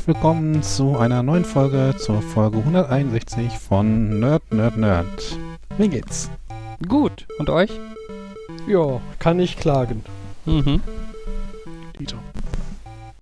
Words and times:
herzlich 0.00 0.16
willkommen 0.16 0.62
zu 0.62 0.96
einer 0.96 1.22
neuen 1.22 1.44
Folge, 1.44 1.94
zur 1.98 2.22
Folge 2.22 2.56
161 2.56 3.58
von 3.58 4.18
Nerd, 4.18 4.50
Nerd, 4.50 4.78
Nerd. 4.78 5.38
Wie 5.76 5.88
geht's? 5.88 6.30
Gut. 6.88 7.26
Und 7.38 7.50
euch? 7.50 7.70
Ja, 8.66 8.98
kann 9.18 9.38
ich 9.38 9.58
klagen. 9.58 10.02
Mhm. 10.46 10.80
Dieter. 11.98 12.16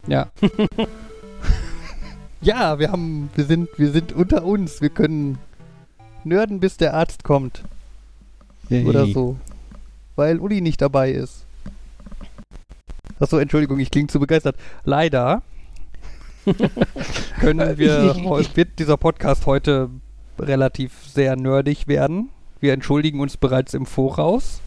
Ja. 0.06 0.28
Ja, 2.40 2.78
wir 2.78 2.92
haben, 2.92 3.30
wir 3.34 3.44
sind, 3.46 3.68
wir 3.76 3.90
sind 3.90 4.12
unter 4.12 4.44
uns. 4.44 4.80
Wir 4.80 4.90
können 4.90 5.38
nörden, 6.22 6.60
bis 6.60 6.76
der 6.76 6.94
Arzt 6.94 7.24
kommt. 7.24 7.64
Oder 8.70 9.06
so. 9.06 9.36
Weil 10.14 10.38
Uli 10.38 10.60
nicht 10.60 10.80
dabei 10.80 11.10
ist. 11.10 11.44
Achso, 13.18 13.38
Entschuldigung, 13.38 13.80
ich 13.80 13.90
klinge 13.90 14.06
zu 14.06 14.20
begeistert. 14.20 14.54
Leider 14.84 15.42
können 17.40 17.78
wir, 17.78 18.14
wird 18.54 18.78
dieser 18.78 18.96
Podcast 18.96 19.46
heute 19.46 19.90
relativ 20.38 20.92
sehr 21.06 21.36
nerdig 21.36 21.88
werden. 21.88 22.30
Wir 22.60 22.72
entschuldigen 22.72 23.20
uns 23.20 23.36
bereits 23.36 23.74
im 23.74 23.86
Voraus, 23.86 24.60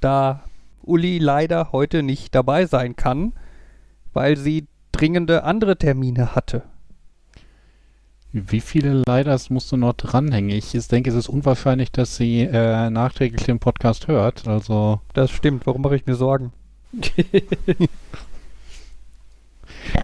da 0.00 0.44
Uli 0.82 1.18
leider 1.18 1.72
heute 1.72 2.02
nicht 2.02 2.34
dabei 2.34 2.66
sein 2.66 2.96
kann, 2.96 3.32
weil 4.12 4.36
sie 4.36 4.66
dringende 4.92 5.44
andere 5.44 5.76
Termine 5.76 6.34
hatte. 6.34 6.62
Wie 8.34 8.60
viele 8.60 9.02
Leiders 9.06 9.50
musst 9.50 9.70
du 9.72 9.76
noch 9.76 9.92
dranhängen? 9.92 10.56
Ich 10.56 10.72
denke, 10.88 11.10
es 11.10 11.16
ist 11.16 11.28
unwahrscheinlich, 11.28 11.92
dass 11.92 12.16
sie 12.16 12.40
äh, 12.40 12.88
nachträglich 12.88 13.44
den 13.44 13.58
Podcast 13.58 14.08
hört. 14.08 14.48
Also. 14.48 15.00
Das 15.12 15.30
stimmt, 15.30 15.66
warum 15.66 15.82
mache 15.82 15.96
ich 15.96 16.06
mir 16.06 16.14
Sorgen? 16.14 16.52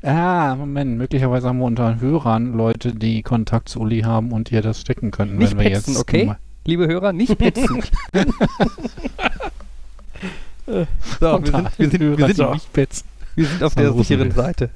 ah, 0.03 0.55
Moment, 0.57 0.97
möglicherweise 0.99 1.49
haben 1.49 1.59
wir 1.59 1.65
unter 1.67 1.91
den 1.93 2.01
Hörern 2.01 2.53
Leute, 2.55 2.95
die 2.95 3.23
Kontakt 3.23 3.69
zu 3.69 3.81
Uli 3.81 4.01
haben 4.01 4.33
und 4.33 4.51
ihr 4.53 4.63
das 4.63 4.81
stecken 4.81 5.11
könnten, 5.11 5.37
Nicht 5.39 5.53
wenn 5.53 5.65
wir 5.65 5.71
petzen, 5.71 5.95
jetzt. 5.95 6.01
okay? 6.01 6.35
Liebe 6.65 6.87
Hörer, 6.87 7.13
nicht 7.13 7.39
petzen. 7.39 7.83
so, 10.67 11.43
wir 11.43 11.47
sind, 11.47 11.79
wir 11.79 11.91
sind, 11.91 12.19
wir 12.19 12.27
sind, 12.27 12.37
so. 12.37 12.53
nicht 12.53 12.73
petzen. 12.73 13.07
wir 13.35 13.47
sind 13.47 13.63
auf 13.63 13.73
So, 13.73 13.81
der 13.81 13.93
sicheren? 13.95 14.31
Seite. 14.33 14.71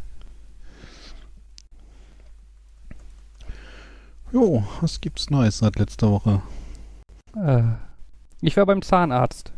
Jo, 4.33 4.65
was 4.81 5.01
gibt's 5.01 5.29
Neues 5.29 5.59
seit 5.59 5.79
letzter 5.79 6.11
Woche? 6.11 6.41
Äh, 7.37 7.63
ich 8.41 8.57
war 8.57 8.65
beim 8.65 8.81
Zahnarzt. 8.81 9.53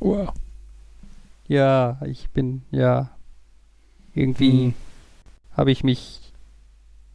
Wow. 0.00 0.32
Ja, 1.48 1.98
ich 2.04 2.30
bin, 2.30 2.62
ja. 2.70 3.10
Irgendwie 4.16 4.72
habe 5.54 5.70
ich 5.70 5.84
mich 5.84 6.32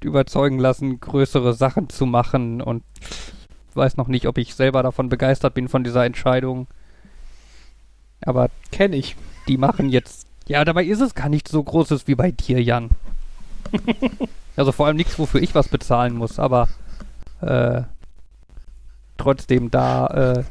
überzeugen 0.04 0.60
lassen, 0.60 1.00
größere 1.00 1.54
Sachen 1.54 1.90
zu 1.90 2.06
machen 2.06 2.62
und 2.62 2.84
weiß 3.74 3.98
noch 3.98 4.08
nicht, 4.08 4.28
ob 4.28 4.38
ich 4.38 4.54
selber 4.54 4.84
davon 4.84 5.10
begeistert 5.10 5.56
bin 5.56 5.68
von 5.68 5.84
dieser 5.84 6.06
Entscheidung. 6.06 6.68
Aber 8.22 8.50
Kenn 8.72 8.94
ich. 8.94 9.16
die 9.48 9.58
machen 9.58 9.90
jetzt. 9.92 10.28
Ja, 10.48 10.64
dabei 10.64 10.86
ist 10.86 11.02
es 11.02 11.16
gar 11.16 11.30
nicht 11.30 11.48
so 11.48 11.64
großes 11.64 12.08
wie 12.08 12.16
bei 12.16 12.32
dir, 12.32 12.62
Jan. 12.62 12.90
also 14.56 14.72
vor 14.72 14.86
allem 14.86 14.98
nichts, 14.98 15.18
wofür 15.18 15.42
ich 15.42 15.56
was 15.56 15.70
bezahlen 15.70 16.16
muss, 16.16 16.38
aber 16.38 16.68
äh, 17.42 17.82
trotzdem 19.18 19.72
da, 19.72 20.08
äh, 20.08 20.44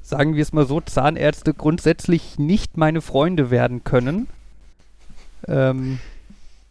sagen 0.00 0.34
wir 0.34 0.42
es 0.42 0.52
mal 0.52 0.66
so, 0.66 0.80
Zahnärzte 0.80 1.54
grundsätzlich 1.54 2.38
nicht 2.38 2.76
meine 2.76 3.02
Freunde 3.02 3.50
werden 3.50 3.84
können. 3.84 4.26
Ähm, 5.48 5.98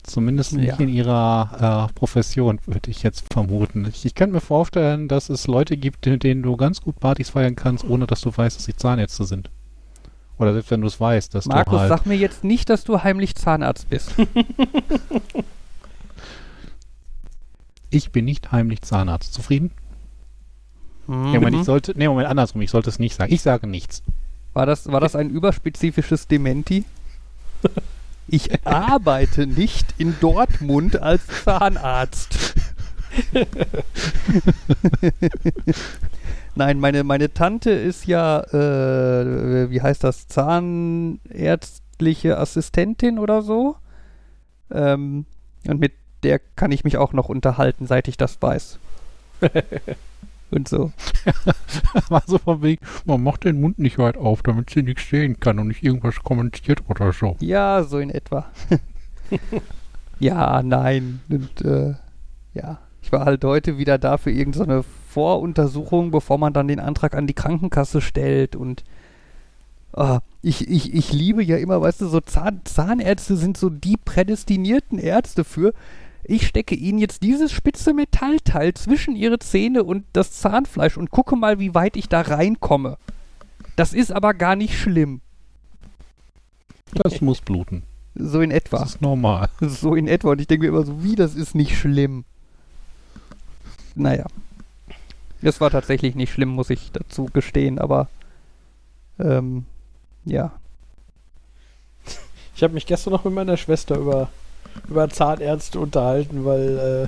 Zumindest 0.04 0.54
nicht 0.54 0.68
Ja. 0.68 0.76
in 0.78 0.90
ihrer 0.90 1.88
äh, 1.90 1.94
Profession, 1.94 2.60
würde 2.66 2.90
ich 2.90 3.04
jetzt 3.04 3.32
vermuten. 3.32 3.86
Ich, 3.88 4.04
ich 4.04 4.16
kann 4.16 4.32
mir 4.32 4.42
vorstellen, 4.42 5.08
dass 5.08 5.30
es 5.30 5.46
Leute 5.46 5.78
gibt, 5.78 6.08
mit 6.08 6.24
denen 6.24 6.42
du 6.42 6.58
ganz 6.58 6.82
gut 6.82 7.00
Partys 7.00 7.30
feiern 7.30 7.56
kannst, 7.56 7.84
ohne 7.84 8.08
dass 8.08 8.22
du 8.22 8.36
weißt, 8.36 8.58
dass 8.58 8.66
sie 8.66 8.76
Zahnärzte 8.76 9.26
sind. 9.26 9.52
Oder 10.40 10.54
selbst 10.54 10.72
wenn 10.72 10.82
du 10.82 10.88
es 10.88 11.00
weißt, 11.00 11.36
dass 11.36 11.46
Markus, 11.46 11.74
du 11.74 11.80
halt... 11.82 11.90
sag 11.90 12.06
mir 12.08 12.18
jetzt 12.18 12.44
nicht, 12.44 12.70
dass 12.72 12.84
du 12.84 13.04
heimlich 13.04 13.36
Zahnarzt 13.36 13.90
bist. 13.90 14.14
Ich 17.94 18.12
bin 18.12 18.24
nicht 18.24 18.54
heimlich 18.54 18.82
Zahnarzt. 18.84 19.34
Zufrieden? 19.34 19.72
Mhm. 21.08 21.32
Nee, 21.32 21.40
Moment, 21.40 21.58
ich 21.58 21.64
sollte... 21.66 21.94
Nee, 21.94 22.08
Moment, 22.08 22.30
andersrum. 22.30 22.62
Ich 22.62 22.72
sollte 22.72 22.90
es 22.90 23.00
nicht 23.00 23.16
sagen. 23.16 23.34
Ich 23.34 23.42
sage 23.42 23.68
nichts. 23.68 24.02
War 24.54 24.66
das, 24.66 24.90
war 24.90 25.02
das 25.02 25.14
ein 25.16 25.30
überspezifisches 25.30 26.28
Dementi? 26.28 26.86
Ich 28.34 28.66
arbeite 28.66 29.46
nicht 29.46 29.96
in 29.98 30.16
Dortmund 30.22 31.02
als 31.02 31.28
Zahnarzt. 31.44 32.54
Nein, 36.56 36.80
meine, 36.80 37.04
meine 37.04 37.34
Tante 37.34 37.72
ist 37.72 38.08
ja, 38.08 38.40
äh, 38.40 39.70
wie 39.70 39.82
heißt 39.82 40.06
das, 40.06 40.30
zahnärztliche 40.30 42.38
Assistentin 42.38 43.20
oder 43.20 43.42
so. 43.42 43.76
Ähm, 44.72 45.26
und 45.68 45.82
mit 45.82 45.92
der 46.24 46.40
kann 46.40 46.72
ich 46.72 46.86
mich 46.86 46.96
auch 46.96 47.12
noch 47.12 47.28
unterhalten, 47.28 47.86
seit 47.86 48.08
ich 48.08 48.16
das 48.16 48.42
weiß. 48.42 48.80
und 50.52 50.68
so. 50.68 50.92
War 52.10 52.24
so 52.26 52.38
von 52.38 52.62
wegen, 52.62 52.84
man 53.06 53.24
macht 53.24 53.44
den 53.44 53.60
Mund 53.60 53.80
nicht 53.80 53.98
weit 53.98 54.18
auf, 54.18 54.42
damit 54.44 54.70
sie 54.70 54.84
nichts 54.84 55.10
sehen 55.10 55.40
kann 55.40 55.60
und 55.60 55.68
nicht 55.68 55.84
irgendwas 55.84 56.24
kommentiert 56.24 56.84
oder 56.90 57.12
so. 57.14 57.36
Ja, 57.40 57.84
so 57.84 58.00
in 58.00 58.10
etwa. 58.10 58.46
ja, 60.20 60.62
nein. 60.64 61.22
Und 61.30 61.62
äh, 61.62 61.96
ja, 62.54 62.80
ich 63.02 63.12
war 63.12 63.26
halt 63.26 63.44
heute 63.44 63.78
wieder 63.78 63.98
da 63.98 64.18
für 64.18 64.32
irgendeine 64.32 64.84
Voruntersuchung, 64.84 66.12
bevor 66.12 66.38
man 66.38 66.54
dann 66.54 66.68
den 66.68 66.80
Antrag 66.80 67.16
an 67.16 67.28
die 67.28 67.34
Krankenkasse 67.34 68.02
stellt. 68.02 68.56
Und 68.56 68.84
ah, 69.94 70.20
ich, 70.42 70.70
ich, 70.70 70.94
ich 70.94 71.12
liebe 71.12 71.44
ja 71.44 71.58
immer, 71.58 71.82
weißt 71.82 72.02
du, 72.02 72.08
so 72.08 72.22
Zahn, 72.22 72.62
Zahnärzte 72.64 73.36
sind 73.36 73.58
so 73.58 73.70
die 73.70 73.98
prädestinierten 73.98 75.00
Ärzte 75.00 75.44
für. 75.44 75.74
Ich 76.24 76.48
stecke 76.48 76.76
ihnen 76.76 77.00
jetzt 77.00 77.24
dieses 77.24 77.52
spitze 77.52 77.94
Metallteil 77.94 78.74
zwischen 78.74 79.16
ihre 79.16 79.40
Zähne 79.40 79.84
und 79.84 80.06
das 80.14 80.32
Zahnfleisch 80.32 80.98
und 80.98 81.12
gucke 81.12 81.36
mal, 81.36 81.60
wie 81.60 81.74
weit 81.74 81.96
ich 81.98 82.10
da 82.10 82.22
reinkomme. 82.22 82.98
Das 83.76 83.94
ist 83.94 84.12
aber 84.12 84.34
gar 84.34 84.56
nicht 84.56 84.78
schlimm. 84.78 85.22
Das 86.94 87.22
muss 87.22 87.42
bluten. 87.42 87.84
So 88.16 88.42
in 88.42 88.52
etwa. 88.52 88.80
Das 88.80 88.96
ist 88.96 89.02
normal. 89.02 89.50
So 89.62 89.96
in 89.96 90.08
etwa. 90.08 90.32
Und 90.32 90.42
ich 90.42 90.48
denke 90.48 90.64
mir 90.64 90.70
immer 90.70 90.86
so, 90.86 91.04
wie, 91.04 91.16
das 91.16 91.36
ist 91.36 91.56
nicht 91.56 91.78
schlimm. 91.78 92.26
Naja. 93.96 94.26
Es 95.42 95.60
war 95.60 95.72
tatsächlich 95.72 96.16
nicht 96.16 96.32
schlimm, 96.32 96.50
muss 96.50 96.70
ich 96.70 96.92
dazu 96.92 97.26
gestehen, 97.26 97.80
aber 97.80 98.10
ähm, 99.20 99.66
ja. 100.26 100.52
Ich 102.56 102.62
habe 102.62 102.74
mich 102.74 102.86
gestern 102.86 103.14
noch 103.14 103.24
mit 103.24 103.34
meiner 103.34 103.58
Schwester 103.58 103.98
über, 103.98 104.30
über 104.88 105.10
Zahnärzte 105.10 105.80
unterhalten, 105.80 106.46
weil 106.46 107.08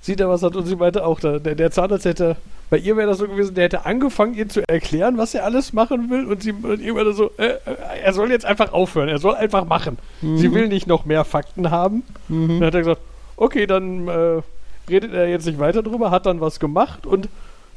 sie 0.00 0.16
da 0.16 0.28
was 0.28 0.42
hat 0.42 0.56
und 0.56 0.66
sie 0.66 0.76
meinte 0.76 1.04
auch, 1.04 1.20
der, 1.20 1.38
der 1.38 1.70
Zahnarzt 1.70 2.04
hätte, 2.04 2.36
bei 2.70 2.78
ihr 2.78 2.96
wäre 2.96 3.08
das 3.08 3.18
so 3.18 3.26
gewesen, 3.26 3.54
der 3.54 3.64
hätte 3.64 3.84
angefangen, 3.84 4.34
ihr 4.34 4.48
zu 4.48 4.62
erklären, 4.68 5.18
was 5.18 5.34
er 5.34 5.44
alles 5.44 5.72
machen 5.72 6.08
will 6.08 6.26
und 6.26 6.42
sie 6.42 6.52
und 6.52 6.80
irgendwann 6.80 7.12
so, 7.12 7.30
äh, 7.36 7.46
äh, 7.48 7.58
er 8.02 8.12
soll 8.12 8.30
jetzt 8.30 8.44
einfach 8.44 8.72
aufhören, 8.72 9.08
er 9.08 9.18
soll 9.18 9.34
einfach 9.34 9.64
machen. 9.64 9.98
Sie 10.36 10.52
will 10.54 10.68
nicht 10.68 10.86
noch 10.86 11.04
mehr 11.04 11.24
Fakten 11.24 11.70
haben. 11.70 12.04
Mhm. 12.28 12.60
Dann 12.60 12.66
hat 12.68 12.74
er 12.74 12.80
gesagt, 12.80 13.00
okay, 13.36 13.66
dann 13.66 14.06
äh, 14.06 14.42
redet 14.88 15.12
er 15.12 15.28
jetzt 15.28 15.46
nicht 15.46 15.58
weiter 15.58 15.82
drüber, 15.82 16.10
hat 16.10 16.26
dann 16.26 16.40
was 16.40 16.60
gemacht 16.60 17.06
und 17.06 17.28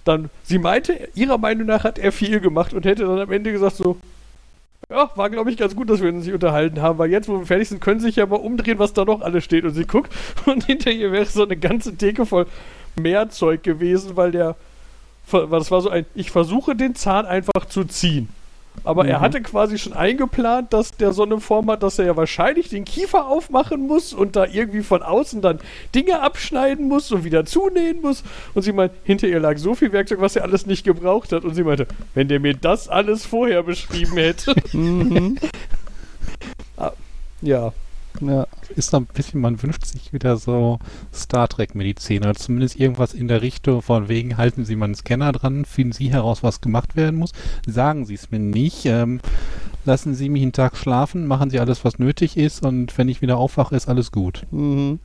dann, 0.05 0.29
sie 0.43 0.59
meinte, 0.59 1.07
ihrer 1.15 1.37
Meinung 1.37 1.67
nach 1.67 1.83
hat 1.83 1.97
er 1.97 2.11
viel 2.11 2.39
gemacht 2.39 2.73
und 2.73 2.85
hätte 2.85 3.05
dann 3.05 3.19
am 3.19 3.31
Ende 3.31 3.51
gesagt 3.51 3.77
so, 3.77 3.97
ja, 4.93 5.09
war 5.15 5.29
glaube 5.29 5.49
ich 5.49 5.57
ganz 5.57 5.75
gut, 5.75 5.89
dass 5.89 6.01
wir 6.01 6.09
uns 6.09 6.25
nicht 6.25 6.33
unterhalten 6.33 6.81
haben, 6.81 6.99
weil 6.99 7.09
jetzt, 7.09 7.27
wo 7.27 7.39
wir 7.39 7.45
fertig 7.45 7.69
sind, 7.69 7.81
können 7.81 7.99
sie 7.99 8.07
sich 8.07 8.17
ja 8.17 8.25
mal 8.27 8.35
umdrehen, 8.35 8.77
was 8.77 8.93
da 8.93 9.05
noch 9.05 9.21
alles 9.21 9.43
steht. 9.43 9.65
Und 9.65 9.73
sie 9.73 9.85
guckt 9.85 10.13
und 10.45 10.65
hinter 10.65 10.91
ihr 10.91 11.11
wäre 11.11 11.25
so 11.25 11.43
eine 11.43 11.57
ganze 11.57 11.95
Theke 11.95 12.25
voll 12.25 12.45
Mehrzeug 12.95 13.63
gewesen, 13.63 14.15
weil 14.15 14.31
der, 14.31 14.55
das 15.31 15.71
war 15.71 15.81
so 15.81 15.89
ein, 15.89 16.05
ich 16.13 16.29
versuche 16.29 16.75
den 16.75 16.93
Zahn 16.93 17.25
einfach 17.25 17.65
zu 17.67 17.85
ziehen. 17.85 18.29
Aber 18.83 19.07
er 19.07 19.19
Mhm. 19.19 19.21
hatte 19.23 19.41
quasi 19.41 19.77
schon 19.77 19.93
eingeplant, 19.93 20.73
dass 20.73 20.91
der 20.97 21.13
so 21.13 21.23
eine 21.23 21.39
Form 21.39 21.69
hat, 21.71 21.83
dass 21.83 21.99
er 21.99 22.05
ja 22.05 22.17
wahrscheinlich 22.17 22.69
den 22.69 22.83
Kiefer 22.85 23.27
aufmachen 23.27 23.87
muss 23.87 24.13
und 24.13 24.35
da 24.35 24.45
irgendwie 24.45 24.81
von 24.81 25.01
außen 25.01 25.41
dann 25.41 25.59
Dinge 25.95 26.21
abschneiden 26.21 26.87
muss 26.87 27.11
und 27.11 27.23
wieder 27.23 27.45
zunähen 27.45 28.01
muss. 28.01 28.23
Und 28.53 28.63
sie 28.63 28.73
meint, 28.73 28.91
hinter 29.03 29.27
ihr 29.27 29.39
lag 29.39 29.57
so 29.57 29.73
viel 29.75 29.91
Werkzeug, 29.93 30.19
was 30.21 30.35
er 30.35 30.43
alles 30.43 30.65
nicht 30.65 30.83
gebraucht 30.83 31.31
hat. 31.31 31.43
Und 31.45 31.55
sie 31.55 31.63
meinte, 31.63 31.87
wenn 32.13 32.27
der 32.27 32.39
mir 32.39 32.55
das 32.55 32.89
alles 32.89 33.25
vorher 33.25 33.63
beschrieben 33.63 34.13
hätte. 34.17 34.53
Mhm. 34.73 35.37
ja. 37.41 37.73
Ja. 38.21 38.47
Ist 38.75 38.93
ein 38.95 39.05
bisschen, 39.05 39.41
man 39.41 39.61
wünscht 39.61 39.85
sich 39.85 40.13
wieder 40.13 40.37
so 40.37 40.79
Star 41.13 41.47
Trek-Medizin 41.47 42.23
oder 42.23 42.35
zumindest 42.35 42.79
irgendwas 42.79 43.13
in 43.13 43.27
der 43.27 43.41
Richtung 43.41 43.81
von 43.81 44.07
wegen, 44.09 44.37
halten 44.37 44.65
Sie 44.65 44.75
mal 44.75 44.85
einen 44.85 44.95
Scanner 44.95 45.31
dran, 45.31 45.65
finden 45.65 45.93
Sie 45.93 46.11
heraus, 46.11 46.43
was 46.43 46.61
gemacht 46.61 46.95
werden 46.95 47.19
muss, 47.19 47.31
sagen 47.67 48.05
Sie 48.05 48.13
es 48.15 48.31
mir 48.31 48.39
nicht, 48.39 48.85
ähm, 48.85 49.19
lassen 49.85 50.15
Sie 50.15 50.29
mich 50.29 50.41
einen 50.43 50.53
Tag 50.53 50.77
schlafen, 50.77 51.27
machen 51.27 51.49
Sie 51.49 51.59
alles, 51.59 51.83
was 51.85 51.99
nötig 51.99 52.37
ist 52.37 52.65
und 52.65 52.97
wenn 52.97 53.09
ich 53.09 53.21
wieder 53.21 53.37
aufwache, 53.37 53.75
ist 53.75 53.87
alles 53.89 54.11
gut. 54.11 54.45
Mhm. 54.51 54.99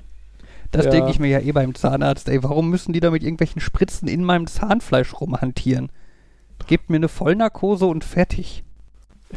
Das 0.71 0.85
Ja. 0.85 0.91
denke 0.91 1.11
ich 1.11 1.19
mir 1.19 1.29
ja 1.29 1.41
eh 1.41 1.53
beim 1.53 1.75
Zahnarzt. 1.75 2.29
Ey, 2.29 2.43
warum 2.43 2.69
müssen 2.69 2.93
die 2.93 3.01
da 3.01 3.11
mit 3.11 3.23
irgendwelchen 3.23 3.61
Spritzen 3.61 4.07
in 4.07 4.23
meinem 4.23 4.47
Zahnfleisch 4.47 5.15
rumhantieren? 5.19 5.89
Gebt 6.67 6.91
mir 6.91 6.97
eine 6.97 7.09
Vollnarkose 7.09 7.87
und 7.87 8.05
fertig. 8.05 8.63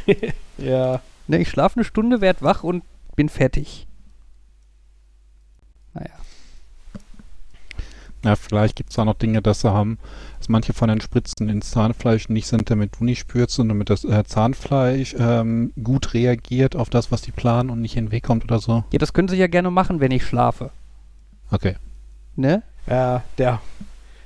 Ja. 0.58 1.02
Ne, 1.28 1.38
ich 1.40 1.50
schlafe 1.50 1.78
eine 1.78 1.86
Stunde, 1.86 2.22
werd 2.22 2.42
wach 2.44 2.64
und 2.64 2.84
bin 3.16 3.30
fertig. 3.30 3.88
Naja. 5.94 6.10
Ja, 8.24 8.36
vielleicht 8.36 8.76
gibt 8.76 8.92
es 8.92 9.00
auch 9.00 9.06
noch 9.06 9.16
Dinge, 9.16 9.42
dass 9.42 9.62
sie 9.62 9.72
haben, 9.72 9.98
dass 10.38 10.48
manche 10.48 10.74
von 10.74 10.90
den 10.90 11.02
Spritzen 11.02 11.50
ins 11.50 11.72
Zahnfleisch 11.72 12.30
nicht 12.30 12.46
sind, 12.48 12.70
damit 12.70 13.00
du 13.00 13.04
nicht 13.04 13.20
spürst, 13.20 13.56
sondern 13.56 13.78
damit 13.78 13.90
das 13.90 14.04
äh, 14.04 14.24
Zahnfleisch 14.24 15.16
ähm, 15.18 15.74
gut 15.84 16.14
reagiert 16.14 16.76
auf 16.76 16.92
das, 16.92 17.12
was 17.12 17.24
die 17.24 17.32
planen 17.32 17.72
und 17.72 17.82
nicht 17.82 17.98
in 17.98 18.06
den 18.06 18.12
Weg 18.12 18.24
kommt 18.24 18.44
oder 18.44 18.60
so. 18.60 18.84
Ja, 18.92 19.00
das 19.00 19.14
können 19.14 19.28
sie 19.28 19.38
ja 19.38 19.48
gerne 19.48 19.72
machen, 19.72 20.00
wenn 20.00 20.12
ich 20.12 20.24
schlafe. 20.24 20.70
Okay. 21.50 21.76
Ne? 22.36 22.62
Ja, 22.86 23.24
der, 23.40 23.60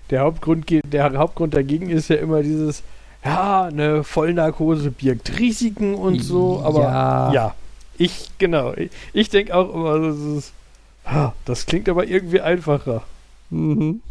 der, 0.10 0.22
Hauptgrund, 0.22 0.66
der 0.70 1.14
Hauptgrund 1.14 1.54
dagegen 1.54 1.90
ist 1.90 2.10
ja 2.10 2.18
immer 2.18 2.44
dieses, 2.44 2.84
ja, 3.24 3.64
eine 3.64 4.04
Vollnarkose 4.04 4.92
birgt 4.92 5.40
Risiken 5.40 5.96
und 5.96 6.20
so, 6.20 6.62
aber 6.64 6.82
Ja. 6.82 7.34
ja, 7.34 7.56
ich, 7.98 8.30
genau, 8.38 8.74
ich, 8.74 8.92
ich 9.14 9.30
denke 9.30 9.56
auch 9.56 9.74
immer, 9.74 10.00
das 10.00 10.18
ist, 10.18 10.54
ah, 11.06 11.34
das 11.46 11.66
klingt 11.66 11.90
aber 11.90 12.06
irgendwie 12.08 12.42
einfacher. 12.42 13.04
Mhm. 13.50 14.02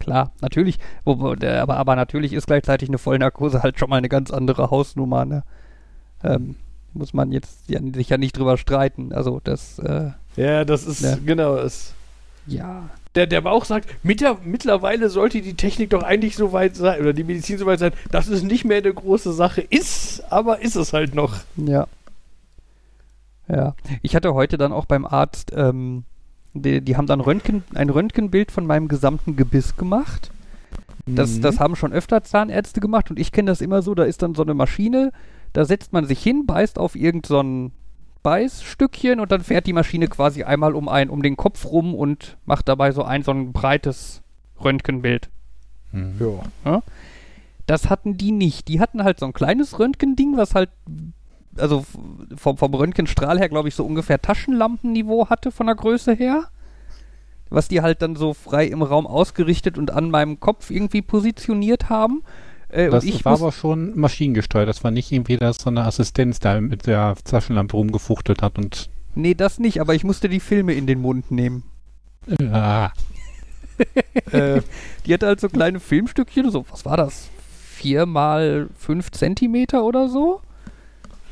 Klar, 0.00 0.32
natürlich. 0.40 0.78
Aber, 1.04 1.76
aber 1.76 1.96
natürlich 1.96 2.32
ist 2.32 2.46
gleichzeitig 2.46 2.88
eine 2.90 2.98
Vollnarkose 2.98 3.62
halt 3.62 3.78
schon 3.78 3.88
mal 3.90 3.96
eine 3.96 4.08
ganz 4.10 4.30
andere 4.30 4.70
Hausnummer. 4.70 5.24
Ne? 5.24 5.44
Ähm, 6.22 6.56
muss 6.92 7.14
man 7.14 7.32
jetzt 7.32 7.68
ja, 7.68 7.80
sich 7.94 8.10
ja 8.10 8.18
nicht 8.18 8.36
drüber 8.36 8.58
streiten. 8.58 9.12
Also 9.12 9.40
das, 9.42 9.78
äh, 9.78 10.10
Ja, 10.36 10.64
das 10.64 10.84
ist, 10.84 11.00
Ja. 11.02 11.16
genau, 11.24 11.56
es, 11.56 11.94
ja. 12.46 12.88
der, 13.14 13.26
der 13.26 13.40
Bauch 13.40 13.64
sagt, 13.64 13.88
mit 14.04 14.20
der, 14.20 14.36
mittlerweile 14.44 15.08
sollte 15.08 15.40
die 15.40 15.54
Technik 15.54 15.90
doch 15.90 16.02
eigentlich 16.02 16.36
so 16.36 16.52
weit 16.52 16.76
sein, 16.76 17.00
oder 17.00 17.12
die 17.14 17.24
Medizin 17.24 17.56
so 17.58 17.64
weit 17.66 17.78
sein, 17.78 17.92
dass 18.10 18.28
es 18.28 18.42
nicht 18.42 18.64
mehr 18.64 18.78
eine 18.78 18.92
große 18.92 19.32
Sache 19.32 19.62
ist, 19.62 20.22
aber 20.30 20.60
ist 20.60 20.76
es 20.76 20.92
halt 20.92 21.14
noch. 21.14 21.34
Ja. 21.56 21.86
Ja. 23.48 23.74
Ich 24.02 24.16
hatte 24.16 24.34
heute 24.34 24.56
dann 24.58 24.72
auch 24.72 24.86
beim 24.86 25.04
Arzt, 25.04 25.52
ähm, 25.54 26.04
die, 26.54 26.80
die 26.80 26.96
haben 26.96 27.06
dann 27.06 27.20
Röntgen, 27.20 27.64
ein 27.74 27.90
Röntgenbild 27.90 28.50
von 28.52 28.66
meinem 28.66 28.88
gesamten 28.88 29.36
Gebiss 29.36 29.76
gemacht. 29.76 30.30
Das, 31.06 31.36
Mhm. 31.36 31.42
das 31.42 31.60
haben 31.60 31.76
schon 31.76 31.92
öfter 31.92 32.22
Zahnärzte 32.22 32.80
gemacht 32.80 33.10
und 33.10 33.18
ich 33.18 33.32
kenne 33.32 33.50
das 33.50 33.60
immer 33.60 33.82
so, 33.82 33.94
da 33.94 34.04
ist 34.04 34.22
dann 34.22 34.34
so 34.34 34.42
eine 34.42 34.54
Maschine, 34.54 35.12
da 35.52 35.64
setzt 35.66 35.92
man 35.92 36.06
sich 36.06 36.22
hin, 36.22 36.46
beißt 36.46 36.78
auf 36.78 36.96
irgend 36.96 37.26
so 37.26 37.40
ein 37.42 37.72
Beißstückchen 38.22 39.20
und 39.20 39.30
dann 39.30 39.42
fährt 39.42 39.66
die 39.66 39.74
Maschine 39.74 40.08
quasi 40.08 40.44
einmal 40.44 40.74
um 40.74 40.88
ein, 40.88 41.10
um 41.10 41.22
den 41.22 41.36
Kopf 41.36 41.66
rum 41.66 41.94
und 41.94 42.38
macht 42.46 42.68
dabei 42.68 42.90
so 42.92 43.02
ein, 43.02 43.22
so 43.22 43.32
ein 43.32 43.52
breites 43.52 44.22
Röntgenbild. 44.62 45.28
Hm. 45.92 46.14
ja. 46.64 46.82
Das 47.66 47.90
hatten 47.90 48.16
die 48.16 48.32
nicht. 48.32 48.68
Die 48.68 48.80
hatten 48.80 49.04
halt 49.04 49.20
so 49.20 49.26
ein 49.26 49.34
kleines 49.34 49.78
Röntgending, 49.78 50.36
was 50.38 50.54
halt, 50.54 50.70
also 51.58 51.84
vom, 52.36 52.56
vom 52.56 52.74
Röntgenstrahl 52.74 53.38
her, 53.38 53.48
glaube 53.48 53.68
ich, 53.68 53.74
so 53.74 53.84
ungefähr 53.84 54.20
Taschenlampenniveau 54.20 55.28
hatte 55.28 55.50
von 55.50 55.66
der 55.66 55.76
Größe 55.76 56.14
her. 56.14 56.48
Was 57.50 57.68
die 57.68 57.82
halt 57.82 58.02
dann 58.02 58.16
so 58.16 58.34
frei 58.34 58.66
im 58.66 58.82
Raum 58.82 59.06
ausgerichtet 59.06 59.78
und 59.78 59.90
an 59.90 60.10
meinem 60.10 60.40
Kopf 60.40 60.70
irgendwie 60.70 61.02
positioniert 61.02 61.88
haben. 61.88 62.22
Äh, 62.68 62.90
Das 62.90 63.04
war 63.24 63.34
aber 63.34 63.52
schon 63.52 63.96
maschinengesteuert. 63.98 64.68
Das 64.68 64.82
war 64.82 64.90
nicht 64.90 65.12
irgendwie 65.12 65.36
das, 65.36 65.58
so 65.58 65.70
eine 65.70 65.84
Assistenz 65.84 66.40
da 66.40 66.60
mit 66.60 66.86
der 66.86 67.14
Taschenlampe 67.24 67.76
rumgefuchtelt 67.76 68.42
hat 68.42 68.58
und. 68.58 68.88
nee, 69.14 69.34
das 69.34 69.58
nicht, 69.60 69.80
aber 69.80 69.94
ich 69.94 70.02
musste 70.04 70.28
die 70.28 70.40
Filme 70.40 70.72
in 70.74 70.86
den 70.86 71.00
Mund 71.00 71.30
nehmen. 71.30 71.62
Ah, 72.50 72.90
äh, 74.32 74.62
Die 75.06 75.12
hatte 75.14 75.26
halt 75.26 75.40
so 75.40 75.48
kleine 75.48 75.78
Filmstückchen, 75.78 76.50
so, 76.50 76.64
was 76.70 76.84
war 76.84 76.96
das? 76.96 77.28
Vier 77.70 78.06
mal 78.06 78.68
fünf 78.76 79.10
Zentimeter 79.10 79.84
oder 79.84 80.08
so. 80.08 80.40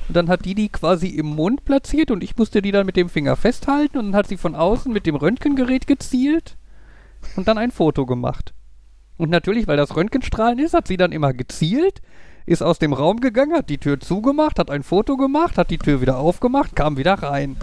Und 0.08 0.16
dann 0.16 0.28
hat 0.28 0.44
die 0.44 0.54
die 0.54 0.68
quasi 0.68 1.08
im 1.08 1.26
Mund 1.26 1.64
platziert 1.64 2.10
und 2.10 2.22
ich 2.22 2.36
musste 2.36 2.60
die 2.60 2.72
dann 2.72 2.86
mit 2.86 2.96
dem 2.96 3.08
Finger 3.08 3.36
festhalten 3.36 3.98
und 3.98 4.06
dann 4.06 4.16
hat 4.16 4.28
sie 4.28 4.36
von 4.36 4.54
außen 4.54 4.92
mit 4.92 5.06
dem 5.06 5.14
Röntgengerät 5.14 5.86
gezielt 5.86 6.56
und 7.36 7.48
dann 7.48 7.58
ein 7.58 7.70
Foto 7.70 8.04
gemacht. 8.06 8.52
Und 9.16 9.30
natürlich, 9.30 9.68
weil 9.68 9.76
das 9.76 9.94
Röntgenstrahlen 9.94 10.58
ist, 10.58 10.74
hat 10.74 10.88
sie 10.88 10.96
dann 10.96 11.12
immer 11.12 11.32
gezielt, 11.32 12.02
ist 12.46 12.62
aus 12.62 12.78
dem 12.78 12.92
Raum 12.92 13.20
gegangen, 13.20 13.54
hat 13.54 13.70
die 13.70 13.78
Tür 13.78 14.00
zugemacht, 14.00 14.58
hat 14.58 14.70
ein 14.70 14.82
Foto 14.82 15.16
gemacht, 15.16 15.58
hat 15.58 15.70
die 15.70 15.78
Tür 15.78 16.00
wieder 16.00 16.18
aufgemacht, 16.18 16.74
kam 16.74 16.96
wieder 16.96 17.14
rein. 17.14 17.56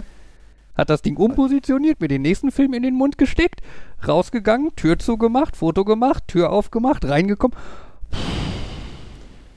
Hat 0.74 0.88
das 0.88 1.02
Ding 1.02 1.16
umpositioniert, 1.16 2.00
mir 2.00 2.08
den 2.08 2.22
nächsten 2.22 2.50
Film 2.50 2.72
in 2.72 2.82
den 2.82 2.94
Mund 2.94 3.18
gesteckt, 3.18 3.60
rausgegangen, 4.06 4.74
Tür 4.76 4.98
zugemacht, 4.98 5.56
Foto 5.56 5.84
gemacht, 5.84 6.24
Tür 6.28 6.50
aufgemacht, 6.50 7.04
reingekommen. 7.04 7.56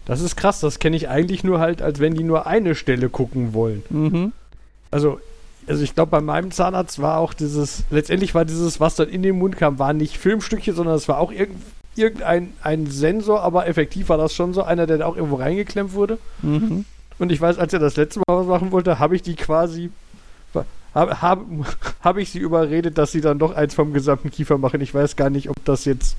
Das 0.06 0.22
ist 0.22 0.36
krass, 0.36 0.60
das 0.60 0.80
kenne 0.80 0.96
ich 0.96 1.10
eigentlich 1.10 1.44
nur 1.44 1.60
halt, 1.60 1.82
als 1.82 2.00
wenn 2.00 2.14
die 2.14 2.24
nur 2.24 2.46
eine 2.46 2.76
Stelle 2.76 3.10
gucken 3.10 3.54
wollen. 3.54 3.84
Mhm. 3.90 4.34
Also, 4.92 5.20
also 5.66 5.84
ich 5.84 5.96
glaube, 5.96 6.12
bei 6.12 6.22
meinem 6.22 6.52
Zahnarzt 6.52 7.02
war 7.02 7.20
auch 7.20 7.34
dieses, 7.34 7.84
letztendlich 7.90 8.36
war 8.36 8.46
dieses, 8.46 8.80
was 8.80 8.96
dann 8.96 9.10
in 9.10 9.24
den 9.24 9.38
Mund 9.38 9.58
kam, 9.58 9.80
war 9.80 9.94
nicht 9.94 10.18
Filmstückchen, 10.18 10.76
sondern 10.76 10.96
es 10.96 11.08
war 11.08 11.20
auch 11.20 11.32
irgend, 11.32 11.62
irgendein 11.96 12.54
ein 12.62 12.88
Sensor, 12.88 13.42
aber 13.42 13.68
effektiv 13.68 14.10
war 14.10 14.18
das 14.18 14.34
schon 14.34 14.54
so 14.54 14.64
einer, 14.64 14.88
der 14.88 14.98
da 15.00 15.06
auch 15.06 15.16
irgendwo 15.16 15.38
reingeklemmt 15.38 15.94
wurde. 15.94 16.18
Mhm. 16.42 16.86
Und 17.20 17.32
ich 17.32 17.40
weiß, 17.40 17.58
als 17.58 17.72
er 17.72 17.80
das 17.80 17.96
letzte 17.96 18.20
Mal 18.20 18.40
was 18.40 18.48
machen 18.48 18.72
wollte, 18.72 19.00
habe 19.00 19.16
ich 19.16 19.22
die 19.22 19.36
quasi, 19.36 19.90
habe 20.94 21.22
hab, 21.22 21.46
hab 22.02 22.18
ich 22.18 22.32
sie 22.32 22.40
überredet, 22.40 22.98
dass 22.98 23.12
sie 23.12 23.22
dann 23.22 23.40
doch 23.40 23.56
eins 23.56 23.74
vom 23.74 23.94
gesamten 23.94 24.32
Kiefer 24.32 24.58
machen. 24.58 24.82
Ich 24.82 24.94
weiß 24.94 25.16
gar 25.16 25.30
nicht, 25.30 25.50
ob 25.50 25.64
das 25.64 25.86
jetzt 25.86 26.18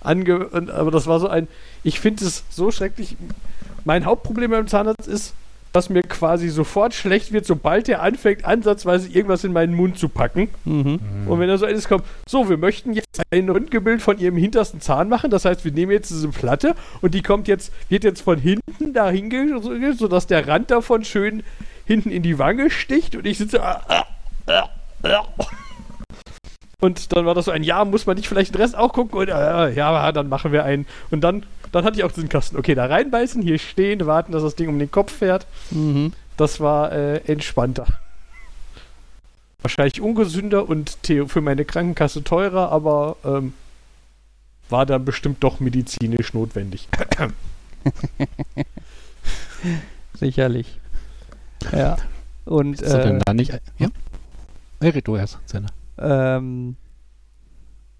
ange... 0.00 0.48
und- 0.48 0.70
Aber 0.70 0.90
das 0.90 1.06
war 1.06 1.20
so 1.20 1.28
ein... 1.28 1.48
Ich 1.82 2.00
finde 2.00 2.24
es 2.24 2.44
so 2.50 2.70
schrecklich. 2.70 3.16
Mein 3.84 4.04
Hauptproblem 4.04 4.50
beim 4.50 4.66
Zahnarzt 4.66 5.08
ist, 5.08 5.34
dass 5.72 5.88
mir 5.88 6.02
quasi 6.02 6.48
sofort 6.48 6.94
schlecht 6.94 7.32
wird, 7.32 7.46
sobald 7.46 7.88
er 7.88 8.02
anfängt, 8.02 8.44
ansatzweise 8.44 9.08
irgendwas 9.08 9.44
in 9.44 9.52
meinen 9.52 9.74
Mund 9.74 9.98
zu 9.98 10.08
packen. 10.08 10.48
Mhm. 10.64 10.98
Und 11.26 11.38
wenn 11.38 11.48
er 11.48 11.58
so 11.58 11.66
eines 11.66 11.86
kommt, 11.88 12.04
so, 12.28 12.48
wir 12.48 12.56
möchten 12.56 12.92
jetzt 12.92 13.22
ein 13.30 13.48
Röntgenbild 13.48 14.02
von 14.02 14.18
ihrem 14.18 14.36
hintersten 14.36 14.80
Zahn 14.80 15.08
machen. 15.08 15.30
Das 15.30 15.44
heißt, 15.44 15.64
wir 15.64 15.70
nehmen 15.70 15.92
jetzt 15.92 16.10
diese 16.10 16.28
Platte 16.28 16.74
und 17.02 17.14
die 17.14 17.22
kommt 17.22 17.46
jetzt, 17.46 17.72
wird 17.88 18.02
jetzt 18.02 18.22
von 18.22 18.38
hinten 18.38 18.92
da 18.92 19.10
hingestellt, 19.10 19.98
sodass 19.98 20.26
der 20.26 20.48
Rand 20.48 20.72
davon 20.72 21.04
schön 21.04 21.44
hinten 21.84 22.10
in 22.10 22.22
die 22.22 22.38
Wange 22.38 22.70
sticht 22.70 23.14
und 23.14 23.24
ich 23.26 23.38
sitze. 23.38 23.62
ah, 23.62 23.80
ah, 23.88 24.04
ah, 24.48 24.68
ah. 25.04 25.24
Und 26.80 27.14
dann 27.14 27.26
war 27.26 27.34
das 27.34 27.44
so 27.44 27.50
ein 27.50 27.62
Ja, 27.62 27.84
muss 27.84 28.06
man 28.06 28.16
nicht 28.16 28.28
vielleicht 28.28 28.54
den 28.54 28.60
Rest 28.60 28.76
auch 28.76 28.92
gucken? 28.92 29.18
Und 29.18 29.28
äh, 29.28 29.72
ja, 29.72 30.12
dann 30.12 30.28
machen 30.28 30.52
wir 30.52 30.64
einen. 30.64 30.86
Und 31.10 31.20
dann, 31.22 31.44
dann 31.72 31.84
hatte 31.84 31.98
ich 31.98 32.04
auch 32.04 32.12
diesen 32.12 32.28
Kasten. 32.28 32.56
Okay, 32.56 32.74
da 32.74 32.86
reinbeißen, 32.86 33.42
hier 33.42 33.58
stehen, 33.58 34.06
warten, 34.06 34.32
dass 34.32 34.42
das 34.42 34.56
Ding 34.56 34.68
um 34.68 34.78
den 34.78 34.90
Kopf 34.90 35.12
fährt. 35.12 35.46
Mhm. 35.70 36.12
Das 36.36 36.60
war 36.60 36.92
äh, 36.92 37.18
entspannter. 37.26 37.86
Wahrscheinlich 39.60 40.00
ungesünder 40.00 40.66
und 40.66 40.96
für 41.26 41.40
meine 41.42 41.66
Krankenkasse 41.66 42.24
teurer, 42.24 42.72
aber 42.72 43.16
ähm, 43.24 43.52
war 44.70 44.86
dann 44.86 45.04
bestimmt 45.04 45.44
doch 45.44 45.60
medizinisch 45.60 46.32
notwendig. 46.32 46.88
Sicherlich. 50.18 50.78
Ja. 51.72 51.98
Und 52.46 52.80
ist 52.80 52.90
er 52.90 53.04
denn 53.04 53.16
äh, 53.16 53.22
da 53.26 53.34
nicht. 53.34 53.52
Ja? 53.78 53.88
Hey, 54.80 54.90
red 54.90 55.06
du 55.06 55.16
erst, 55.16 55.38
Sender. 55.44 55.68
Ähm, 56.00 56.76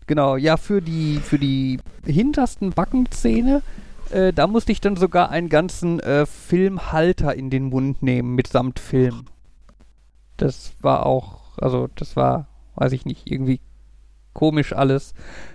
genau, 0.07 0.37
ja, 0.37 0.57
für 0.57 0.83
die, 0.83 1.19
für 1.19 1.38
die 1.38 1.78
hintersten 2.04 2.71
Backenzähne, 2.71 3.62
äh, 4.11 4.33
da 4.33 4.47
musste 4.47 4.73
ich 4.73 4.80
dann 4.80 4.97
sogar 4.97 5.30
einen 5.30 5.49
ganzen 5.49 6.00
äh, 6.00 6.26
Filmhalter 6.26 7.35
in 7.35 7.50
den 7.50 7.64
Mund 7.64 8.02
nehmen, 8.02 8.35
mitsamt 8.35 8.78
Film. 8.80 9.26
Das 10.37 10.73
war 10.80 11.07
auch, 11.07 11.59
also 11.59 11.88
das 11.95 12.16
war, 12.16 12.49
weiß 12.75 12.92
ich 12.92 13.04
nicht, 13.04 13.30
irgendwie 13.30 13.61
komisch 14.33 14.73
alles. 14.73 15.14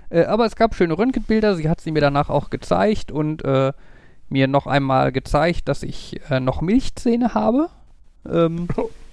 Äh, 0.09 0.25
aber 0.25 0.45
es 0.45 0.55
gab 0.55 0.75
schöne 0.75 0.97
Röntgenbilder, 0.97 1.55
sie 1.55 1.69
hat 1.69 1.81
sie 1.81 1.91
mir 1.91 2.01
danach 2.01 2.29
auch 2.29 2.49
gezeigt 2.49 3.11
und 3.11 3.43
äh, 3.43 3.73
mir 4.29 4.47
noch 4.47 4.67
einmal 4.67 5.11
gezeigt, 5.11 5.67
dass 5.67 5.83
ich 5.83 6.19
äh, 6.29 6.39
noch 6.39 6.61
Milchzähne 6.61 7.33
habe, 7.33 7.69
ähm. 8.29 8.67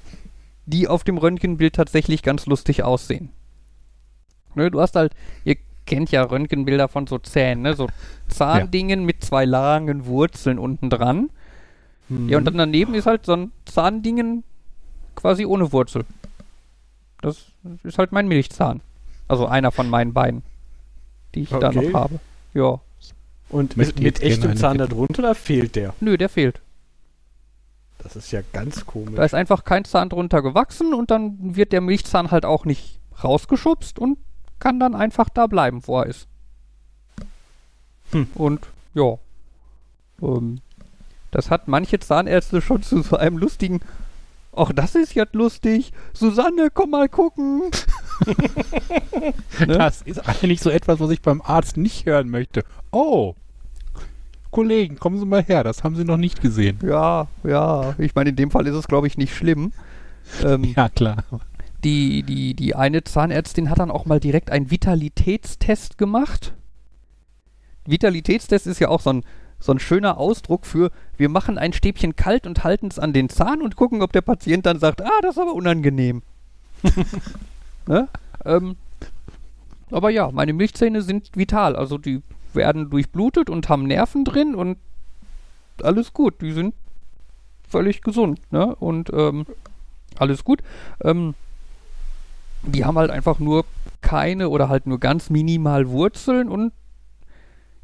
die 0.67 0.89
auf 0.89 1.05
dem 1.05 1.19
Röntgenbild 1.19 1.75
tatsächlich 1.75 2.23
ganz 2.23 2.47
lustig 2.47 2.83
aussehen. 2.83 3.31
Ne, 4.55 4.71
du 4.71 4.81
hast 4.81 4.97
halt, 4.97 5.13
ihr 5.45 5.57
kennt 5.87 6.11
ja 6.13 6.23
Röntgenbilder 6.23 6.89
von 6.89 7.07
so 7.07 7.19
Zähnen, 7.19 7.63
ne? 7.63 7.75
so 7.75 7.89
Zahndingen 8.29 9.05
mit 9.05 9.25
zwei 9.25 9.45
langen 9.45 10.07
Wurzeln 10.07 10.59
unten 10.59 10.91
dran. 10.91 11.31
Ja, 12.29 12.37
und 12.39 12.45
dann 12.45 12.59
daneben 12.59 12.95
ist 12.95 13.07
halt 13.07 13.25
so 13.25 13.33
ein 13.33 13.53
Zahndingen 13.65 14.45
quasi 15.15 15.47
ohne 15.47 15.73
Wurzel. 15.73 16.05
Das 17.23 17.47
ist 17.85 17.97
halt 17.99 18.13
mein 18.13 18.29
Milchzahn. 18.29 18.81
Also 19.29 19.47
einer 19.47 19.71
von 19.73 19.89
meinen 19.89 20.13
beiden, 20.13 20.43
die 21.35 21.43
ich 21.43 21.49
da 21.49 21.69
Okay. 21.69 21.89
noch 21.89 21.95
habe. 21.95 22.21
Ja. 22.53 22.81
Und 23.49 23.77
mit, 23.77 23.99
mit 24.01 24.21
echtem 24.21 24.57
Zahn 24.57 24.77
Kette. 24.77 24.89
darunter 24.91 25.19
oder 25.21 25.35
fehlt 25.35 25.77
der? 25.77 25.95
Nö, 26.01 26.19
der 26.19 26.29
fehlt. 26.29 26.61
Das 28.03 28.17
ist 28.17 28.33
ja 28.33 28.41
ganz 28.53 28.85
komisch. 28.87 29.15
Da 29.15 29.25
ist 29.25 29.35
einfach 29.35 29.65
kein 29.65 29.85
Zahn 29.85 30.09
drunter 30.09 30.43
gewachsen 30.43 30.93
und 30.95 31.11
dann 31.11 31.57
wird 31.57 31.73
der 31.73 31.81
Milchzahn 31.81 32.31
halt 32.31 32.45
auch 32.45 32.65
nicht 32.65 33.01
rausgeschubst 33.23 33.99
und 33.99 34.19
kann 34.59 34.81
dann 34.81 34.95
einfach 34.95 35.29
da 35.29 35.47
bleiben, 35.47 35.83
wo 35.87 36.01
er 36.01 36.07
ist. 36.07 36.27
Hm. 38.11 38.27
Und 38.35 38.67
ja, 38.95 39.19
ähm, 40.21 40.61
das 41.31 41.51
hat 41.51 41.69
manche 41.69 41.99
Zahnärzte 41.99 42.61
schon 42.61 42.83
zu 42.83 43.03
so 43.03 43.17
einem 43.17 43.39
lustigen, 43.39 43.81
ach, 44.55 44.73
das 44.73 44.95
ist 44.95 45.15
jetzt 45.15 45.35
lustig, 45.35 45.93
Susanne, 46.13 46.69
komm 46.73 46.91
mal 46.91 47.09
gucken. 47.09 47.63
Ne? 49.59 49.79
Das 49.79 50.03
ist 50.03 50.29
eigentlich 50.29 50.61
so 50.61 50.71
etwas, 50.71 50.99
was 51.01 51.11
ich 51.11 51.23
beim 51.23 51.43
Arzt 51.43 51.77
nicht 51.77 52.07
hören 52.07 52.29
möchte. 52.29 52.65
Oh, 52.91 53.35
Kollegen, 54.53 54.99
kommen 54.99 55.19
Sie 55.19 55.25
mal 55.27 55.43
her, 55.43 55.65
das 55.65 55.83
haben 55.83 55.97
Sie 55.97 56.05
noch 56.05 56.19
nicht 56.19 56.41
gesehen. 56.43 56.79
Ja, 56.85 57.27
ja, 57.43 57.95
ich 57.99 58.15
meine, 58.15 58.31
in 58.31 58.37
dem 58.37 58.51
Fall 58.51 58.67
ist 58.67 58.75
es, 58.77 58.87
glaube 58.87 59.07
ich, 59.07 59.17
nicht 59.19 59.35
schlimm. 59.35 59.73
Ähm, 60.45 60.73
Ja, 60.77 60.89
klar. 60.91 61.25
die, 61.83 62.23
die, 62.23 62.55
die 62.55 62.75
eine 62.77 63.03
Zahnärztin 63.03 63.71
hat 63.71 63.79
dann 63.81 63.91
auch 63.91 64.05
mal 64.05 64.21
direkt 64.21 64.51
einen 64.51 64.71
Vitalitätstest 64.71 65.97
gemacht. 65.99 66.53
Vitalitätstest 67.87 68.67
ist 68.67 68.79
ja 68.79 68.89
auch 68.89 69.01
so 69.01 69.15
ein, 69.15 69.25
so 69.59 69.73
ein 69.73 69.79
schöner 69.79 70.19
Ausdruck 70.19 70.67
für, 70.67 70.91
wir 71.17 71.31
machen 71.31 71.57
ein 71.57 71.73
Stäbchen 71.73 72.15
kalt 72.15 72.47
und 72.47 72.63
halten 72.63 72.89
es 72.89 72.99
an 72.99 73.15
den 73.15 73.31
Zahn 73.31 73.63
und 73.63 73.75
gucken, 73.77 74.03
ob 74.03 74.13
der 74.13 74.21
Patient 74.21 74.67
dann 74.67 74.79
sagt, 74.79 75.03
ah, 75.03 75.21
das 75.23 75.37
ist 75.37 75.43
aber 75.43 75.55
unangenehm. 75.55 76.23
ne? 77.87 78.07
ähm, 78.45 78.77
aber 79.91 80.11
ja, 80.11 80.31
meine 80.31 80.53
Milchzähne 80.53 81.01
sind 81.01 81.31
vital. 81.35 81.75
Also 81.75 81.97
die 81.97 82.23
werden 82.55 82.91
durchblutet 82.91 83.51
und 83.51 83.69
haben 83.69 83.87
Nerven 83.87 84.25
drin 84.25 84.55
und 84.55 84.79
alles 85.83 86.13
gut. 86.13 86.41
Die 86.41 86.53
sind 86.53 86.75
völlig 87.69 88.03
gesund. 88.03 88.41
Ne? 88.51 88.75
Und 88.77 89.11
ähm, 89.13 89.47
alles 90.19 90.45
gut. 90.45 90.63
Ähm, 91.03 91.35
die 92.63 92.85
haben 92.85 92.99
halt 92.99 93.11
einfach 93.11 93.39
nur 93.39 93.65
keine 94.01 94.49
oder 94.49 94.69
halt 94.69 94.87
nur 94.87 95.01
ganz 95.01 95.31
minimal 95.31 95.89
Wurzeln 95.89 96.49
und 96.49 96.73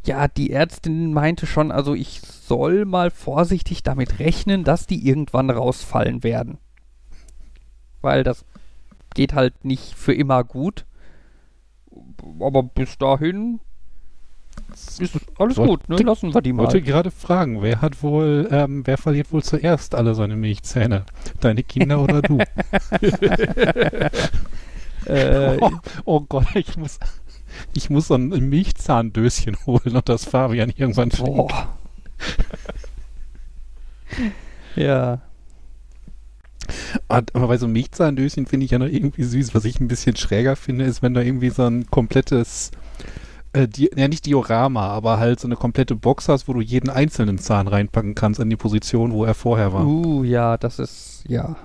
ja, 0.07 0.29
die 0.29 0.53
Ärztin 0.53 1.13
meinte 1.13 1.47
schon, 1.47 1.71
also 1.71 1.95
ich 1.95 2.21
soll 2.23 2.85
mal 2.85 3.11
vorsichtig 3.11 3.83
damit 3.83 4.21
rechnen, 4.21 4.65
dass 4.65 4.87
die 4.87 5.07
irgendwann 5.07 5.51
rausfallen 5.51 6.23
werden. 6.23 6.59
Weil 8.01 8.23
das 8.23 8.45
geht 9.15 9.35
halt 9.35 9.65
nicht 9.65 9.95
für 9.95 10.15
immer 10.15 10.45
gut. 10.45 10.87
Aber 12.41 12.63
bis 12.63 12.97
dahin 12.97 13.61
ist 14.73 15.19
alles 15.39 15.57
Sollte- 15.57 15.71
gut, 15.71 15.89
ne? 15.89 15.97
Lassen 15.97 16.35
wir 16.35 16.43
die 16.43 16.51
Ich 16.51 16.57
mal. 16.57 16.65
wollte 16.65 16.83
gerade 16.83 17.11
fragen, 17.11 17.63
wer 17.63 17.81
hat 17.81 18.03
wohl, 18.03 18.49
ähm, 18.51 18.83
wer 18.87 18.99
verliert 18.99 19.33
wohl 19.33 19.43
zuerst 19.43 19.95
alle 19.95 20.15
seine 20.15 20.37
Milchzähne? 20.37 21.05
Deine 21.41 21.63
Kinder 21.63 22.01
oder 22.01 22.23
du? 22.23 22.39
Äh, 25.07 25.57
oh, 25.61 25.71
oh 26.05 26.21
Gott, 26.21 26.49
ich 26.55 26.77
muss, 26.77 26.99
ich 27.73 27.89
muss 27.89 28.09
so 28.09 28.15
ein 28.15 28.29
Milchzahndöschen 28.29 29.57
holen 29.65 29.97
und 29.97 30.09
das 30.09 30.25
Fabian 30.27 30.71
irgendwann 30.77 31.11
schenken. 31.11 31.37
boah. 31.37 31.69
ja. 34.77 35.21
Ah, 37.09 37.23
Aber 37.33 37.49
bei 37.49 37.57
so 37.57 37.69
Milchzahndöschen 37.69 38.47
finde 38.47 38.67
ich 38.67 38.73
ja 38.73 38.79
noch 38.79 38.87
irgendwie 38.87 39.23
süß. 39.25 39.55
Was 39.55 39.65
ich 39.65 39.81
ein 39.81 39.89
bisschen 39.89 40.17
schräger 40.17 40.57
finde, 40.57 40.85
ist, 40.85 41.01
wenn 41.01 41.15
da 41.15 41.23
irgendwie 41.23 41.51
so 41.51 41.65
ein 41.65 41.87
komplettes, 41.91 42.71
äh, 43.53 43.69
di 43.69 43.91
ja 43.95 44.09
nicht 44.09 44.27
Diorama, 44.27 44.89
aber 44.89 45.19
halt 45.19 45.41
so 45.41 45.49
eine 45.49 45.57
komplette 45.57 45.95
Box 45.95 46.29
hast, 46.29 46.49
wo 46.49 46.53
du 46.53 46.61
jeden 46.61 46.91
einzelnen 46.91 47.39
Zahn 47.39 47.69
reinpacken 47.69 48.15
kannst 48.15 48.41
an 48.41 48.51
die 48.51 48.57
Position, 48.57 49.13
wo 49.13 49.25
er 49.25 49.35
vorher 49.35 49.73
war. 49.73 49.87
Uh, 49.87 50.25
ja, 50.25 50.57
das 50.57 50.79
ist, 50.79 51.25
ja. 51.29 51.57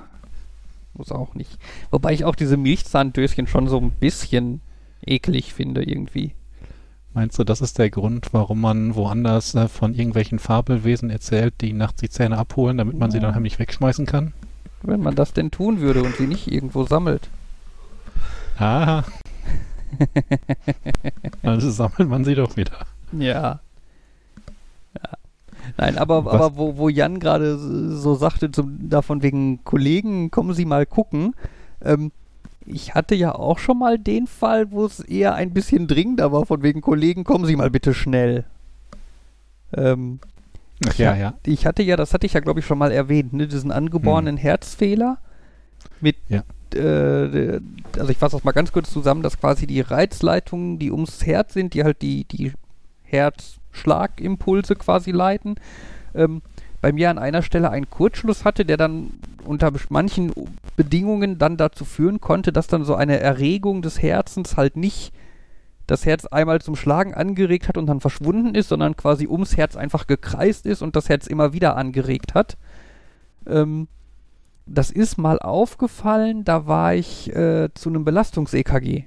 Muss 0.93 1.11
auch 1.11 1.33
nicht. 1.35 1.57
Wobei 1.91 2.13
ich 2.13 2.23
auch 2.23 2.35
diese 2.35 2.57
Milchzahndöschen 2.57 3.47
schon 3.47 3.67
so 3.67 3.79
ein 3.79 3.91
bisschen 3.91 4.61
eklig 5.05 5.53
finde, 5.53 5.83
irgendwie. 5.83 6.33
Meinst 7.13 7.37
du, 7.37 7.43
das 7.43 7.61
ist 7.61 7.77
der 7.77 7.89
Grund, 7.89 8.29
warum 8.31 8.61
man 8.61 8.95
woanders 8.95 9.53
äh, 9.53 9.67
von 9.67 9.93
irgendwelchen 9.93 10.39
Fabelwesen 10.39 11.09
erzählt, 11.09 11.55
die 11.61 11.73
nachts 11.73 12.01
die 12.01 12.09
Zähne 12.09 12.37
abholen, 12.37 12.77
damit 12.77 12.97
man 12.97 13.11
sie 13.11 13.19
dann 13.19 13.35
heimlich 13.35 13.59
wegschmeißen 13.59 14.05
kann? 14.05 14.33
Wenn 14.81 15.01
man 15.01 15.15
das 15.15 15.33
denn 15.33 15.51
tun 15.51 15.79
würde 15.79 16.01
und 16.01 16.15
sie 16.15 16.27
nicht 16.27 16.51
irgendwo 16.51 16.85
sammelt. 16.85 17.29
Ah. 18.57 19.03
also 21.43 21.69
sammelt 21.71 22.09
man 22.09 22.23
sie 22.23 22.35
doch 22.35 22.55
wieder. 22.57 22.85
Ja. 23.11 23.59
ja. 24.95 25.09
Nein, 25.77 25.97
aber, 25.97 26.25
Was- 26.25 26.33
aber 26.33 26.57
wo, 26.57 26.77
wo 26.77 26.89
Jan 26.89 27.19
gerade 27.19 27.57
so 27.57 28.15
sagte, 28.15 28.51
zum, 28.51 28.89
davon 28.89 29.21
wegen 29.21 29.63
Kollegen, 29.63 30.29
kommen 30.31 30.53
Sie 30.53 30.65
mal 30.65 30.85
gucken. 30.85 31.35
Ähm, 31.81 32.11
ich 32.65 32.95
hatte 32.95 33.15
ja 33.15 33.33
auch 33.35 33.59
schon 33.59 33.79
mal 33.79 33.97
den 33.97 34.27
Fall, 34.27 34.71
wo 34.71 34.85
es 34.85 34.99
eher 34.99 35.35
ein 35.35 35.51
bisschen 35.51 35.87
dringender 35.87 36.31
war, 36.31 36.45
von 36.45 36.63
wegen 36.63 36.81
Kollegen, 36.81 37.23
kommen 37.23 37.45
Sie 37.45 37.55
mal 37.55 37.69
bitte 37.69 37.93
schnell. 37.93 38.45
Ähm, 39.75 40.19
Ach 40.87 40.95
ja, 40.95 41.15
ja. 41.15 41.33
ich 41.45 41.65
hatte 41.65 41.83
ja, 41.83 41.95
das 41.95 42.13
hatte 42.13 42.25
ich 42.25 42.33
ja, 42.33 42.39
glaube 42.41 42.59
ich, 42.59 42.65
schon 42.65 42.77
mal 42.77 42.91
erwähnt, 42.91 43.33
ne, 43.33 43.47
diesen 43.47 43.71
angeborenen 43.71 44.37
Herzfehler 44.37 45.17
mit, 46.01 46.17
Ja. 46.27 46.43
Äh, 46.75 47.59
also 47.97 48.09
ich 48.09 48.17
fasse 48.17 48.35
das 48.37 48.43
mal 48.43 48.51
ganz 48.51 48.71
kurz 48.71 48.91
zusammen, 48.91 49.23
dass 49.23 49.39
quasi 49.39 49.67
die 49.67 49.81
Reizleitungen, 49.81 50.79
die 50.79 50.91
ums 50.91 51.25
Herz 51.25 51.53
sind, 51.53 51.73
die 51.73 51.83
halt 51.83 52.01
die, 52.01 52.25
die 52.25 52.53
Herzschlagimpulse 53.03 54.75
quasi 54.75 55.11
leiten, 55.11 55.55
ähm, 56.15 56.41
bei 56.81 56.91
mir 56.91 57.09
an 57.09 57.17
einer 57.17 57.41
Stelle 57.41 57.69
einen 57.69 57.89
Kurzschluss 57.89 58.43
hatte, 58.43 58.65
der 58.65 58.77
dann 58.77 59.11
unter 59.45 59.71
manchen 59.89 60.33
Bedingungen 60.75 61.37
dann 61.37 61.55
dazu 61.55 61.85
führen 61.85 62.19
konnte, 62.19 62.51
dass 62.51 62.67
dann 62.67 62.83
so 62.83 62.95
eine 62.95 63.19
Erregung 63.19 63.81
des 63.81 64.01
Herzens 64.01 64.57
halt 64.57 64.75
nicht 64.75 65.13
das 65.87 66.05
Herz 66.05 66.25
einmal 66.25 66.61
zum 66.61 66.75
Schlagen 66.75 67.13
angeregt 67.13 67.67
hat 67.67 67.77
und 67.77 67.87
dann 67.87 67.99
verschwunden 67.99 68.55
ist, 68.55 68.69
sondern 68.69 68.95
quasi 68.95 69.27
ums 69.27 69.57
Herz 69.57 69.75
einfach 69.75 70.07
gekreist 70.07 70.65
ist 70.65 70.81
und 70.81 70.95
das 70.95 71.09
Herz 71.09 71.27
immer 71.27 71.53
wieder 71.53 71.75
angeregt 71.77 72.33
hat. 72.33 72.57
Ähm, 73.47 73.87
das 74.65 74.91
ist 74.91 75.17
mal 75.17 75.39
aufgefallen, 75.39 76.43
da 76.43 76.67
war 76.67 76.95
ich 76.95 77.33
äh, 77.35 77.69
zu 77.73 77.89
einem 77.89 78.05
Belastungs-EKG. 78.05 79.05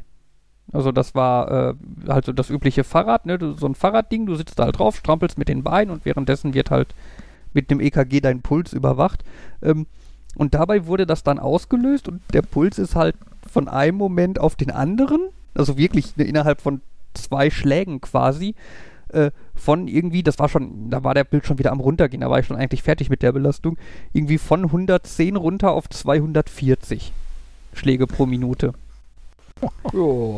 Also 0.72 0.92
das 0.92 1.14
war 1.14 1.50
äh, 1.50 1.74
halt 2.08 2.24
so 2.24 2.32
das 2.32 2.50
übliche 2.50 2.84
Fahrrad, 2.84 3.24
ne? 3.24 3.38
So 3.56 3.66
ein 3.66 3.74
Fahrradding, 3.74 4.26
du 4.26 4.34
sitzt 4.34 4.58
da 4.58 4.64
halt 4.64 4.78
drauf, 4.78 4.96
strampelst 4.96 5.38
mit 5.38 5.48
den 5.48 5.62
Beinen 5.62 5.90
und 5.90 6.04
währenddessen 6.04 6.54
wird 6.54 6.70
halt 6.70 6.94
mit 7.52 7.70
dem 7.70 7.80
EKG 7.80 8.20
dein 8.20 8.42
Puls 8.42 8.72
überwacht. 8.72 9.24
Ähm, 9.62 9.86
und 10.36 10.54
dabei 10.54 10.86
wurde 10.86 11.06
das 11.06 11.22
dann 11.22 11.38
ausgelöst 11.38 12.08
und 12.08 12.20
der 12.32 12.42
Puls 12.42 12.78
ist 12.78 12.94
halt 12.94 13.16
von 13.50 13.68
einem 13.68 13.96
Moment 13.96 14.38
auf 14.38 14.56
den 14.56 14.70
anderen, 14.70 15.30
also 15.54 15.78
wirklich 15.78 16.16
ne, 16.16 16.24
innerhalb 16.24 16.60
von 16.60 16.82
zwei 17.14 17.48
Schlägen 17.48 18.00
quasi, 18.02 18.54
äh, 19.10 19.30
von 19.54 19.88
irgendwie, 19.88 20.22
das 20.22 20.38
war 20.38 20.48
schon, 20.48 20.90
da 20.90 21.04
war 21.04 21.14
der 21.14 21.24
Bild 21.24 21.46
schon 21.46 21.58
wieder 21.58 21.72
am 21.72 21.80
runtergehen, 21.80 22.20
da 22.20 22.30
war 22.30 22.38
ich 22.38 22.46
schon 22.46 22.56
eigentlich 22.56 22.82
fertig 22.82 23.10
mit 23.10 23.22
der 23.22 23.32
Belastung, 23.32 23.76
irgendwie 24.12 24.38
von 24.38 24.64
110 24.64 25.36
runter 25.36 25.72
auf 25.72 25.88
240 25.88 27.12
Schläge 27.72 28.06
pro 28.06 28.26
Minute. 28.26 28.72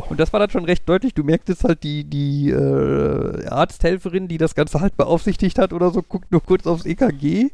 Und 0.09 0.21
das 0.21 0.33
war 0.33 0.41
dann 0.41 0.51
schon 0.51 0.65
recht 0.65 0.89
deutlich. 0.89 1.15
Du 1.15 1.25
merktest 1.25 1.65
halt, 1.65 1.83
die, 1.83 2.05
die 2.05 2.51
äh, 2.51 3.47
Arzthelferin, 3.47 4.29
die 4.29 4.39
das 4.39 4.55
Ganze 4.55 4.81
halt 4.81 4.97
beaufsichtigt 4.97 5.59
hat 5.59 5.73
oder 5.73 5.91
so, 5.91 6.03
guckt 6.03 6.31
nur 6.31 6.43
kurz 6.43 6.67
aufs 6.67 6.87
EKG 6.87 7.51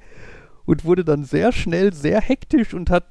und 0.67 0.85
wurde 0.85 1.05
dann 1.05 1.25
sehr 1.25 1.53
schnell 1.53 1.93
sehr 1.93 2.21
hektisch 2.21 2.75
und 2.75 2.91
hat 2.91 3.05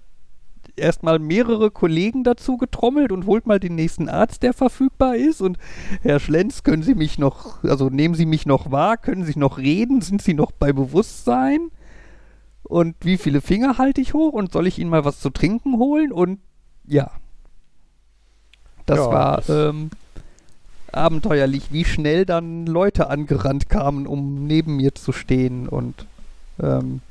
erstmal 0.75 1.19
mehrere 1.19 1.71
Kollegen 1.71 2.23
dazu 2.23 2.57
getrommelt 2.57 3.11
und 3.11 3.25
holt 3.25 3.45
mal 3.45 3.59
den 3.59 3.75
nächsten 3.75 4.09
Arzt, 4.09 4.43
der 4.43 4.53
verfügbar 4.53 5.15
ist. 5.15 5.41
Und 5.41 5.57
Herr 6.01 6.19
Schlenz, 6.19 6.63
können 6.63 6.83
Sie 6.83 6.95
mich 6.95 7.17
noch, 7.19 7.63
also 7.63 7.89
nehmen 7.89 8.15
Sie 8.15 8.25
mich 8.25 8.45
noch 8.45 8.71
wahr? 8.71 8.97
Können 8.97 9.23
Sie 9.25 9.37
noch 9.37 9.57
reden? 9.57 10.01
Sind 10.01 10.21
Sie 10.21 10.33
noch 10.33 10.51
bei 10.51 10.73
Bewusstsein? 10.73 11.69
Und 12.63 12.95
wie 13.01 13.17
viele 13.17 13.41
Finger 13.41 13.77
halte 13.77 14.01
ich 14.01 14.13
hoch? 14.13 14.33
Und 14.33 14.51
soll 14.51 14.67
ich 14.67 14.79
Ihnen 14.79 14.89
mal 14.89 15.05
was 15.05 15.19
zu 15.19 15.29
trinken 15.29 15.77
holen? 15.77 16.11
Und 16.11 16.39
ja. 16.87 17.11
Das 18.85 18.97
Ja, 18.97 19.05
war 19.11 19.37
das- 19.37 19.49
ähm, 19.49 19.89
abenteuerlich, 20.91 21.71
wie 21.71 21.85
schnell 21.85 22.25
dann 22.25 22.65
Leute 22.65 23.09
angerannt 23.09 23.69
kamen, 23.69 24.05
um 24.07 24.45
neben 24.45 24.75
mir 24.77 24.93
zu 24.95 25.11
stehen. 25.11 25.67
Und 25.67 26.05
ähm, 26.61 27.01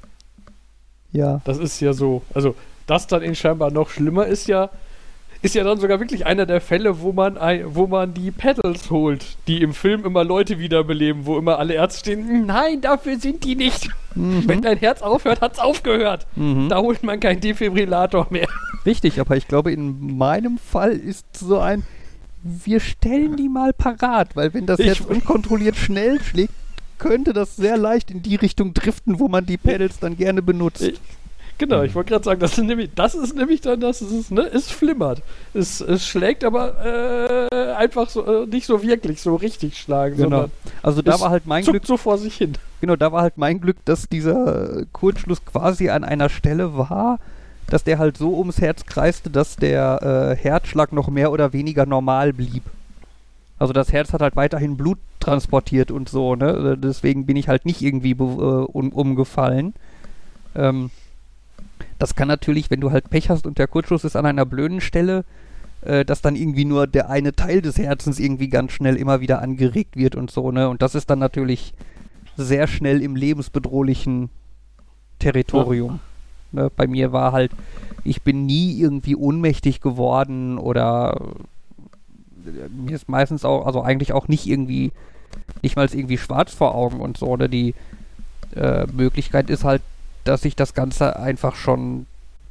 ja. 1.12 1.40
Das 1.44 1.58
ist 1.58 1.80
ja 1.80 1.92
so. 1.92 2.22
Also, 2.34 2.54
das 2.92 3.06
dann 3.06 3.22
in 3.22 3.34
scheinbar 3.34 3.70
noch 3.70 3.88
schlimmer 3.90 4.26
ist 4.26 4.48
ja, 4.48 4.68
ist 5.40 5.54
ja 5.54 5.64
dann 5.64 5.80
sogar 5.80 5.98
wirklich 5.98 6.24
einer 6.26 6.46
der 6.46 6.60
Fälle, 6.60 7.00
wo 7.00 7.12
man, 7.12 7.36
ein, 7.38 7.64
wo 7.74 7.86
man 7.86 8.14
die 8.14 8.30
Pedals 8.30 8.90
holt, 8.90 9.24
die 9.48 9.60
im 9.62 9.72
Film 9.74 10.04
immer 10.04 10.22
Leute 10.24 10.58
wiederbeleben, 10.58 11.26
wo 11.26 11.36
immer 11.38 11.58
alle 11.58 11.74
Ärzte 11.74 12.00
stehen, 12.00 12.46
nein, 12.46 12.80
dafür 12.80 13.18
sind 13.18 13.42
die 13.44 13.56
nicht. 13.56 13.88
Wenn 14.14 14.58
Mhm. 14.58 14.62
dein 14.62 14.76
Herz 14.78 15.00
aufhört, 15.02 15.40
hat's 15.40 15.58
aufgehört. 15.58 16.26
Mhm. 16.36 16.68
Da 16.68 16.78
holt 16.78 17.02
man 17.02 17.18
keinen 17.18 17.40
Defibrillator 17.40 18.26
mehr. 18.30 18.46
Richtig, 18.86 19.18
aber 19.20 19.36
ich 19.36 19.48
glaube, 19.48 19.72
in 19.72 20.16
meinem 20.18 20.58
Fall 20.58 20.92
ist 20.92 21.24
so 21.36 21.58
ein, 21.58 21.82
wir 22.44 22.78
stellen 22.80 23.36
die 23.36 23.48
mal 23.48 23.72
parat, 23.72 24.36
weil 24.36 24.52
wenn 24.54 24.66
das 24.66 24.78
jetzt 24.80 25.06
unkontrolliert 25.08 25.76
schnell 25.76 26.20
schlägt, 26.20 26.52
könnte 26.98 27.32
das 27.32 27.56
sehr 27.56 27.76
leicht 27.78 28.10
in 28.12 28.22
die 28.22 28.36
Richtung 28.36 28.74
driften, 28.74 29.18
wo 29.18 29.26
man 29.28 29.44
die 29.46 29.56
Pedals 29.56 29.98
dann 29.98 30.16
gerne 30.16 30.40
benutzt. 30.42 30.82
Ich- 30.82 31.00
Genau, 31.62 31.78
Mhm. 31.78 31.84
ich 31.84 31.94
wollte 31.94 32.10
gerade 32.10 32.24
sagen, 32.24 32.40
das 32.40 32.58
ist 32.58 32.64
nämlich, 32.64 32.90
das 32.96 33.14
ist 33.14 33.36
nämlich 33.36 33.60
dann, 33.60 33.78
das 33.78 34.02
ist, 34.02 34.32
ne, 34.32 34.42
es 34.52 34.68
flimmert. 34.68 35.22
Es, 35.54 35.80
es 35.80 36.04
schlägt 36.04 36.42
aber 36.42 36.74
äh, 36.84 37.72
einfach 37.74 38.08
so, 38.10 38.42
äh, 38.42 38.46
nicht 38.46 38.66
so 38.66 38.82
wirklich 38.82 39.20
so 39.20 39.36
richtig 39.36 39.78
schlagen, 39.78 40.16
Genau. 40.16 40.28
sondern 40.28 40.50
Also 40.82 41.02
da 41.02 41.14
Es 41.14 41.20
war 41.20 41.30
halt 41.30 41.46
mein 41.46 41.64
Glück, 41.64 41.86
so 41.86 41.96
vor 41.96 42.18
sich 42.18 42.34
hin. 42.36 42.54
genau, 42.80 42.96
da 42.96 43.12
war 43.12 43.22
halt 43.22 43.38
mein 43.38 43.60
Glück, 43.60 43.76
dass 43.84 44.08
dieser 44.08 44.84
Kurzschluss 44.92 45.44
quasi 45.44 45.88
an 45.88 46.02
einer 46.02 46.28
Stelle 46.30 46.76
war, 46.76 47.20
dass 47.68 47.84
der 47.84 48.00
halt 48.00 48.16
so 48.16 48.36
ums 48.36 48.60
Herz 48.60 48.84
kreiste, 48.84 49.30
dass 49.30 49.54
der 49.54 50.32
äh, 50.32 50.36
Herzschlag 50.36 50.92
noch 50.92 51.10
mehr 51.10 51.30
oder 51.30 51.52
weniger 51.52 51.86
normal 51.86 52.32
blieb. 52.32 52.64
Also 53.60 53.72
das 53.72 53.92
Herz 53.92 54.12
hat 54.12 54.20
halt 54.20 54.34
weiterhin 54.34 54.76
Blut 54.76 54.98
transportiert 55.20 55.92
und 55.92 56.08
so, 56.08 56.34
ne? 56.34 56.76
Deswegen 56.76 57.24
bin 57.24 57.36
ich 57.36 57.46
halt 57.46 57.66
nicht 57.66 57.80
irgendwie 57.82 58.10
äh, 58.10 58.14
um, 58.14 58.88
umgefallen. 58.92 59.74
Ähm, 60.56 60.90
das 61.98 62.14
kann 62.14 62.28
natürlich, 62.28 62.70
wenn 62.70 62.80
du 62.80 62.90
halt 62.90 63.10
Pech 63.10 63.30
hast 63.30 63.46
und 63.46 63.58
der 63.58 63.68
Kurzschluss 63.68 64.04
ist 64.04 64.16
an 64.16 64.26
einer 64.26 64.46
blöden 64.46 64.80
Stelle, 64.80 65.24
äh, 65.82 66.04
dass 66.04 66.22
dann 66.22 66.36
irgendwie 66.36 66.64
nur 66.64 66.86
der 66.86 67.10
eine 67.10 67.34
Teil 67.34 67.62
des 67.62 67.78
Herzens 67.78 68.18
irgendwie 68.18 68.48
ganz 68.48 68.72
schnell 68.72 68.96
immer 68.96 69.20
wieder 69.20 69.42
angeregt 69.42 69.96
wird 69.96 70.14
und 70.14 70.30
so, 70.30 70.50
ne? 70.50 70.68
Und 70.68 70.82
das 70.82 70.94
ist 70.94 71.10
dann 71.10 71.18
natürlich 71.18 71.74
sehr 72.36 72.66
schnell 72.66 73.02
im 73.02 73.16
lebensbedrohlichen 73.16 74.30
Territorium. 75.18 76.00
Ne? 76.52 76.70
Bei 76.74 76.86
mir 76.86 77.12
war 77.12 77.32
halt, 77.32 77.52
ich 78.04 78.22
bin 78.22 78.46
nie 78.46 78.78
irgendwie 78.78 79.16
ohnmächtig 79.16 79.80
geworden 79.80 80.58
oder 80.58 81.20
äh, 82.46 82.68
mir 82.68 82.94
ist 82.94 83.08
meistens 83.08 83.44
auch, 83.44 83.66
also 83.66 83.82
eigentlich 83.82 84.12
auch 84.12 84.28
nicht 84.28 84.46
irgendwie, 84.46 84.92
nicht 85.62 85.76
mal 85.76 85.88
irgendwie 85.92 86.18
schwarz 86.18 86.52
vor 86.52 86.74
Augen 86.74 87.00
und 87.00 87.16
so, 87.16 87.26
oder 87.26 87.48
die 87.48 87.74
äh, 88.54 88.86
Möglichkeit 88.92 89.50
ist 89.50 89.64
halt, 89.64 89.82
dass 90.24 90.44
ich 90.44 90.56
das 90.56 90.74
Ganze 90.74 91.16
einfach 91.16 91.54
schon 91.54 92.06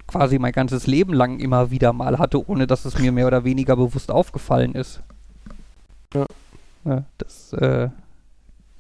quasi 0.08 0.40
mein 0.40 0.52
ganzes 0.52 0.88
Leben 0.88 1.14
lang 1.14 1.40
immer 1.40 1.72
wieder 1.72 1.94
mal 1.94 2.20
hatte, 2.20 2.48
ohne 2.48 2.68
dass 2.68 2.86
es 2.86 3.00
mir 3.00 3.12
mehr 3.12 3.28
oder 3.28 3.44
weniger 3.44 3.76
bewusst 3.76 4.12
aufgefallen 4.12 4.76
ist. 4.76 5.02
Ja. 6.14 6.26
ja 6.84 7.04
das, 7.18 7.54
äh, 7.54 7.90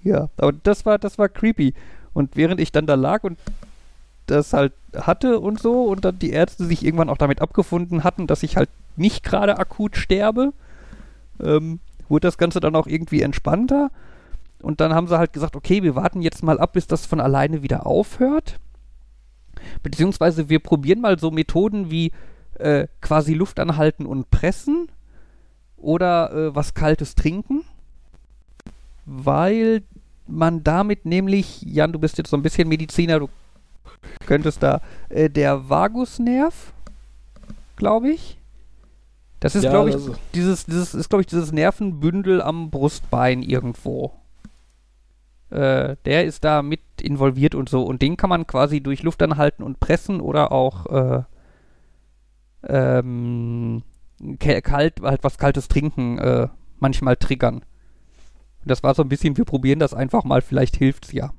ja, 0.04 0.30
aber 0.38 0.52
das 0.52 0.86
war, 0.86 0.98
das 0.98 1.18
war 1.18 1.30
creepy. 1.30 1.74
Und 2.14 2.36
während 2.36 2.60
ich 2.60 2.72
dann 2.72 2.86
da 2.86 2.96
lag 2.96 3.24
und 3.24 3.38
das 4.28 4.54
halt 4.54 4.74
hatte 4.96 5.40
und 5.40 5.60
so 5.60 5.84
und 5.84 6.06
dann 6.06 6.20
die 6.20 6.32
Ärzte 6.32 6.66
sich 6.66 6.86
irgendwann 6.86 7.10
auch 7.10 7.18
damit 7.18 7.42
abgefunden 7.42 8.04
hatten, 8.04 8.28
dass 8.28 8.44
ich 8.44 8.58
halt 8.58 8.70
nicht 8.96 9.24
gerade 9.24 9.58
akut 9.58 9.96
sterbe, 9.96 10.54
ähm, 11.42 11.80
wurde 12.10 12.28
das 12.28 12.38
Ganze 12.38 12.60
dann 12.60 12.76
auch 12.76 12.88
irgendwie 12.88 13.22
entspannter. 13.22 13.90
Und 14.62 14.80
dann 14.80 14.94
haben 14.94 15.08
sie 15.08 15.18
halt 15.18 15.34
gesagt, 15.34 15.56
okay, 15.56 15.82
wir 15.82 15.96
warten 15.96 16.22
jetzt 16.22 16.44
mal 16.44 16.60
ab, 16.60 16.74
bis 16.74 16.88
das 16.88 17.06
von 17.06 17.20
alleine 17.20 17.64
wieder 17.64 17.86
aufhört. 17.86 18.60
Beziehungsweise 19.84 20.50
wir 20.50 20.60
probieren 20.60 21.01
mal 21.01 21.18
so 21.20 21.32
Methoden 21.32 21.90
wie 21.92 22.12
äh, 22.60 22.88
quasi 23.01 23.34
Luft 23.34 23.60
anhalten 23.60 24.06
und 24.06 24.30
pressen 24.32 24.88
oder 25.78 26.32
äh, 26.32 26.56
was 26.56 26.74
Kaltes 26.74 27.16
trinken. 27.16 27.63
Weil 29.06 29.84
man 30.28 30.63
damit 30.63 31.06
nämlich, 31.06 31.62
Jan, 31.63 31.92
du 31.92 32.00
bist 32.00 32.18
jetzt 32.18 32.30
so 32.30 32.38
ein 32.38 32.44
bisschen 32.44 32.70
Mediziner, 32.70 33.20
du 33.20 33.30
könntest 34.25 34.62
da, 34.63 34.81
äh, 35.10 35.29
der 35.29 35.70
Vagusnerv, 35.70 36.74
glaube 37.75 38.12
ich. 38.12 38.38
Das 39.40 39.55
ist, 39.55 39.64
Ja, 39.64 39.72
glaube 39.72 39.90
ich, 39.90 39.96
ist- 39.96 40.12
dieses, 40.36 40.66
dieses 40.66 40.94
ist, 40.94 41.10
glaube 41.10 41.22
ich, 41.22 41.27
dieses 41.27 41.51
Nervenbündel 41.51 42.42
am 42.42 42.70
Brustbein 42.70 43.42
irgendwo. 43.42 44.14
Äh, 45.51 45.98
der 46.05 46.25
ist 46.25 46.46
da 46.46 46.61
mit 46.61 46.79
involviert 47.01 47.55
und 47.55 47.68
so. 47.68 47.83
Und 47.83 48.01
den 48.01 48.16
kann 48.18 48.29
man 48.29 48.48
quasi 48.48 48.81
durch 48.81 49.03
Luft 49.03 49.22
anhalten 49.22 49.64
und 49.64 49.79
pressen 49.79 50.22
oder 50.22 50.51
auch 50.51 50.85
äh, 50.87 51.24
ähm, 52.68 53.83
kalt, 54.40 55.01
halt 55.01 55.24
was 55.24 55.37
kaltes 55.37 55.68
trinken 55.68 56.18
äh, 56.20 56.48
manchmal 56.79 57.18
triggern. 57.18 57.55
Und 57.55 58.70
das 58.70 58.81
war 58.81 58.94
so 58.94 59.03
ein 59.03 59.09
bisschen, 59.09 59.35
wir 59.37 59.46
probieren 59.46 59.79
das 59.79 59.94
einfach 59.94 60.24
mal, 60.24 60.42
vielleicht 60.42 60.77
hilft's 60.77 61.11
ja. 61.11 61.33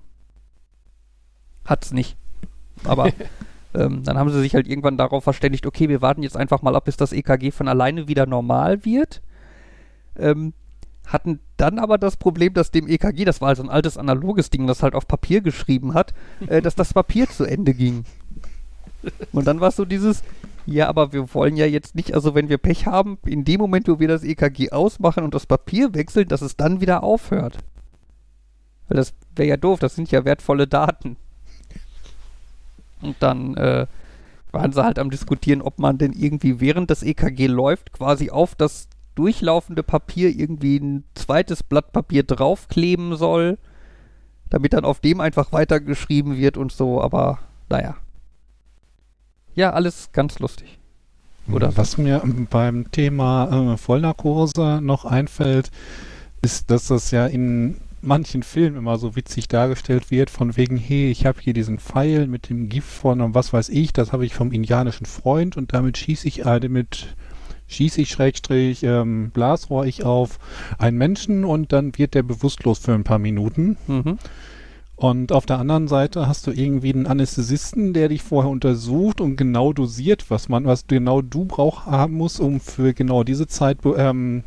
Hat's 1.64 1.92
nicht. 1.92 2.16
Aber 2.85 3.09
ähm, 3.75 4.03
dann 4.03 4.18
haben 4.18 4.31
sie 4.31 4.40
sich 4.40 4.55
halt 4.55 4.68
irgendwann 4.68 4.98
darauf 4.98 5.25
verständigt, 5.25 5.64
okay, 5.64 5.88
wir 5.88 6.03
warten 6.03 6.22
jetzt 6.22 6.37
einfach 6.37 6.61
mal 6.61 6.77
ab, 6.77 6.85
bis 6.85 6.98
das 6.98 7.12
EKG 7.12 7.51
von 7.51 7.68
alleine 7.68 8.09
wieder 8.09 8.27
normal 8.27 8.85
wird. 8.85 9.22
Ähm, 10.18 10.53
hatten 11.12 11.40
dann 11.57 11.79
aber 11.79 11.98
das 11.98 12.16
Problem, 12.16 12.55
dass 12.55 12.70
dem 12.70 12.88
EKG, 12.88 13.25
das 13.25 13.40
war 13.40 13.48
also 13.48 13.62
ein 13.62 13.70
altes 13.70 13.98
analoges 13.98 14.51
Ding, 14.51 14.66
das 14.66 14.83
halt 14.83 14.94
auf 14.94 15.07
Papier 15.07 15.40
geschrieben 15.40 15.94
hat, 15.94 16.14
äh, 16.46 16.62
dass 16.62 16.75
das 16.75 16.94
Papier 16.94 17.29
zu 17.29 17.44
Ende 17.44 17.75
ging. 17.75 18.05
Und 19.33 19.46
dann 19.46 19.61
war 19.61 19.68
es 19.68 19.77
so 19.77 19.85
dieses, 19.85 20.22
ja, 20.64 20.88
aber 20.88 21.12
wir 21.12 21.35
wollen 21.35 21.57
ja 21.57 21.66
jetzt 21.66 21.94
nicht, 21.94 22.14
also 22.14 22.35
wenn 22.35 22.48
wir 22.48 22.59
Pech 22.59 22.87
haben, 22.87 23.18
in 23.27 23.44
dem 23.44 23.61
Moment, 23.61 23.88
wo 23.88 23.98
wir 23.98 24.09
das 24.09 24.22
EKG 24.22 24.70
ausmachen 24.70 25.25
und 25.25 25.35
das 25.35 25.46
Papier 25.46 25.94
wechseln, 25.94 26.29
dass 26.29 26.40
es 26.40 26.57
dann 26.57 26.81
wieder 26.81 27.03
aufhört. 27.03 27.59
Weil 28.88 28.96
das 28.96 29.12
wäre 29.35 29.48
ja 29.48 29.57
doof, 29.57 29.81
das 29.81 29.96
sind 29.96 30.11
ja 30.11 30.25
wertvolle 30.25 30.68
Daten. 30.68 31.16
Und 33.01 33.16
dann 33.18 33.57
äh, 33.57 33.87
waren 34.53 34.72
sie 34.72 34.85
halt 34.85 34.98
am 34.98 35.11
diskutieren, 35.11 35.62
ob 35.62 35.79
man 35.79 35.98
denn 35.98 36.12
irgendwie 36.12 36.61
während 36.61 36.90
das 36.90 37.03
EKG 37.03 37.48
läuft, 37.48 37.92
quasi 37.92 38.31
auf 38.31 38.55
das 38.55 38.88
durchlaufende 39.14 39.83
Papier 39.83 40.31
irgendwie 40.31 40.79
ein 40.79 41.05
zweites 41.14 41.62
Blatt 41.62 41.92
Papier 41.92 42.22
draufkleben 42.22 43.16
soll, 43.16 43.59
damit 44.51 44.72
dann 44.72 44.85
auf 44.85 45.01
dem 45.01 45.20
einfach 45.20 45.53
weitergeschrieben 45.53 46.37
wird 46.37 46.57
und 46.57 46.72
so, 46.72 47.01
aber 47.01 47.38
naja. 47.68 47.96
Ja, 49.55 49.72
alles 49.72 50.11
ganz 50.12 50.38
lustig. 50.38 50.79
Oder. 51.51 51.77
Was 51.77 51.98
mir 51.98 52.22
beim 52.51 52.90
Thema 52.90 53.72
äh, 53.72 53.77
Vollnarkose 53.77 54.81
noch 54.83 55.05
einfällt, 55.05 55.70
ist, 56.40 56.70
dass 56.70 56.88
das 56.88 57.11
ja 57.11 57.27
in 57.27 57.77
manchen 58.01 58.42
Filmen 58.42 58.77
immer 58.77 58.98
so 58.98 59.16
witzig 59.16 59.48
dargestellt 59.48 60.11
wird, 60.11 60.29
von 60.29 60.57
wegen, 60.57 60.77
hey, 60.77 61.11
ich 61.11 61.25
habe 61.25 61.40
hier 61.40 61.53
diesen 61.53 61.79
Pfeil 61.79 62.27
mit 62.27 62.48
dem 62.48 62.68
Gift 62.68 62.90
von 62.90 63.20
und 63.20 63.35
was 63.35 63.53
weiß 63.53 63.68
ich, 63.68 63.92
das 63.92 64.12
habe 64.12 64.27
ich 64.27 64.35
vom 64.35 64.53
indianischen 64.53 65.07
Freund 65.07 65.57
und 65.57 65.72
damit 65.72 65.98
schieße 65.98 66.27
ich 66.27 66.44
äh, 66.44 66.68
mit 66.68 67.14
schieße 67.73 68.03
ich 68.03 68.11
Schrägstrich, 68.11 68.83
ähm, 68.83 69.31
Blasrohr 69.31 69.87
ich 69.87 70.05
auf 70.05 70.39
einen 70.79 70.99
Menschen 70.99 71.45
und 71.45 71.73
dann 71.73 71.97
wird 71.97 72.15
der 72.15 72.23
bewusstlos 72.23 72.79
für 72.79 72.93
ein 72.93 73.05
paar 73.05 73.19
Minuten. 73.19 73.77
Mhm. 73.87 74.19
Und 74.97 75.33
auf 75.33 75.47
der 75.47 75.59
anderen 75.59 75.89
Seite 75.89 76.29
hast 76.29 76.47
du 76.47 76.53
irgendwie 76.53 76.93
einen 76.93 77.07
Anästhesisten, 77.07 77.93
der 77.93 78.09
dich 78.09 78.23
vorher 78.23 78.51
untersucht 78.51 79.21
und 79.21 79.37
genau 79.37 79.73
dosiert, 79.73 80.31
was 80.31 80.49
man, 80.49 80.65
was 80.65 80.87
genau 80.87 81.23
du 81.23 81.45
brauch 81.45 81.87
haben 81.87 82.15
musst, 82.15 82.39
um 82.39 82.61
für 82.61 82.95
genau 82.95 83.25
diese 83.25 83.49
Zeit 83.49 83.79
ähm, 83.97 84.45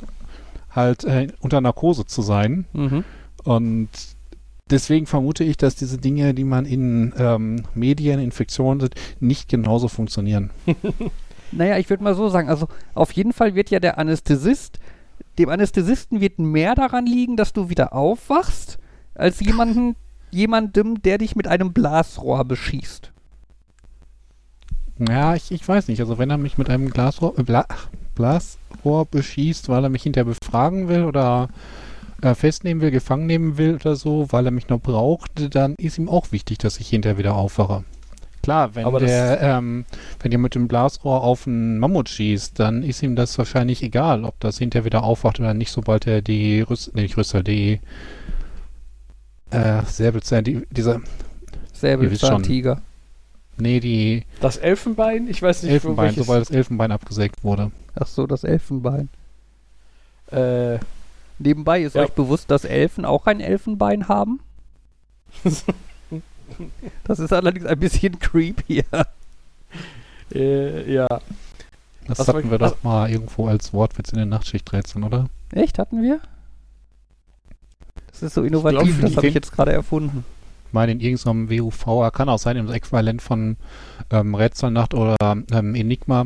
halt 0.70 1.04
äh, 1.04 1.28
unter 1.42 1.60
Narkose 1.60 2.06
zu 2.06 2.22
sein. 2.22 2.66
Mhm. 2.72 3.04
Und 3.44 3.90
deswegen 4.70 5.08
vermute 5.08 5.44
ich, 5.44 5.58
dass 5.58 5.76
diese 5.76 5.98
Dinge, 5.98 6.34
die 6.34 6.44
man 6.44 6.66
in 6.66 7.14
ähm, 7.18 7.64
Medien, 7.74 8.20
Infektionen 8.20 8.80
sind, 8.80 8.96
nicht 9.20 9.50
genauso 9.50 9.88
funktionieren. 9.88 10.52
Naja, 11.56 11.78
ich 11.78 11.89
würde 11.89 12.04
mal 12.04 12.15
so 12.15 12.28
sagen, 12.30 12.50
also 12.50 12.68
auf 12.94 13.12
jeden 13.13 13.34
Fall 13.34 13.56
wird 13.56 13.70
ja 13.70 13.80
der 13.80 13.98
Anästhesist, 13.98 14.80
dem 15.39 15.50
Anästhesisten 15.50 16.22
wird 16.22 16.39
mehr 16.39 16.76
daran 16.76 17.06
liegen, 17.06 17.38
dass 17.38 17.54
du 17.54 17.70
wieder 17.70 17.94
aufwachst, 17.94 18.78
als 19.15 19.39
jemanden, 19.39 19.96
jemandem, 20.32 21.02
der 21.02 21.18
dich 21.18 21.36
mit 21.36 21.48
einem 21.48 21.74
Blasrohr 21.74 22.46
beschießt. 22.46 23.12
Ja, 25.00 25.36
ich, 25.36 25.52
ich 25.52 25.68
weiß 25.68 25.88
nicht. 25.88 26.00
Also 26.00 26.18
wenn 26.18 26.30
er 26.30 26.38
mich 26.38 26.58
mit 26.58 26.70
einem 26.70 26.89
Glasrohr, 26.89 27.38
äh, 27.38 27.44
Bla, 27.44 27.65
Blasrohr 28.15 29.06
beschießt, 29.06 29.68
weil 29.70 29.84
er 29.84 29.89
mich 29.89 30.04
hinterher 30.04 30.26
befragen 30.26 30.88
will 30.88 31.04
oder 31.04 31.50
äh, 32.22 32.34
festnehmen 32.34 32.82
will, 32.82 32.91
gefangen 32.91 33.26
nehmen 33.26 33.58
will 33.58 33.76
oder 33.76 33.96
so, 33.96 34.28
weil 34.32 34.46
er 34.46 34.52
mich 34.52 34.70
noch 34.70 34.80
braucht, 34.80 35.54
dann 35.54 35.76
ist 35.78 35.98
ihm 35.98 36.08
auch 36.08 36.32
wichtig, 36.32 36.60
dass 36.60 36.80
ich 36.80 36.89
hinterher 36.89 37.18
wieder 37.18 37.36
aufwache. 37.36 37.84
Klar, 38.45 38.75
wenn 38.75 38.86
Aber 38.86 38.99
der, 38.99 39.41
ähm, 39.41 39.86
wenn 40.21 40.31
ihr 40.31 40.38
mit 40.38 40.53
dem 40.55 40.67
Blasrohr 40.67 41.21
auf 41.23 41.47
einen 41.47 41.79
Mammut 41.79 42.10
schießt, 42.10 42.60
dann 42.60 42.84
ist 42.84 43.01
ihm 43.03 43.15
das 43.15 43.38
wahrscheinlich 43.38 43.81
egal, 43.84 44.23
ob 44.23 44.39
das 44.39 44.58
hinterher 44.60 44.86
wieder 44.86 45.03
aufwacht 45.03 45.39
oder 45.39 45.53
nicht, 45.53 45.71
sobald 45.71 46.05
er 46.08 46.21
die 46.21 46.62
Rüssel, 46.62 46.93
nee, 46.95 47.01
nicht 47.01 47.17
Rüssel, 47.17 47.43
die 47.43 47.79
äh, 49.51 49.81
Säbelzähne, 49.86 50.43
die, 50.43 50.67
diese, 50.69 51.01
Säbelzahntiger. 51.73 52.81
nee, 53.58 53.79
die 53.79 54.23
Das 54.41 54.58
Elfenbein, 54.58 55.27
ich 55.27 55.41
weiß 55.41 55.63
nicht, 55.63 55.71
Elfenbein, 55.71 56.05
welches, 56.08 56.25
sobald 56.27 56.41
das 56.41 56.51
Elfenbein 56.51 56.91
abgesägt 56.91 57.43
wurde. 57.43 57.71
Ach 57.95 58.08
so, 58.08 58.27
das 58.27 58.43
Elfenbein. 58.43 59.10
äh, 60.31 60.77
Nebenbei 61.39 61.81
ist 61.81 61.95
Ja. 61.95 62.03
euch 62.03 62.12
bewusst, 62.12 62.49
dass 62.49 62.63
Elfen 62.63 63.03
auch 63.05 63.25
ein 63.25 63.39
Elfenbein 63.41 64.08
haben? 64.08 64.39
das 67.03 67.19
ist 67.19 67.34
allerdings 67.34 67.65
ein 67.65 67.79
bisschen 67.79 68.19
creepy. 68.19 68.84
äh, 70.34 70.93
ja. 70.93 71.08
Das 72.08 72.19
Was 72.19 72.27
hatten 72.27 72.51
wir 72.51 72.60
doch 72.60 72.84
mal 72.84 73.10
irgendwo 73.10 73.47
als 73.47 73.73
Wortwitz 73.73 74.12
in 74.12 74.19
den 74.19 74.29
Nachtschichträtseln, 74.29 75.03
oder? 75.03 75.27
Echt, 75.51 75.79
hatten 75.79 76.03
wir? 76.03 76.19
Das 78.08 78.21
ist 78.21 78.36
so 78.36 78.43
innovativ, 78.43 78.99
glaub, 78.99 79.10
das 79.10 79.17
habe 79.17 79.27
ich 79.27 79.34
jetzt 79.34 79.51
gerade 79.51 79.73
erfunden. 79.73 80.23
meine 80.71 80.91
in 80.91 80.99
irgendeinem 80.99 81.49
WUV, 81.49 82.12
kann 82.13 82.29
auch 82.29 82.39
sein 82.39 82.58
im 82.58 82.69
Äquivalent 82.69 83.21
von 83.21 83.58
ähm, 84.12 84.36
Rätselnacht 84.36 84.93
oder 84.93 85.15
ähm, 85.21 85.75
Enigma. 85.75 86.25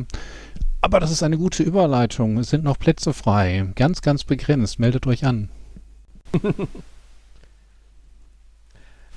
Aber 0.82 1.00
das 1.00 1.12
ist 1.12 1.24
eine 1.24 1.38
gute 1.38 1.64
Überleitung. 1.64 2.38
Es 2.38 2.50
sind 2.50 2.64
noch 2.64 2.78
Plätze 2.78 3.14
frei. 3.14 3.68
Ganz, 3.76 4.02
ganz 4.02 4.24
begrenzt. 4.24 4.80
Meldet 4.80 5.08
euch 5.08 5.26
an. 5.26 5.50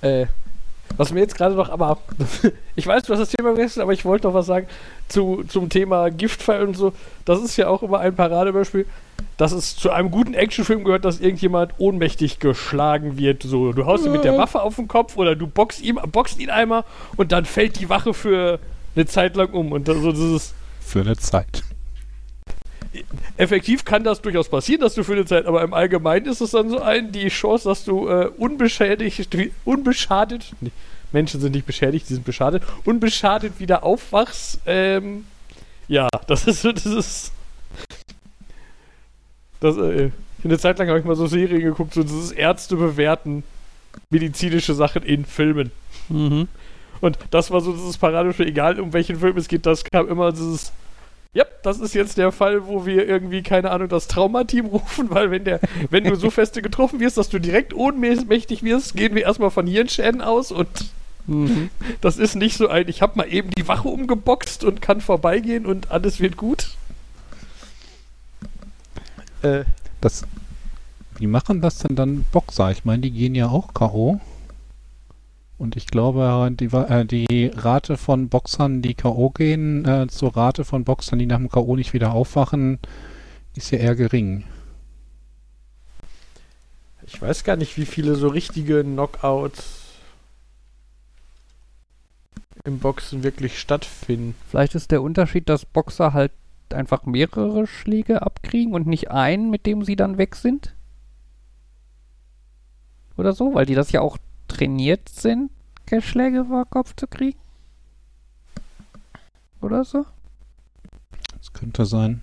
Äh, 0.00 0.26
was 1.02 1.12
mir 1.12 1.20
jetzt 1.20 1.36
gerade 1.36 1.56
noch, 1.56 1.68
aber 1.68 1.98
ich 2.76 2.86
weiß, 2.86 3.02
du 3.02 3.12
hast 3.12 3.18
das 3.18 3.30
Thema 3.30 3.52
gewechselt, 3.52 3.82
aber 3.82 3.92
ich 3.92 4.04
wollte 4.04 4.28
noch 4.28 4.34
was 4.34 4.46
sagen 4.46 4.68
zu, 5.08 5.42
zum 5.48 5.68
Thema 5.68 6.10
Giftfall 6.10 6.62
und 6.62 6.76
so. 6.76 6.92
Das 7.24 7.42
ist 7.42 7.56
ja 7.56 7.66
auch 7.66 7.82
immer 7.82 7.98
ein 7.98 8.14
Paradebeispiel, 8.14 8.86
dass 9.36 9.50
es 9.50 9.74
zu 9.74 9.90
einem 9.90 10.12
guten 10.12 10.34
Actionfilm 10.34 10.84
gehört, 10.84 11.04
dass 11.04 11.18
irgendjemand 11.18 11.72
ohnmächtig 11.78 12.38
geschlagen 12.38 13.18
wird. 13.18 13.42
So, 13.42 13.72
du 13.72 13.84
haust 13.84 14.06
ihm 14.06 14.12
mit 14.12 14.22
der 14.22 14.38
Waffe 14.38 14.62
auf 14.62 14.76
den 14.76 14.86
Kopf 14.86 15.16
oder 15.16 15.34
du 15.34 15.48
boxst, 15.48 15.82
ihm, 15.82 15.98
boxst 16.12 16.38
ihn 16.38 16.50
einmal 16.50 16.84
und 17.16 17.32
dann 17.32 17.46
fällt 17.46 17.80
die 17.80 17.88
Wache 17.88 18.14
für 18.14 18.60
eine 18.94 19.06
Zeit 19.06 19.34
lang 19.34 19.50
um. 19.50 19.72
Und 19.72 19.88
so, 19.88 20.12
das 20.12 20.20
ist 20.20 20.54
Für 20.80 21.00
eine 21.00 21.16
Zeit. 21.16 21.64
Effektiv 23.36 23.84
kann 23.84 24.04
das 24.04 24.20
durchaus 24.20 24.48
passieren, 24.48 24.80
dass 24.82 24.94
du 24.94 25.02
für 25.04 25.12
eine 25.12 25.24
Zeit, 25.24 25.46
aber 25.46 25.62
im 25.62 25.72
Allgemeinen 25.74 26.26
ist 26.26 26.40
es 26.40 26.50
dann 26.50 26.68
so 26.68 26.80
ein, 26.80 27.12
die 27.12 27.28
Chance, 27.28 27.68
dass 27.68 27.84
du 27.84 28.08
äh, 28.08 28.30
unbeschädigt, 28.36 29.28
unbeschadet, 29.64 30.52
nee, 30.60 30.70
Menschen 31.12 31.40
sind 31.40 31.52
nicht 31.54 31.66
beschädigt, 31.66 32.08
die 32.08 32.14
sind 32.14 32.24
beschadet, 32.24 32.62
unbeschadet 32.84 33.58
wieder 33.60 33.82
aufwachst, 33.82 34.60
ähm, 34.66 35.24
ja, 35.88 36.08
das 36.26 36.46
ist, 36.46 36.62
so- 36.62 36.72
das 36.72 36.86
ist, 36.86 37.32
das, 39.60 39.76
äh, 39.76 40.10
eine 40.44 40.58
Zeit 40.58 40.78
lang 40.78 40.88
habe 40.88 40.98
ich 40.98 41.04
mal 41.04 41.14
so 41.16 41.26
Serien 41.26 41.60
geguckt, 41.60 41.94
so 41.94 42.02
dieses 42.02 42.32
Ärzte 42.32 42.76
bewerten 42.76 43.44
medizinische 44.10 44.74
Sachen 44.74 45.02
in 45.02 45.24
Filmen. 45.24 45.70
Mhm. 46.08 46.48
Und 47.00 47.18
das 47.30 47.50
war 47.50 47.60
so 47.60 47.72
dieses 47.72 47.96
Paradebeispiel, 47.98 48.48
egal 48.48 48.80
um 48.80 48.92
welchen 48.92 49.16
Film 49.20 49.36
es 49.36 49.48
geht, 49.48 49.66
das 49.66 49.84
kam 49.84 50.08
immer 50.08 50.32
dieses. 50.32 50.72
Ja, 51.34 51.44
das 51.62 51.78
ist 51.80 51.94
jetzt 51.94 52.18
der 52.18 52.30
Fall, 52.30 52.66
wo 52.66 52.84
wir 52.84 53.08
irgendwie, 53.08 53.42
keine 53.42 53.70
Ahnung, 53.70 53.88
das 53.88 54.06
Traumateam 54.06 54.66
rufen, 54.66 55.08
weil 55.10 55.30
wenn 55.30 55.44
der, 55.44 55.60
wenn 55.90 56.04
du 56.04 56.14
so 56.14 56.30
feste 56.30 56.60
getroffen 56.60 57.00
wirst, 57.00 57.16
dass 57.16 57.30
du 57.30 57.38
direkt 57.38 57.72
ohnmächtig 57.72 58.62
wirst, 58.62 58.94
gehen 58.96 59.14
wir 59.14 59.22
erstmal 59.22 59.50
von 59.50 59.66
Hirnschäden 59.66 60.20
aus 60.20 60.52
und 60.52 60.68
Mhm. 61.28 61.70
das 62.00 62.16
ist 62.16 62.34
nicht 62.34 62.56
so 62.56 62.66
ein, 62.66 62.88
ich 62.88 63.00
habe 63.00 63.12
mal 63.16 63.32
eben 63.32 63.52
die 63.56 63.68
Wache 63.68 63.86
umgeboxt 63.86 64.64
und 64.64 64.82
kann 64.82 65.00
vorbeigehen 65.00 65.66
und 65.66 65.92
alles 65.92 66.18
wird 66.18 66.36
gut. 66.36 66.70
Äh, 69.42 69.62
Das, 70.00 70.24
wie 71.18 71.28
machen 71.28 71.60
das 71.60 71.78
denn 71.78 71.94
dann 71.94 72.24
Boxer? 72.32 72.72
Ich 72.72 72.84
meine, 72.84 73.02
die 73.02 73.12
gehen 73.12 73.36
ja 73.36 73.46
auch 73.46 73.72
K.O. 73.72 74.20
Und 75.62 75.76
ich 75.76 75.86
glaube, 75.86 76.50
die, 76.58 76.64
äh, 76.64 77.04
die 77.04 77.46
Rate 77.54 77.96
von 77.96 78.28
Boxern, 78.28 78.82
die 78.82 78.94
K.O. 78.94 79.30
gehen, 79.30 79.84
äh, 79.84 80.08
zur 80.08 80.36
Rate 80.36 80.64
von 80.64 80.82
Boxern, 80.82 81.20
die 81.20 81.26
nach 81.26 81.36
dem 81.36 81.50
K.O. 81.50 81.76
nicht 81.76 81.92
wieder 81.92 82.14
aufwachen, 82.14 82.80
ist 83.54 83.70
ja 83.70 83.78
eher 83.78 83.94
gering. 83.94 84.42
ich 87.06 87.22
weiß 87.22 87.44
gar 87.44 87.54
nicht, 87.54 87.76
wie 87.76 87.86
viele 87.86 88.16
so 88.16 88.26
richtige 88.26 88.82
Knockouts 88.82 89.82
im 92.64 92.80
Boxen 92.80 93.22
wirklich 93.22 93.60
stattfinden. 93.60 94.34
Vielleicht 94.50 94.74
ist 94.74 94.90
der 94.90 95.00
Unterschied, 95.00 95.48
dass 95.48 95.64
Boxer 95.64 96.12
halt 96.12 96.32
einfach 96.70 97.04
mehrere 97.04 97.68
Schläge 97.68 98.22
abkriegen 98.22 98.74
und 98.74 98.88
nicht 98.88 99.12
einen, 99.12 99.48
mit 99.48 99.66
dem 99.66 99.84
sie 99.84 99.94
dann 99.94 100.18
weg 100.18 100.34
sind? 100.34 100.74
Oder 103.16 103.32
so, 103.32 103.54
weil 103.54 103.66
die 103.66 103.76
das 103.76 103.92
ja 103.92 104.00
auch 104.00 104.18
trainiert 104.52 105.08
sind, 105.08 105.50
Schläge 106.00 106.46
vor 106.46 106.64
Kopf 106.64 106.94
zu 106.96 107.06
kriegen? 107.06 107.38
Oder 109.60 109.84
so? 109.84 110.06
Das 111.38 111.52
könnte 111.52 111.84
sein. 111.84 112.22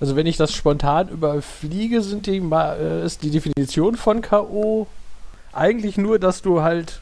Also 0.00 0.16
wenn 0.16 0.26
ich 0.26 0.36
das 0.36 0.52
spontan 0.52 1.08
überfliege, 1.08 2.02
sind 2.02 2.26
die, 2.26 2.38
äh, 2.38 3.04
ist 3.04 3.22
die 3.22 3.30
Definition 3.30 3.96
von 3.96 4.20
K.O. 4.20 4.86
eigentlich 5.52 5.96
nur, 5.96 6.18
dass 6.18 6.42
du 6.42 6.62
halt 6.62 7.00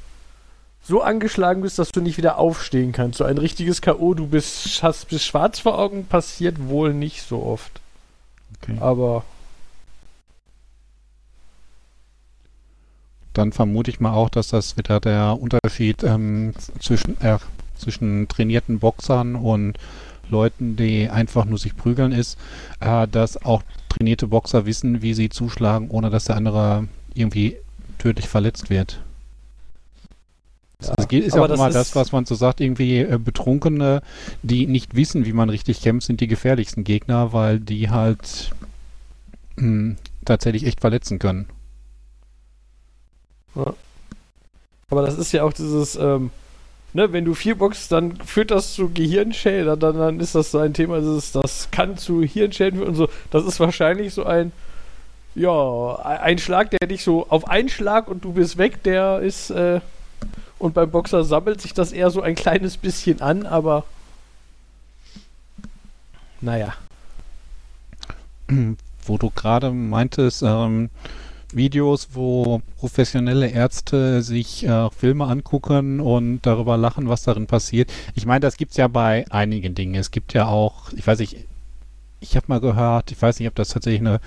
so 0.83 1.03
angeschlagen 1.03 1.62
bist, 1.62 1.79
dass 1.79 1.92
du 1.92 2.00
nicht 2.00 2.16
wieder 2.16 2.38
aufstehen 2.38 2.92
kannst. 2.92 3.18
So 3.18 3.24
ein 3.24 3.38
richtiges 3.38 3.81
K.O., 3.81 4.14
du 4.14 4.26
bist, 4.26 4.83
hast, 4.83 5.09
bist 5.09 5.24
schwarz 5.24 5.61
vor 5.61 5.79
Augen, 5.79 6.07
passiert 6.07 6.68
wohl 6.68 6.92
nicht 6.94 7.22
so 7.22 7.42
oft. 7.42 7.81
Okay. 8.62 8.76
Aber 8.81 9.24
Dann 13.40 13.53
vermute 13.53 13.90
ich 13.90 14.00
mal 14.00 14.12
auch, 14.12 14.29
dass 14.29 14.48
das 14.48 14.76
wieder 14.76 15.00
der 15.00 15.38
Unterschied 15.40 16.05
ähm, 16.05 16.53
zwischen, 16.79 17.18
äh, 17.22 17.38
zwischen 17.74 18.29
trainierten 18.29 18.81
Boxern 18.81 19.35
und 19.35 19.79
Leuten, 20.29 20.76
die 20.76 21.09
einfach 21.09 21.46
nur 21.46 21.57
sich 21.57 21.74
prügeln 21.74 22.12
ist, 22.12 22.38
äh, 22.81 23.09
dass 23.09 23.42
auch 23.42 23.62
trainierte 23.88 24.26
Boxer 24.26 24.66
wissen, 24.66 25.00
wie 25.00 25.14
sie 25.14 25.31
zuschlagen, 25.31 25.88
ohne 25.88 26.11
dass 26.11 26.26
der 26.26 26.37
andere 26.37 26.87
irgendwie 27.14 27.57
tödlich 27.96 28.29
verletzt 28.29 28.68
wird. 28.68 29.00
Ja, 30.83 30.94
das 30.96 31.07
ist 31.11 31.35
ja 31.35 31.40
auch 31.40 31.48
immer 31.48 31.70
das, 31.70 31.96
was 31.96 32.12
man 32.12 32.26
so 32.26 32.35
sagt, 32.35 32.61
irgendwie 32.61 32.98
äh, 32.98 33.18
Betrunkene, 33.18 34.03
die 34.42 34.66
nicht 34.66 34.94
wissen, 34.96 35.24
wie 35.24 35.33
man 35.33 35.48
richtig 35.48 35.81
kämpft, 35.81 36.07
sind 36.07 36.20
die 36.20 36.29
gefährlichsten 36.29 36.85
Gegner, 36.85 37.33
weil 37.33 37.59
die 37.59 37.88
halt 37.88 38.50
mh, 39.57 39.96
tatsächlich 40.26 40.66
echt 40.66 40.83
verletzen 40.83 41.18
können. 41.18 41.46
Aber 43.55 45.03
das 45.03 45.19
ist 45.19 45.33
ja 45.33 45.45
auch 45.45 45.53
dieses, 45.53 45.97
ähm, 45.97 46.31
ne, 46.93 47.13
wenn 47.13 47.25
du 47.25 47.35
viel 47.35 47.55
boxst, 47.55 47.93
dann 47.93 48.17
führt 48.17 48.51
das 48.51 48.75
zu 48.75 48.91
Gehirnschäden, 48.91 49.79
dann, 49.79 49.97
dann 49.97 50.21
ist 50.21 50.35
das 50.35 50.51
so 50.51 50.59
ein 50.59 50.75
Thema, 50.75 50.99
dieses, 50.99 51.33
das 51.33 51.71
kann 51.71 51.97
zu 51.97 52.23
Hirnschäden 52.23 52.79
führen 52.79 52.89
und 52.89 52.97
so. 52.97 53.09
Das 53.31 53.45
ist 53.45 53.61
wahrscheinlich 53.61 54.15
so 54.15 54.25
ein, 54.25 54.53
ja, 55.35 55.97
ein 56.03 56.39
Schlag, 56.39 56.71
der 56.71 56.89
dich 56.89 57.05
so 57.05 57.27
auf 57.29 57.49
einen 57.49 57.69
Schlag 57.69 58.09
und 58.09 58.25
du 58.25 58.33
bist 58.33 58.59
weg, 58.59 58.83
der 58.83 59.21
ist, 59.21 59.51
äh, 59.51 59.81
und 60.59 60.75
beim 60.75 60.91
Boxer 60.91 61.25
sammelt 61.25 61.61
sich 61.61 61.73
das 61.73 61.93
eher 61.93 62.11
so 62.11 62.21
ein 62.21 62.35
kleines 62.35 62.77
bisschen 62.77 63.21
an, 63.23 63.47
aber 63.47 63.85
naja. 66.41 66.75
wo 69.07 69.19
du 69.19 69.31
gerade 69.31 69.71
meintest, 69.71 70.43
ähm, 70.43 70.91
Videos, 71.57 72.09
wo 72.13 72.63
professionelle 72.79 73.49
Ärzte 73.49 74.23
sich 74.23 74.67
äh, 74.67 74.91
Filme 74.91 75.27
angucken 75.27 76.01
und 76.01 76.41
darüber 76.43 76.77
lachen, 76.77 77.09
was 77.09 77.23
darin 77.23 77.47
passiert. 77.47 77.93
Ich 78.15 78.27
meine, 78.27 78.41
das 78.41 78.57
gibt's 78.57 78.77
ja 78.77 78.89
bei 78.89 79.25
einigen 79.31 79.75
Dingen. 79.75 79.95
Es 79.95 80.11
gibt 80.11 80.33
ja 80.33 80.47
auch, 80.47 80.93
ich 80.93 81.07
weiß 81.07 81.19
nicht, 81.19 81.47
ich 82.21 82.37
habe 82.37 82.47
mal 82.49 82.61
gehört, 82.61 83.13
ich 83.13 83.21
weiß 83.21 83.39
nicht, 83.39 83.49
ob 83.49 83.55
das 83.55 83.71
tatsächlich 83.71 84.01
eine 84.01 84.21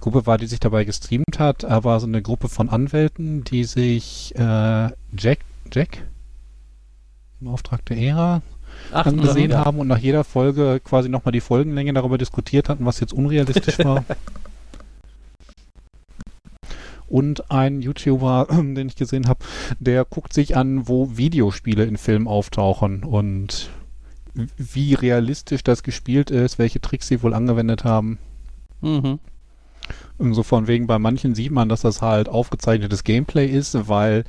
Gruppe 0.00 0.26
war, 0.26 0.38
die 0.38 0.46
sich 0.46 0.60
dabei 0.60 0.84
gestreamt 0.84 1.38
hat, 1.38 1.64
aber 1.64 1.98
so 2.00 2.06
eine 2.06 2.22
Gruppe 2.22 2.48
von 2.48 2.68
Anwälten, 2.68 3.44
die 3.44 3.64
sich 3.64 4.34
äh, 4.36 4.90
Jack, 5.16 5.38
Jack 5.72 6.04
im 7.40 7.48
Auftrag 7.48 7.84
der 7.86 7.98
Ära 7.98 8.42
Ach, 8.92 9.06
angesehen 9.06 9.54
haben 9.54 9.78
und 9.78 9.88
nach 9.88 9.98
jeder 9.98 10.24
Folge 10.24 10.80
quasi 10.82 11.08
nochmal 11.08 11.32
die 11.32 11.40
Folgenlänge 11.40 11.92
darüber 11.92 12.18
diskutiert 12.18 12.68
hatten, 12.68 12.84
was 12.84 13.00
jetzt 13.00 13.12
unrealistisch 13.12 13.78
war. 13.80 14.04
Und 17.08 17.50
ein 17.50 17.82
YouTuber, 17.82 18.48
den 18.50 18.88
ich 18.88 18.96
gesehen 18.96 19.28
habe, 19.28 19.44
der 19.78 20.04
guckt 20.04 20.32
sich 20.32 20.56
an, 20.56 20.88
wo 20.88 21.16
Videospiele 21.16 21.84
in 21.84 21.96
Filmen 21.96 22.28
auftauchen 22.28 23.04
und 23.04 23.70
wie 24.56 24.94
realistisch 24.94 25.64
das 25.64 25.82
gespielt 25.82 26.30
ist, 26.30 26.58
welche 26.58 26.80
Tricks 26.80 27.08
sie 27.08 27.22
wohl 27.22 27.32
angewendet 27.32 27.84
haben. 27.84 28.18
Mhm. 28.82 29.18
Und 30.18 30.34
so 30.34 30.42
von 30.42 30.66
wegen, 30.66 30.86
bei 30.86 30.98
manchen 30.98 31.34
sieht 31.34 31.52
man, 31.52 31.68
dass 31.68 31.82
das 31.82 32.00
halt 32.00 32.28
aufgezeichnetes 32.28 33.04
Gameplay 33.04 33.46
ist, 33.46 33.88
weil 33.88 34.24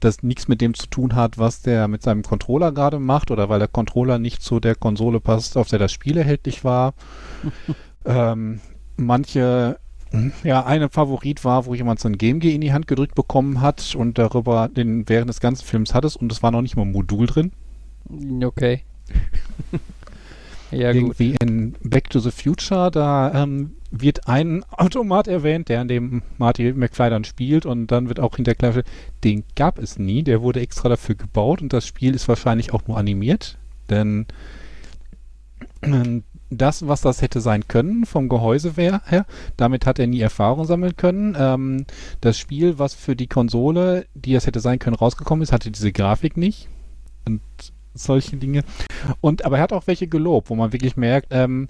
das 0.00 0.22
nichts 0.22 0.48
mit 0.48 0.60
dem 0.60 0.74
zu 0.74 0.86
tun 0.86 1.14
hat, 1.14 1.36
was 1.36 1.62
der 1.62 1.88
mit 1.88 2.02
seinem 2.02 2.22
Controller 2.22 2.72
gerade 2.72 2.98
macht 2.98 3.30
oder 3.30 3.48
weil 3.48 3.58
der 3.58 3.68
Controller 3.68 4.18
nicht 4.18 4.42
zu 4.42 4.60
der 4.60 4.76
Konsole 4.76 5.20
passt, 5.20 5.56
auf 5.56 5.68
der 5.68 5.80
das 5.80 5.92
Spiel 5.92 6.16
erhältlich 6.16 6.64
war. 6.64 6.94
ähm, 8.04 8.60
manche, 8.96 9.78
ja, 10.44 10.64
eine 10.64 10.88
Favorit 10.88 11.44
war, 11.44 11.66
wo 11.66 11.74
jemand 11.74 12.00
so 12.00 12.08
ein 12.08 12.18
Game 12.18 12.40
Gear 12.40 12.54
in 12.54 12.60
die 12.60 12.72
Hand 12.72 12.86
gedrückt 12.86 13.14
bekommen 13.14 13.60
hat 13.60 13.94
und 13.94 14.18
darüber 14.18 14.68
den 14.68 15.08
während 15.08 15.28
des 15.28 15.40
ganzen 15.40 15.64
Films 15.64 15.94
hat 15.94 16.04
es 16.04 16.16
und 16.16 16.30
es 16.32 16.42
war 16.42 16.50
noch 16.50 16.62
nicht 16.62 16.76
mal 16.76 16.82
ein 16.82 16.92
Modul 16.92 17.26
drin. 17.26 17.52
Okay. 18.42 18.82
ja, 20.70 20.92
gut. 20.92 21.00
irgendwie 21.02 21.36
in 21.40 21.74
Back 21.82 22.10
to 22.10 22.18
the 22.18 22.30
Future, 22.30 22.90
da 22.90 23.42
ähm, 23.42 23.72
wird 23.90 24.26
ein 24.26 24.64
Automat 24.70 25.28
erwähnt, 25.28 25.68
der 25.68 25.80
an 25.80 25.88
dem 25.88 26.22
Marty 26.38 26.72
McFly 26.72 27.10
dann 27.10 27.24
spielt 27.24 27.66
und 27.66 27.88
dann 27.88 28.08
wird 28.08 28.20
auch 28.20 28.36
hinter 28.36 28.54
klar, 28.54 28.74
den 29.24 29.44
gab 29.54 29.78
es 29.78 29.98
nie, 29.98 30.22
der 30.22 30.42
wurde 30.42 30.60
extra 30.60 30.88
dafür 30.88 31.14
gebaut 31.14 31.62
und 31.62 31.72
das 31.72 31.86
Spiel 31.86 32.14
ist 32.14 32.28
wahrscheinlich 32.28 32.72
auch 32.72 32.86
nur 32.86 32.96
animiert, 32.96 33.58
denn 33.90 34.26
ähm, 35.82 36.24
das, 36.58 36.86
was 36.86 37.00
das 37.00 37.22
hätte 37.22 37.40
sein 37.40 37.68
können, 37.68 38.06
vom 38.06 38.28
Gehäuse 38.28 38.72
her, 38.74 39.26
damit 39.56 39.86
hat 39.86 39.98
er 39.98 40.06
nie 40.06 40.20
Erfahrung 40.20 40.64
sammeln 40.64 40.96
können. 40.96 41.36
Ähm, 41.38 41.86
das 42.20 42.38
Spiel, 42.38 42.78
was 42.78 42.94
für 42.94 43.16
die 43.16 43.26
Konsole, 43.26 44.06
die 44.14 44.34
es 44.34 44.46
hätte 44.46 44.60
sein 44.60 44.78
können, 44.78 44.96
rausgekommen 44.96 45.42
ist, 45.42 45.52
hatte 45.52 45.70
diese 45.70 45.92
Grafik 45.92 46.36
nicht. 46.36 46.68
Und 47.26 47.40
solche 47.94 48.36
Dinge. 48.36 48.64
Und 49.20 49.44
aber 49.44 49.58
er 49.58 49.62
hat 49.62 49.72
auch 49.72 49.86
welche 49.86 50.06
gelobt, 50.06 50.50
wo 50.50 50.54
man 50.54 50.72
wirklich 50.72 50.96
merkt, 50.96 51.28
ähm, 51.30 51.68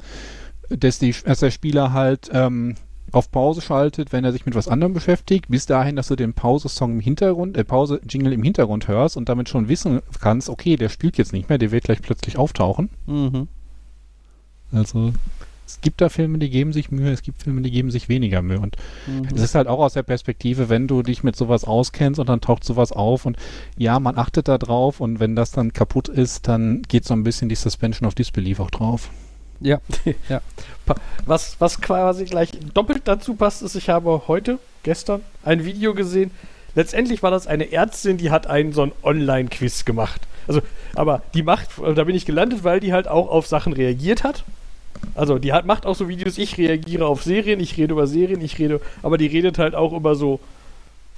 dass, 0.68 0.98
die, 0.98 1.14
dass 1.24 1.40
der 1.40 1.50
Spieler 1.50 1.92
halt 1.92 2.30
ähm, 2.32 2.76
auf 3.10 3.30
Pause 3.30 3.60
schaltet, 3.60 4.12
wenn 4.12 4.24
er 4.24 4.32
sich 4.32 4.46
mit 4.46 4.54
was 4.54 4.68
anderem 4.68 4.94
beschäftigt, 4.94 5.48
bis 5.48 5.66
dahin, 5.66 5.96
dass 5.96 6.08
du 6.08 6.16
den 6.16 6.32
Pause-Song 6.32 6.92
im 6.92 7.00
Hintergrund, 7.00 7.56
äh, 7.56 7.64
Pause-Jingle 7.64 8.32
im 8.32 8.42
Hintergrund 8.42 8.88
hörst 8.88 9.16
und 9.16 9.28
damit 9.28 9.48
schon 9.48 9.68
wissen 9.68 10.00
kannst, 10.20 10.48
okay, 10.48 10.76
der 10.76 10.88
spielt 10.88 11.18
jetzt 11.18 11.32
nicht 11.32 11.48
mehr, 11.48 11.58
der 11.58 11.72
wird 11.72 11.84
gleich 11.84 12.00
plötzlich 12.00 12.38
auftauchen. 12.38 12.90
Mhm. 13.06 13.48
Also 14.72 15.12
es 15.66 15.80
gibt 15.80 16.00
da 16.00 16.08
Filme, 16.08 16.38
die 16.38 16.50
geben 16.50 16.72
sich 16.72 16.90
Mühe, 16.90 17.10
es 17.10 17.22
gibt 17.22 17.42
Filme, 17.42 17.62
die 17.62 17.70
geben 17.70 17.90
sich 17.90 18.08
weniger 18.08 18.42
Mühe. 18.42 18.60
Und 18.60 18.76
Mhm. 19.06 19.28
es 19.34 19.40
ist 19.42 19.54
halt 19.54 19.68
auch 19.68 19.78
aus 19.78 19.94
der 19.94 20.02
Perspektive, 20.02 20.68
wenn 20.68 20.86
du 20.88 21.02
dich 21.02 21.22
mit 21.22 21.36
sowas 21.36 21.64
auskennst 21.64 22.18
und 22.20 22.28
dann 22.28 22.40
taucht 22.40 22.64
sowas 22.64 22.92
auf 22.92 23.24
und 23.26 23.36
ja, 23.76 23.98
man 24.00 24.18
achtet 24.18 24.48
da 24.48 24.58
drauf 24.58 25.00
und 25.00 25.20
wenn 25.20 25.36
das 25.36 25.50
dann 25.52 25.72
kaputt 25.72 26.08
ist, 26.08 26.48
dann 26.48 26.82
geht 26.82 27.04
so 27.04 27.14
ein 27.14 27.22
bisschen 27.22 27.48
die 27.48 27.54
Suspension 27.54 28.06
of 28.06 28.14
Disbelief 28.14 28.60
auch 28.60 28.70
drauf. 28.70 29.10
Ja. 29.60 29.80
Was, 31.24 31.56
was 31.60 31.80
quasi 31.80 32.24
gleich 32.24 32.50
doppelt 32.74 33.02
dazu 33.04 33.34
passt, 33.34 33.62
ist, 33.62 33.76
ich 33.76 33.88
habe 33.90 34.22
heute, 34.26 34.58
gestern, 34.82 35.20
ein 35.44 35.64
Video 35.64 35.94
gesehen. 35.94 36.32
Letztendlich 36.74 37.22
war 37.22 37.30
das 37.30 37.46
eine 37.46 37.70
Ärztin, 37.70 38.16
die 38.16 38.30
hat 38.30 38.46
einen 38.48 38.72
so 38.72 38.82
ein 38.82 38.92
Online-Quiz 39.04 39.84
gemacht. 39.84 40.20
Also, 40.48 40.62
aber 40.96 41.22
die 41.34 41.42
macht, 41.44 41.68
da 41.94 42.02
bin 42.04 42.16
ich 42.16 42.26
gelandet, 42.26 42.64
weil 42.64 42.80
die 42.80 42.92
halt 42.92 43.06
auch 43.06 43.28
auf 43.30 43.46
Sachen 43.46 43.72
reagiert 43.72 44.24
hat. 44.24 44.42
Also, 45.14 45.38
die 45.38 45.52
hat, 45.52 45.66
macht 45.66 45.84
auch 45.86 45.94
so 45.94 46.08
Videos, 46.08 46.38
ich 46.38 46.56
reagiere 46.58 47.06
auf 47.06 47.22
Serien, 47.22 47.60
ich 47.60 47.76
rede 47.76 47.92
über 47.92 48.06
Serien, 48.06 48.40
ich 48.40 48.58
rede, 48.58 48.80
aber 49.02 49.18
die 49.18 49.26
redet 49.26 49.58
halt 49.58 49.74
auch 49.74 49.92
über 49.92 50.14
so, 50.14 50.40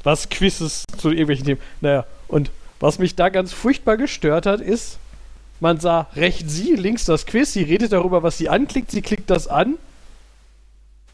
was 0.02 0.28
Quizzes 0.28 0.84
zu 0.98 1.10
irgendwelchen 1.10 1.46
Themen. 1.46 1.60
Naja, 1.80 2.04
und 2.28 2.50
was 2.80 2.98
mich 2.98 3.14
da 3.14 3.28
ganz 3.28 3.52
furchtbar 3.52 3.96
gestört 3.96 4.46
hat, 4.46 4.60
ist, 4.60 4.98
man 5.60 5.80
sah 5.80 6.08
rechts 6.16 6.52
sie, 6.54 6.74
links 6.74 7.04
das 7.04 7.26
Quiz, 7.26 7.52
sie 7.52 7.62
redet 7.62 7.92
darüber, 7.92 8.22
was 8.22 8.36
sie 8.36 8.48
anklickt, 8.48 8.90
sie 8.90 9.02
klickt 9.02 9.30
das 9.30 9.46
an, 9.48 9.76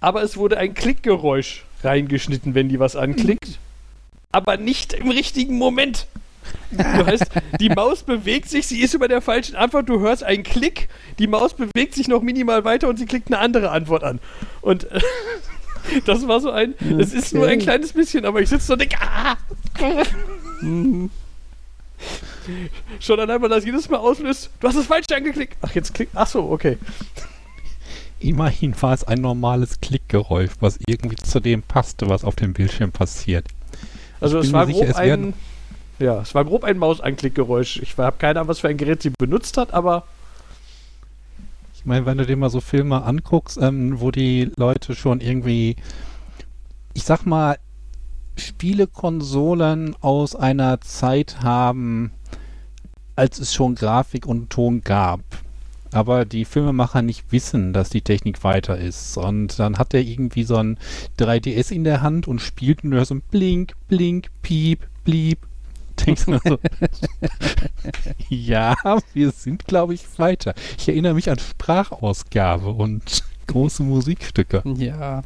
aber 0.01 0.23
es 0.23 0.37
wurde 0.37 0.57
ein 0.57 0.75
Klickgeräusch 0.75 1.65
reingeschnitten, 1.85 2.55
wenn 2.55 2.69
die 2.69 2.81
was 2.81 2.97
anklickt, 2.97 3.59
aber 4.33 4.57
nicht 4.57 4.93
im 4.93 5.11
richtigen 5.11 5.59
Moment. 5.59 6.07
Du 6.71 7.07
heißt, 7.07 7.25
die 7.61 7.69
Maus 7.69 8.03
bewegt 8.03 8.49
sich, 8.49 8.67
sie 8.67 8.81
ist 8.81 8.95
über 8.95 9.09
der 9.09 9.21
falschen 9.21 9.57
Antwort, 9.57 9.89
du 9.89 10.01
hörst 10.01 10.23
einen 10.23 10.43
Klick, 10.45 10.89
die 11.19 11.27
Maus 11.27 11.55
bewegt 11.55 11.95
sich 11.95 12.07
noch 12.09 12.23
minimal 12.23 12.65
weiter 12.65 12.89
und 12.89 12.99
sie 12.99 13.07
klickt 13.07 13.29
eine 13.29 13.39
andere 13.39 13.71
Antwort 13.71 14.05
an. 14.05 14.21
Und 14.61 14.91
äh, 14.91 15.01
das 16.07 16.29
war 16.29 16.41
so 16.41 16.51
ein, 16.51 16.75
es 16.99 17.13
ist 17.13 17.35
nur 17.35 17.45
ein 17.47 17.55
Okay. 17.57 17.65
kleines 17.65 17.93
bisschen, 17.93 18.25
aber 18.25 18.41
ich 18.41 18.49
sitze 18.49 18.67
so 18.67 18.73
und 18.75 18.81
denke, 18.81 18.97
ah! 19.01 19.37
Schon 23.01 23.21
allein, 23.21 23.41
weil 23.43 23.49
das 23.49 23.65
jedes 23.65 23.89
Mal 23.89 23.99
auslöst, 23.99 24.51
du 24.61 24.69
hast 24.69 24.77
das 24.77 24.87
falsch 24.87 25.07
angeklickt. 25.15 25.57
Ach, 25.63 25.75
jetzt 25.75 25.95
klickt, 25.95 26.13
ach 26.15 26.27
so, 26.27 26.51
okay. 26.51 26.79
Immerhin 28.19 28.75
war 28.83 28.93
es 28.93 29.05
ein 29.05 29.21
normales 29.21 29.81
Klickgeräusch, 29.81 30.51
was 30.61 30.79
irgendwie 30.87 31.17
zu 31.17 31.41
dem 31.41 31.63
passte, 31.63 32.09
was 32.09 32.25
auf 32.25 32.37
dem 32.37 32.53
Bildschirm 32.53 32.93
passiert. 32.93 33.47
Also 34.21 34.39
es 34.39 34.53
war 34.53 34.67
sicher, 34.67 34.87
es 34.89 34.99
werden- 34.99 35.29
ein, 35.29 35.35
ja, 36.01 36.21
es 36.21 36.35
war 36.35 36.45
grob 36.45 36.65
ein 36.65 36.79
Mausanklickgeräusch. 36.79 37.79
Ich 37.83 37.97
habe 37.99 38.17
keine 38.19 38.41
Ahnung, 38.41 38.49
was 38.49 38.61
für 38.61 38.69
ein 38.69 38.77
Gerät 38.77 39.03
sie 39.03 39.11
benutzt 39.11 39.57
hat, 39.57 39.73
aber 39.73 40.05
Ich 41.75 41.87
meine, 41.87 42.05
wenn 42.05 42.19
du 42.19 42.27
dir 42.27 42.37
mal 42.37 42.51
so 42.51 42.61
Filme 42.61 43.03
anguckst, 43.05 43.59
ähm, 43.61 44.01
wo 44.01 44.11
die 44.11 44.51
Leute 44.57 44.95
schon 44.95 45.21
irgendwie, 45.21 45.77
ich 46.93 47.05
sag 47.05 47.25
mal, 47.25 47.57
Spielekonsolen 48.37 49.97
aus 50.01 50.37
einer 50.37 50.81
Zeit 50.83 51.43
haben, 51.43 52.13
als 53.17 53.39
es 53.39 53.55
schon 53.55 53.75
Grafik 53.77 54.27
und 54.27 54.51
Ton 54.51 54.83
gab. 54.83 55.21
Aber 55.93 56.25
die 56.25 56.45
Filmemacher 56.45 57.03
nicht 57.03 57.33
wissen, 57.33 57.73
dass 57.73 57.91
die 57.91 58.03
Technik 58.03 58.45
weiter 58.45 58.79
ist. 58.79 59.17
Und 59.17 59.59
dann 59.59 59.79
hat 59.79 59.93
er 59.95 60.01
irgendwie 60.01 60.45
so 60.45 60.57
ein 60.57 60.79
3DS 61.19 61.73
in 61.73 61.85
der 61.85 62.01
Hand 62.03 62.29
und 62.29 62.41
spielt 62.41 62.85
nur 62.85 63.05
so 63.05 63.15
ein 63.17 63.23
Blink, 63.31 63.75
Blink, 63.89 64.29
Piep, 64.43 64.87
Blieb. 65.05 65.39
Denkst 66.07 66.27
du 66.27 66.39
so, 66.45 66.59
ja, 68.29 68.75
wir 69.13 69.31
sind, 69.31 69.67
glaube 69.67 69.95
ich, 69.95 70.19
weiter. 70.19 70.55
Ich 70.79 70.89
erinnere 70.89 71.15
mich 71.15 71.31
an 71.31 71.39
Sprachausgabe 71.39 72.69
und 72.69 73.25
große 73.47 73.83
Musikstücke. 73.83 74.63
Ja. 74.77 75.23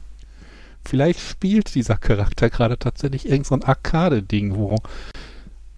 Vielleicht 0.87 1.21
spielt 1.21 1.75
dieser 1.75 1.97
Charakter 1.97 2.51
gerade 2.51 2.79
tatsächlich 2.79 3.29
irgend 3.29 3.47
so 3.47 3.55
ein 3.55 3.63
Arcade-Ding, 3.63 4.55
wo 4.57 4.77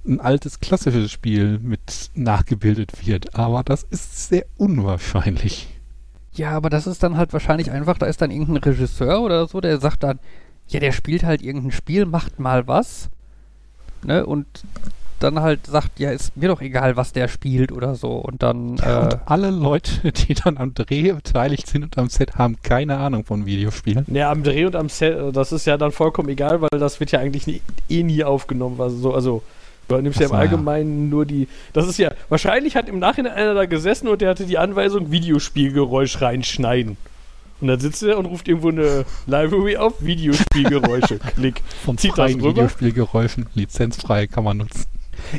ein 0.06 0.20
altes 0.20 0.60
klassisches 0.60 1.10
Spiel 1.10 1.58
mit 1.58 2.10
nachgebildet 2.14 3.06
wird. 3.06 3.34
Aber 3.34 3.62
das 3.62 3.82
ist 3.84 4.28
sehr 4.28 4.46
unwahrscheinlich. 4.56 5.68
Ja, 6.32 6.50
aber 6.50 6.70
das 6.70 6.86
ist 6.86 7.02
dann 7.02 7.16
halt 7.16 7.32
wahrscheinlich 7.32 7.70
einfach, 7.70 7.98
da 7.98 8.06
ist 8.06 8.20
dann 8.20 8.30
irgendein 8.30 8.58
Regisseur 8.58 9.22
oder 9.22 9.46
so, 9.46 9.60
der 9.60 9.80
sagt 9.80 10.02
dann, 10.02 10.18
ja, 10.68 10.80
der 10.80 10.92
spielt 10.92 11.24
halt 11.24 11.42
irgendein 11.42 11.72
Spiel, 11.72 12.06
macht 12.06 12.38
mal 12.38 12.66
was. 12.66 13.08
Ne? 14.06 14.24
Und 14.24 14.46
dann 15.18 15.40
halt 15.40 15.66
sagt, 15.66 15.98
ja, 15.98 16.10
ist 16.10 16.36
mir 16.36 16.48
doch 16.48 16.60
egal, 16.60 16.96
was 16.96 17.12
der 17.12 17.28
spielt 17.28 17.72
oder 17.72 17.94
so. 17.94 18.12
Und 18.12 18.42
dann, 18.42 18.76
Ja, 18.82 19.00
äh, 19.00 19.04
und 19.04 19.18
alle 19.26 19.50
Leute, 19.50 20.12
die 20.12 20.34
dann 20.34 20.58
am 20.58 20.74
Dreh 20.74 21.12
beteiligt 21.12 21.66
sind 21.66 21.84
und 21.84 21.98
am 21.98 22.08
Set, 22.08 22.36
haben 22.36 22.56
keine 22.62 22.98
Ahnung 22.98 23.24
von 23.24 23.46
Videospielen. 23.46 24.04
ja, 24.08 24.30
am 24.30 24.42
Dreh 24.42 24.66
und 24.66 24.76
am 24.76 24.88
Set, 24.88 25.16
äh, 25.16 25.32
das 25.32 25.52
ist 25.52 25.66
ja 25.66 25.76
dann 25.76 25.92
vollkommen 25.92 26.28
egal, 26.28 26.60
weil 26.60 26.68
das 26.78 27.00
wird 27.00 27.12
ja 27.12 27.20
eigentlich 27.20 27.46
nie, 27.46 27.60
eh 27.88 28.02
nie 28.02 28.24
aufgenommen. 28.24 28.80
Also, 28.80 28.96
so, 28.98 29.14
also 29.14 29.42
du 29.88 29.96
nimmst 30.00 30.20
ja 30.20 30.26
im. 30.26 30.32
Allgemeinen 30.32 31.08
nur 31.08 31.24
die. 31.24 31.48
Das 31.72 31.86
ist 31.88 31.98
ja, 31.98 32.10
wahrscheinlich 32.28 32.76
hat 32.76 32.88
im 32.88 32.98
Nachhinein 32.98 33.32
einer 33.32 33.54
da 33.54 33.66
gesessen 33.66 34.08
und 34.08 34.20
der 34.20 34.30
hatte 34.30 34.44
die 34.44 34.58
Anweisung, 34.58 35.10
Videospielgeräusch 35.10 36.20
reinschneiden. 36.20 36.96
Und 37.60 37.68
dann 37.68 37.80
sitzt 37.80 38.02
er 38.02 38.18
und 38.18 38.26
ruft 38.26 38.48
irgendwo 38.48 38.68
eine 38.68 39.04
Library 39.26 39.76
auf, 39.78 39.94
Videospielgeräusche. 40.04 41.18
Klick. 41.36 41.62
Von 41.84 41.96
Zieht 41.98 42.12
freien? 42.14 42.42
Videospielgeräuschen, 42.42 43.46
lizenzfrei 43.54 44.26
kann 44.26 44.44
man 44.44 44.58
nutzen. 44.58 44.84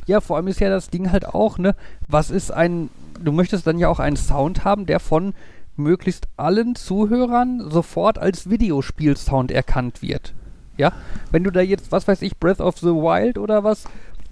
ja, 0.07 0.19
vor 0.21 0.37
allem 0.37 0.47
ist 0.47 0.59
ja 0.59 0.69
das 0.69 0.89
Ding 0.89 1.11
halt 1.11 1.25
auch, 1.27 1.57
ne, 1.59 1.75
was 2.07 2.31
ist 2.31 2.51
ein, 2.51 2.89
du 3.23 3.31
möchtest 3.31 3.67
dann 3.67 3.77
ja 3.77 3.87
auch 3.89 3.99
einen 3.99 4.15
Sound 4.17 4.63
haben, 4.63 4.85
der 4.87 4.99
von 4.99 5.33
möglichst 5.75 6.27
allen 6.37 6.73
Zuhörern 6.75 7.69
sofort 7.69 8.17
als 8.17 8.49
Videospielsound 8.49 9.51
erkannt 9.51 10.01
wird. 10.01 10.33
Ja, 10.77 10.93
wenn 11.31 11.43
du 11.43 11.51
da 11.51 11.61
jetzt, 11.61 11.91
was 11.91 12.07
weiß 12.07 12.23
ich, 12.23 12.37
Breath 12.37 12.59
of 12.61 12.79
the 12.79 12.87
Wild 12.87 13.37
oder 13.37 13.63
was, 13.63 13.83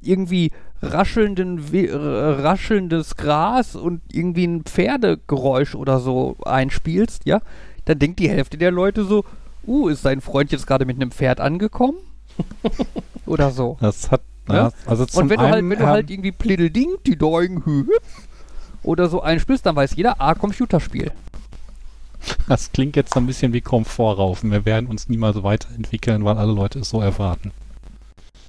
irgendwie 0.01 0.51
raschelnden, 0.81 1.71
We- 1.71 1.87
r- 1.89 2.43
raschelndes 2.43 3.15
Gras 3.15 3.75
und 3.75 4.01
irgendwie 4.11 4.45
ein 4.45 4.63
Pferdegeräusch 4.63 5.75
oder 5.75 5.99
so 5.99 6.35
einspielst, 6.45 7.25
ja, 7.25 7.41
dann 7.85 7.99
denkt 7.99 8.19
die 8.19 8.29
Hälfte 8.29 8.57
der 8.57 8.71
Leute 8.71 9.05
so, 9.05 9.23
uh, 9.65 9.87
ist 9.87 10.01
sein 10.01 10.21
Freund 10.21 10.51
jetzt 10.51 10.67
gerade 10.67 10.85
mit 10.85 10.95
einem 10.97 11.11
Pferd 11.11 11.39
angekommen? 11.39 11.97
oder 13.25 13.51
so. 13.51 13.77
Das 13.79 14.11
hat, 14.11 14.21
Ja? 14.49 14.55
ja, 14.55 14.71
also 14.85 15.05
zum 15.05 15.23
Und 15.23 15.29
wenn 15.29 15.37
du 15.39 15.43
halt, 15.45 15.55
einen, 15.55 15.69
wenn 15.69 15.79
du 15.79 15.87
halt 15.87 16.09
irgendwie 16.09 16.31
Pliddleding, 16.31 16.97
die 17.05 17.17
hü, 17.17 17.85
oder 18.83 19.09
so 19.09 19.21
einspielst, 19.21 19.65
dann 19.65 19.75
weiß 19.75 19.95
jeder, 19.95 20.21
ah, 20.21 20.35
Computerspiel. 20.35 21.11
Das 22.47 22.71
klingt 22.71 22.95
jetzt 22.95 23.13
so 23.13 23.19
ein 23.19 23.27
bisschen 23.27 23.53
wie 23.53 23.61
Komfortraufen. 23.61 24.51
Wir 24.51 24.65
werden 24.65 24.87
uns 24.87 25.09
niemals 25.09 25.43
weiterentwickeln, 25.43 26.25
weil 26.25 26.37
alle 26.37 26.53
Leute 26.53 26.79
es 26.79 26.89
so 26.89 27.01
erwarten. 27.01 27.51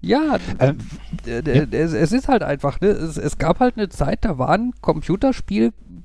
Ja, 0.03 0.39
Ähm, 0.59 0.79
d- 1.27 1.41
es, 1.77 2.13
ist 2.13 2.29
halt 2.29 2.43
einfach, 2.43 2.81
ne? 2.81 2.89
es, 2.89 3.17
es 3.17 3.39
gab 3.39 3.61
halt 3.61 3.77
eine 3.77 3.89
Zeit, 3.89 4.25
da 4.25 4.39
waren 4.39 4.73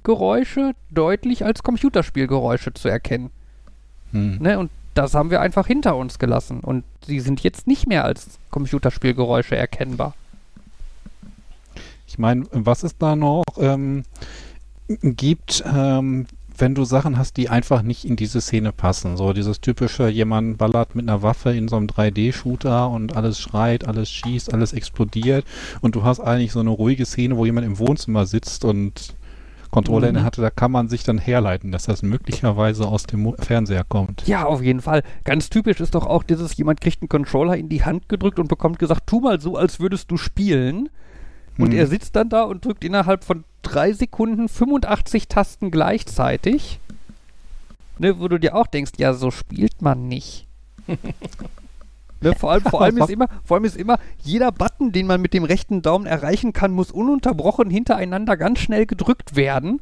Computerspielgeräusche 0.04 0.74
deutlich 0.90 1.46
als 1.46 1.64
Computerspielgeräusche 1.64 2.74
zu 2.74 2.90
erkennen. 2.90 3.30
hm. 4.12 4.38
Ne? 4.40 4.60
Und 4.60 4.72
das 4.94 5.14
haben 5.14 5.30
wir 5.30 5.42
einfach 5.42 5.68
hinter 5.68 5.96
uns 5.96 6.20
gelassen. 6.20 6.60
Und 6.60 6.84
sie 7.06 7.20
sind 7.20 7.42
jetzt 7.42 7.68
nicht 7.68 7.88
mehr 7.88 8.04
als 8.04 8.40
Computerspielgeräusche 8.50 9.56
erkennbar. 9.56 10.14
Ich 12.08 12.20
meine, 12.20 12.46
was 12.52 12.84
es 12.84 12.98
da 12.98 13.16
noch 13.16 13.46
ähm, 13.58 14.04
gibt, 14.88 15.64
ähm, 15.66 16.26
wenn 16.58 16.76
du 16.76 16.84
Sachen 16.84 17.18
hast, 17.18 17.38
die 17.38 17.48
einfach 17.48 17.82
nicht 17.84 18.04
in 18.04 18.18
diese 18.18 18.42
Szene 18.42 18.74
passen. 18.74 19.16
So 19.16 19.32
dieses 19.32 19.62
typische, 19.62 20.10
jemand 20.10 20.58
ballert 20.58 20.94
mit 20.94 21.08
einer 21.08 21.22
Waffe 21.22 21.52
in 21.54 21.70
so 21.70 21.78
einem 21.78 21.88
3D-Shooter 21.88 22.90
und 22.90 23.16
alles 23.16 23.40
schreit, 23.40 23.88
alles 23.88 24.12
schießt, 24.12 24.54
alles 24.54 24.74
explodiert 24.74 25.46
und 25.80 25.96
du 25.96 26.04
hast 26.04 26.20
eigentlich 26.20 26.52
so 26.52 26.60
eine 26.60 26.70
ruhige 26.70 27.06
Szene, 27.06 27.38
wo 27.38 27.46
jemand 27.46 27.66
im 27.66 27.80
Wohnzimmer 27.80 28.26
sitzt 28.26 28.66
und 28.66 29.16
Controller 29.72 30.08
in 30.10 30.14
der 30.16 30.24
Mhm. 30.24 30.28
hatte, 30.28 30.42
da 30.42 30.50
kann 30.50 30.72
man 30.72 30.88
sich 30.90 31.04
dann 31.04 31.18
herleiten, 31.18 31.72
dass 31.72 31.84
das 31.86 32.04
möglicherweise 32.04 32.88
aus 32.88 33.04
dem 33.04 33.22
Mo 33.22 33.36
Fernseher 33.40 33.84
kommt. 33.84 34.28
Ja, 34.28 34.46
auf 34.46 34.62
jeden 34.62 34.82
Fall. 34.82 35.02
Ganz 35.24 35.50
typisch 35.50 35.80
ist 35.80 35.96
doch 35.96 36.06
auch 36.06 36.24
dieses, 36.24 36.56
jemand 36.58 36.82
kriegt 36.82 37.02
einen 37.02 37.10
Controller 37.10 37.56
in 37.58 37.70
die 37.70 37.84
Hand 37.84 38.10
gedrückt 38.10 38.38
und 38.40 38.48
bekommt 38.50 38.78
gesagt, 38.80 39.08
tu 39.08 39.20
mal 39.22 39.40
so, 39.42 39.56
als 39.58 39.80
würdest 39.80 40.12
du 40.12 40.18
spielen. 40.18 40.90
Und 41.58 41.72
Hm. 41.72 41.78
er 41.80 41.88
sitzt 41.88 42.16
dann 42.16 42.30
da 42.30 42.44
und 42.44 42.64
drückt 42.66 42.84
innerhalb 42.84 43.24
von 43.24 43.44
drei 43.62 43.94
Sekunden 43.94 44.48
85 44.50 45.28
Tasten 45.28 45.72
gleichzeitig. 45.72 46.80
ne, 48.00 48.20
wo 48.20 48.28
du 48.28 48.40
dir 48.40 48.56
auch 48.56 48.66
denkst, 48.68 48.94
ja, 48.98 49.14
so 49.14 49.30
spielt 49.32 49.82
man 49.82 50.08
nicht. 50.08 50.48
ne, 52.22 52.34
vor, 52.36 52.52
allem, 52.52 52.64
vor, 52.64 52.82
allem 52.82 52.98
ist 53.00 53.10
immer, 53.10 53.28
vor 53.44 53.58
allem 53.58 53.66
ist 53.66 53.78
immer, 53.78 54.00
jeder 54.24 54.52
Button, 54.52 54.92
den 54.92 55.08
man 55.08 55.22
mit 55.22 55.34
dem 55.34 55.44
rechten 55.44 55.82
Daumen 55.82 56.06
erreichen 56.06 56.54
kann, 56.54 56.72
muss 56.72 56.92
ununterbrochen 56.92 57.70
hintereinander 57.70 58.38
ganz 58.38 58.60
schnell 58.60 58.86
gedrückt 58.86 59.36
werden. 59.36 59.82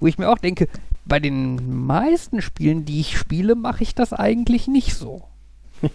Wo 0.00 0.06
ich 0.06 0.18
mir 0.18 0.28
auch 0.28 0.38
denke, 0.38 0.68
bei 1.04 1.20
den 1.20 1.86
meisten 1.86 2.42
Spielen, 2.42 2.84
die 2.84 3.00
ich 3.00 3.18
spiele, 3.18 3.54
mache 3.54 3.82
ich 3.82 3.94
das 3.94 4.12
eigentlich 4.12 4.68
nicht 4.68 4.94
so. 4.94 5.22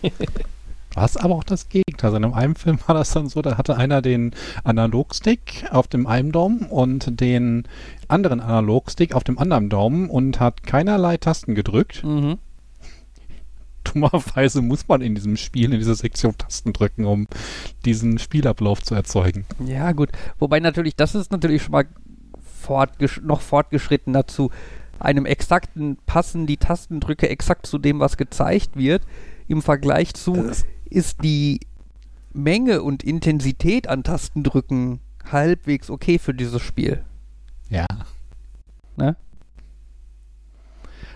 Was 0.95 1.17
aber 1.17 1.35
auch 1.35 1.43
das 1.43 1.69
Gegenteil. 1.69 2.13
Also 2.13 2.17
in 2.17 2.33
einem 2.33 2.55
Film 2.55 2.79
war 2.87 2.95
das 2.95 3.11
dann 3.11 3.29
so, 3.29 3.41
da 3.41 3.57
hatte 3.57 3.77
einer 3.77 4.01
den 4.01 4.31
Analogstick 4.63 5.65
auf 5.71 5.87
dem 5.87 6.07
einen 6.07 6.31
Daumen 6.31 6.61
und 6.61 7.19
den 7.21 7.67
anderen 8.07 8.39
Analogstick 8.39 9.13
auf 9.13 9.23
dem 9.23 9.37
anderen 9.37 9.69
Daumen 9.69 10.09
und 10.09 10.39
hat 10.39 10.63
keinerlei 10.63 11.17
Tasten 11.17 11.53
gedrückt. 11.53 12.03
Mhm. 12.03 12.39
Dummerweise 13.93 14.61
muss 14.61 14.87
man 14.87 15.01
in 15.01 15.15
diesem 15.15 15.37
Spiel, 15.37 15.73
in 15.73 15.79
dieser 15.79 15.95
Sektion 15.95 16.37
Tasten 16.37 16.73
drücken, 16.73 17.05
um 17.05 17.27
diesen 17.85 18.17
Spielablauf 18.19 18.81
zu 18.83 18.95
erzeugen. 18.95 19.45
Ja, 19.65 19.91
gut. 19.91 20.09
Wobei 20.37 20.59
natürlich, 20.59 20.95
das 20.95 21.15
ist 21.15 21.31
natürlich 21.31 21.63
schon 21.63 21.71
mal 21.71 21.85
fortgesch 22.61 23.21
noch 23.23 23.41
fortgeschritten 23.41 24.13
dazu. 24.13 24.51
Einem 24.99 25.25
exakten 25.25 25.97
passen 26.05 26.45
die 26.45 26.57
Tastendrücke 26.57 27.29
exakt 27.29 27.65
zu 27.65 27.77
dem, 27.77 27.99
was 27.99 28.17
gezeigt 28.17 28.75
wird. 28.75 29.03
Im 29.47 29.61
Vergleich 29.61 30.13
zu 30.13 30.33
Das- 30.33 30.65
ist 30.89 31.23
die 31.23 31.61
Menge 32.33 32.81
und 32.83 33.03
Intensität 33.03 33.87
an 33.87 34.03
Tastendrücken 34.03 34.99
halbwegs 35.31 35.89
okay 35.89 36.19
für 36.19 36.33
dieses 36.33 36.61
Spiel. 36.61 37.03
Ja. 37.69 37.85
Ne? 38.97 39.15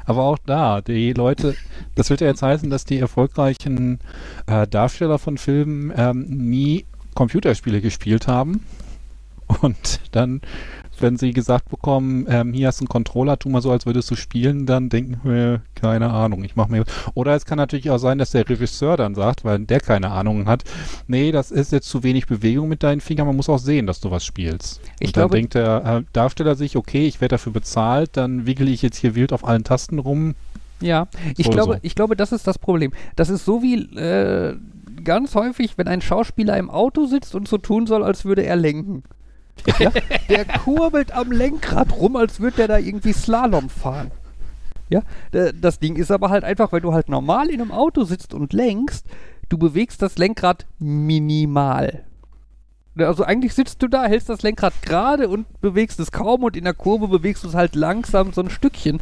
Aber 0.05 0.23
auch 0.23 0.37
da, 0.45 0.81
die 0.81 1.13
Leute, 1.13 1.55
das 1.95 2.09
wird 2.09 2.21
ja 2.21 2.27
jetzt 2.27 2.41
heißen, 2.41 2.69
dass 2.69 2.85
die 2.85 2.99
erfolgreichen 2.99 3.99
äh, 4.47 4.67
Darsteller 4.67 5.19
von 5.19 5.37
Filmen 5.37 5.93
ähm, 5.95 6.25
nie 6.27 6.85
Computerspiele 7.15 7.81
gespielt 7.81 8.27
haben. 8.27 8.65
Und 9.61 10.01
dann, 10.11 10.41
wenn 10.99 11.17
sie 11.17 11.31
gesagt 11.33 11.69
bekommen, 11.69 12.25
ähm, 12.29 12.53
hier 12.53 12.67
hast 12.67 12.79
du 12.79 12.83
einen 12.83 12.89
Controller, 12.89 13.37
tu 13.39 13.49
mal 13.49 13.61
so, 13.61 13.71
als 13.71 13.85
würdest 13.85 14.09
du 14.11 14.15
spielen, 14.15 14.65
dann 14.65 14.89
denken 14.89 15.19
wir, 15.23 15.61
keine 15.75 16.09
Ahnung, 16.11 16.43
ich 16.43 16.55
mach 16.55 16.67
mir. 16.67 16.83
Oder 17.13 17.35
es 17.35 17.45
kann 17.45 17.57
natürlich 17.57 17.89
auch 17.89 17.97
sein, 17.97 18.17
dass 18.17 18.31
der 18.31 18.47
Regisseur 18.47 18.97
dann 18.97 19.15
sagt, 19.15 19.43
weil 19.45 19.59
der 19.59 19.79
keine 19.79 20.11
Ahnung 20.11 20.45
hat, 20.47 20.63
nee, 21.07 21.31
das 21.31 21.51
ist 21.51 21.71
jetzt 21.71 21.89
zu 21.89 22.03
wenig 22.03 22.27
Bewegung 22.27 22.69
mit 22.69 22.83
deinen 22.83 23.01
Fingern, 23.01 23.27
man 23.27 23.35
muss 23.35 23.49
auch 23.49 23.59
sehen, 23.59 23.87
dass 23.87 23.99
du 24.01 24.11
was 24.11 24.25
spielst. 24.25 24.81
Ich 24.99 25.07
Und 25.09 25.17
dann 25.17 25.21
glaube- 25.23 25.35
denkt 25.35 25.53
der 25.55 25.85
äh, 25.85 26.03
Darsteller 26.13 26.55
sich, 26.55 26.75
okay, 26.77 27.07
ich 27.07 27.21
werde 27.21 27.33
dafür 27.33 27.53
bezahlt, 27.53 28.11
dann 28.17 28.45
wickel 28.45 28.67
ich 28.69 28.81
jetzt 28.81 28.97
hier 28.97 29.15
wild 29.15 29.33
auf 29.33 29.45
allen 29.47 29.63
Tasten 29.63 29.99
rum. 29.99 30.35
Ja, 30.81 31.07
ich 31.37 31.45
So, 31.45 31.51
glaube, 31.51 31.73
so. 31.75 31.79
ich 31.81 31.95
glaube, 31.95 32.15
das 32.15 32.31
ist 32.33 32.45
das 32.45 32.59
Problem. 32.59 32.91
Das 33.15 33.29
ist 33.29 33.45
so 33.45 33.61
wie 33.61 33.83
äh, 33.97 34.55
ganz 35.03 35.33
häufig, 35.35 35.77
wenn 35.77 35.87
ein 35.87 36.01
Schauspieler 36.01 36.57
im 36.57 36.69
Auto 36.69 37.05
sitzt 37.05 37.35
und 37.35 37.47
so 37.47 37.57
tun 37.57 37.87
soll, 37.87 38.03
als 38.03 38.25
würde 38.25 38.43
er 38.43 38.55
lenken. 38.57 39.03
Ja? 39.79 39.91
Der 40.29 40.45
kurbelt 40.45 41.11
am 41.13 41.31
Lenkrad 41.31 41.93
rum, 41.93 42.15
als 42.15 42.39
würde 42.39 42.57
der 42.57 42.67
da 42.67 42.77
irgendwie 42.77 43.13
Slalom 43.13 43.69
fahren. 43.69 44.11
Ja, 44.89 45.01
das 45.31 45.79
Ding 45.79 45.95
ist 45.95 46.11
aber 46.11 46.29
halt 46.29 46.43
einfach, 46.43 46.71
weil 46.71 46.81
du 46.81 46.93
halt 46.93 47.09
normal 47.09 47.49
in 47.49 47.61
einem 47.61 47.71
Auto 47.71 48.03
sitzt 48.03 48.33
und 48.33 48.53
lenkst, 48.53 49.05
du 49.49 49.57
bewegst 49.57 50.01
das 50.01 50.17
Lenkrad 50.17 50.65
minimal. 50.79 52.03
Also 52.95 53.23
eigentlich 53.23 53.55
sitzt 53.55 53.81
du 53.81 53.87
da, 53.87 54.05
hältst 54.05 54.29
das 54.29 54.43
Lenkrad 54.43 54.73
gerade 54.83 55.27
und 55.27 55.47
bewegst 55.61 55.99
es 55.99 56.11
kaum 56.11 56.43
und 56.43 56.55
in 56.55 56.65
der 56.65 56.75
Kurve 56.75 57.07
bewegst 57.07 57.43
du 57.43 57.47
es 57.47 57.55
halt 57.55 57.73
langsam 57.75 58.33
so 58.33 58.41
ein 58.41 58.51
Stückchen. 58.51 58.99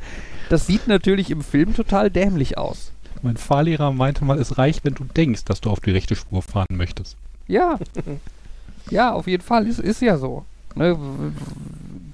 Das 0.50 0.66
sieht 0.66 0.88
natürlich 0.88 1.30
im 1.30 1.42
Film 1.42 1.76
total 1.76 2.10
dämlich 2.10 2.58
aus. 2.58 2.94
Mein 3.22 3.38
Fahrlehrer 3.38 3.92
meinte 3.92 4.24
mal, 4.24 4.40
es 4.40 4.58
reicht, 4.58 4.86
wenn 4.86 4.96
du 4.96 5.04
denkst, 5.04 5.44
dass 5.46 5.62
du 5.62 5.70
auf 5.70 5.82
die 5.82 5.92
rechte 5.92 6.16
Spur 6.16 6.42
fahren 6.42 6.68
möchtest. 6.72 7.18
Ja. 7.48 7.80
ja, 8.90 9.14
auf 9.14 9.28
jeden 9.28 9.44
Fall. 9.44 9.68
Ist, 9.68 9.80
ist 9.80 10.02
ja 10.02 10.18
so. 10.18 10.46
Ne? 10.76 10.98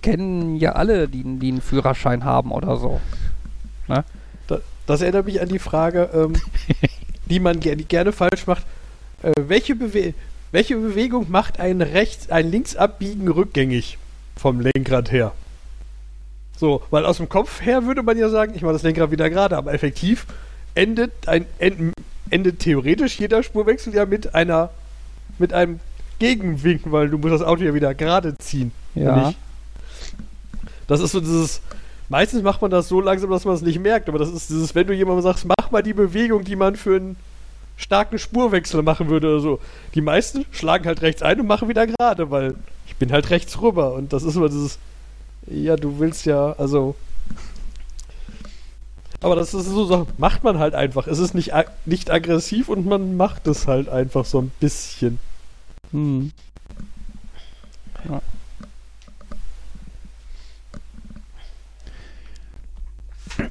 Kennen 0.01 0.57
ja 0.57 0.73
alle, 0.73 1.07
die, 1.07 1.23
die 1.23 1.49
einen 1.49 1.61
Führerschein 1.61 2.23
haben 2.23 2.51
oder 2.51 2.77
so. 2.77 3.01
Da, 3.87 4.03
das 4.85 5.01
erinnert 5.01 5.25
mich 5.25 5.41
an 5.41 5.49
die 5.49 5.59
Frage, 5.59 6.09
ähm, 6.13 6.33
die 7.25 7.39
man 7.39 7.59
ger 7.59 7.75
gerne 7.75 8.11
falsch 8.11 8.47
macht. 8.47 8.65
Äh, 9.21 9.33
welche, 9.47 9.75
Bewe 9.75 10.13
welche 10.51 10.77
Bewegung 10.77 11.29
macht 11.29 11.59
ein 11.59 11.81
rechts, 11.81 12.29
ein 12.29 12.49
Linksabbiegen 12.49 13.27
rückgängig 13.27 13.97
vom 14.35 14.59
Lenkrad 14.59 15.11
her? 15.11 15.33
So, 16.57 16.81
weil 16.89 17.05
aus 17.05 17.17
dem 17.17 17.29
Kopf 17.29 17.61
her 17.61 17.85
würde 17.85 18.03
man 18.03 18.17
ja 18.17 18.29
sagen, 18.29 18.53
ich 18.55 18.61
mache 18.61 18.73
das 18.73 18.83
Lenkrad 18.83 19.11
wieder 19.11 19.29
gerade, 19.29 19.57
aber 19.57 19.73
effektiv 19.73 20.25
endet 20.73 21.11
ein 21.27 21.45
end, 21.59 21.93
endet 22.29 22.59
theoretisch 22.59 23.19
jeder 23.19 23.43
Spurwechsel 23.43 23.93
ja 23.93 24.05
mit 24.05 24.35
einer 24.35 24.69
mit 25.37 25.53
einem 25.53 25.79
Gegenwinken, 26.19 26.91
weil 26.91 27.09
du 27.09 27.17
musst 27.17 27.33
das 27.33 27.41
Auto 27.41 27.63
ja 27.63 27.73
wieder 27.73 27.93
gerade 27.93 28.37
ziehen. 28.37 28.71
Ja. 28.95 29.33
Das 30.87 30.99
ist 30.99 31.11
so 31.11 31.19
dieses. 31.19 31.61
Meistens 32.09 32.41
macht 32.41 32.61
man 32.61 32.71
das 32.71 32.87
so 32.87 33.01
langsam, 33.01 33.29
dass 33.29 33.43
man 33.43 33.55
es 33.55 33.61
nicht 33.61 33.79
merkt, 33.79 34.07
aber 34.07 34.17
das 34.17 34.31
ist 34.31 34.49
dieses, 34.49 34.73
wenn 34.75 34.87
du 34.87 34.93
jemandem 34.93 35.23
sagst, 35.23 35.45
mach 35.45 35.71
mal 35.71 35.83
die 35.83 35.93
Bewegung, 35.93 36.45
die 36.45 36.55
man 36.55 36.77
für 36.77 36.95
einen 36.95 37.17
starken 37.75 38.17
Spurwechsel 38.17 38.81
machen 38.81 39.09
würde 39.09 39.27
oder 39.27 39.39
so. 39.41 39.59
Die 39.93 40.01
meisten 40.01 40.45
schlagen 40.51 40.85
halt 40.85 41.01
rechts 41.01 41.21
ein 41.21 41.41
und 41.41 41.47
machen 41.47 41.67
wieder 41.67 41.85
gerade, 41.85 42.31
weil 42.31 42.55
ich 42.87 42.95
bin 42.95 43.11
halt 43.11 43.29
rechts 43.29 43.61
rüber 43.61 43.93
und 43.93 44.13
das 44.13 44.23
ist 44.23 44.35
immer 44.35 44.47
dieses. 44.47 44.79
Ja, 45.47 45.75
du 45.75 45.99
willst 45.99 46.25
ja, 46.25 46.53
also. 46.57 46.95
Aber 49.21 49.35
das 49.35 49.53
ist 49.53 49.65
so, 49.65 49.85
so 49.85 50.07
macht 50.17 50.43
man 50.43 50.59
halt 50.59 50.75
einfach. 50.75 51.07
Es 51.07 51.19
ist 51.19 51.33
nicht, 51.33 51.51
nicht 51.85 52.11
aggressiv 52.11 52.69
und 52.69 52.85
man 52.85 53.17
macht 53.17 53.47
es 53.47 53.67
halt 53.67 53.89
einfach 53.89 54.25
so 54.25 54.41
ein 54.41 54.51
bisschen. 54.59 55.19
Hm. 55.91 56.31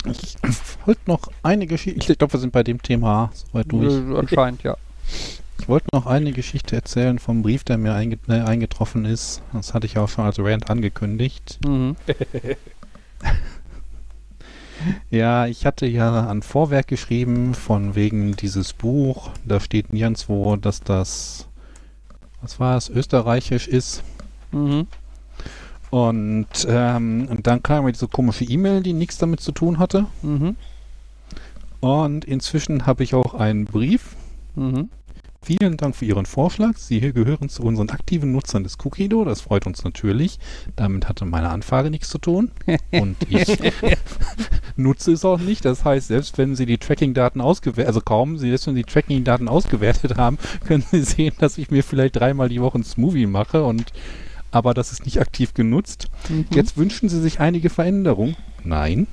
Ich 0.05 0.37
wollte 0.85 1.01
noch 1.07 1.31
eine 1.43 1.67
Geschichte, 1.67 2.13
ich 2.13 2.19
glaube, 2.19 2.35
wir 2.35 2.41
sind 2.41 2.53
bei 2.53 2.63
dem 2.63 2.83
Thema 2.83 3.31
soweit 3.35 3.71
durch. 3.71 3.95
Anscheinend, 4.17 4.63
ja. 4.63 4.77
Ich 5.59 5.69
wollte 5.69 5.89
noch 5.93 6.07
eine 6.07 6.33
Geschichte 6.33 6.77
erzählen 6.77 7.19
vom 7.19 7.43
Brief, 7.43 7.65
der 7.65 7.79
mir 7.79 7.95
einge 7.95 8.19
äh, 8.29 8.41
eingetroffen 8.41 9.05
ist. 9.05 9.43
Das 9.53 9.75
hatte 9.75 9.87
ich 9.87 9.99
auch 9.99 10.09
schon 10.09 10.25
als 10.25 10.39
Rant 10.39 10.71
angekündigt. 10.71 11.59
Mhm. 11.65 11.97
Ja, 15.11 15.47
ich 15.47 15.67
hatte 15.67 15.87
ja 15.87 16.29
ein 16.29 16.43
Vorwerk 16.43 16.89
geschrieben 16.89 17.55
von 17.55 17.95
wegen 17.95 18.37
dieses 18.37 18.73
Buch. 18.73 19.31
Da 19.45 19.59
steht 19.61 19.93
nirgendwo, 19.93 20.57
dass 20.57 20.81
das, 20.81 21.46
was 22.41 22.61
war 22.61 22.77
es, 22.77 22.89
österreichisch 22.89 23.69
ist. 23.69 24.03
Mhm. 24.53 24.87
Und, 25.91 26.47
ähm, 26.69 27.29
und 27.31 27.47
dann 27.47 27.63
kam 27.63 27.85
mir 27.85 27.93
diese 27.93 28.09
komische 28.09 28.45
E-Mail, 28.45 28.83
die 28.83 28.93
nichts 28.93 29.19
damit 29.19 29.41
zu 29.41 29.53
tun 29.53 29.79
hatte. 29.79 30.07
Mhm. 30.23 30.57
Und 31.81 32.25
inzwischen 32.25 32.87
habe 32.87 33.05
ich 33.05 33.15
auch 33.15 33.35
einen 33.35 33.65
Brief. 33.65 34.17
Mhm. 34.55 34.89
Vielen 35.43 35.77
Dank 35.77 35.95
für 35.95 36.07
Ihren 36.07 36.27
Vorschlag. 36.27 36.77
Sie 36.77 36.99
hier 36.99 37.13
gehören 37.13 37.49
zu 37.49 37.63
unseren 37.63 37.91
aktiven 37.91 38.33
Nutzern 38.33 38.65
des 38.65 38.79
Cookido. 38.85 39.25
Das 39.25 39.41
freut 39.43 39.65
uns 39.65 39.85
natürlich. 39.85 40.41
Damit 40.75 41.09
hatte 41.09 41.25
meine 41.25 41.51
Anfrage 41.51 41.89
nichts 41.89 42.09
zu 42.09 42.19
tun. 42.19 42.51
Und 42.91 43.17
ich 43.29 43.47
nutze 44.77 45.13
es 45.13 45.25
auch 45.25 45.39
nicht. 45.39 45.65
Das 45.65 45.85
heißt, 45.85 46.09
selbst 46.09 46.39
wenn 46.39 46.55
Sie 46.55 46.67
die 46.67 46.79
Tracking-Daten 46.79 47.41
ausgewertet, 47.41 47.89
also 47.89 48.01
kaum, 48.01 48.39
Sie 48.39 48.49
selbst 48.49 48.67
wenn 48.67 48.75
Sie 48.75 48.83
die 48.83 48.93
Tracking-Daten 48.93 49.49
ausgewertet 49.49 50.17
haben, 50.17 50.39
können 50.67 50.85
Sie 50.91 51.03
sehen, 51.03 51.35
dass 51.39 51.59
ich 51.59 51.71
mir 51.71 51.83
vielleicht 51.83 52.17
dreimal 52.17 52.49
die 52.49 52.61
Woche 52.61 52.79
ein 52.79 52.85
Smoothie 52.85 53.27
mache 53.27 53.65
und 53.65 53.93
aber 54.51 54.73
das 54.73 54.93
ist 54.93 55.05
nicht 55.05 55.21
aktiv 55.21 55.55
genutzt. 55.55 56.09
Mhm. 56.29 56.47
Jetzt 56.51 56.77
wünschen 56.77 57.09
Sie 57.09 57.21
sich 57.21 57.41
einige 57.41 57.69
Veränderungen. 57.69 58.37
Nein. 58.65 59.07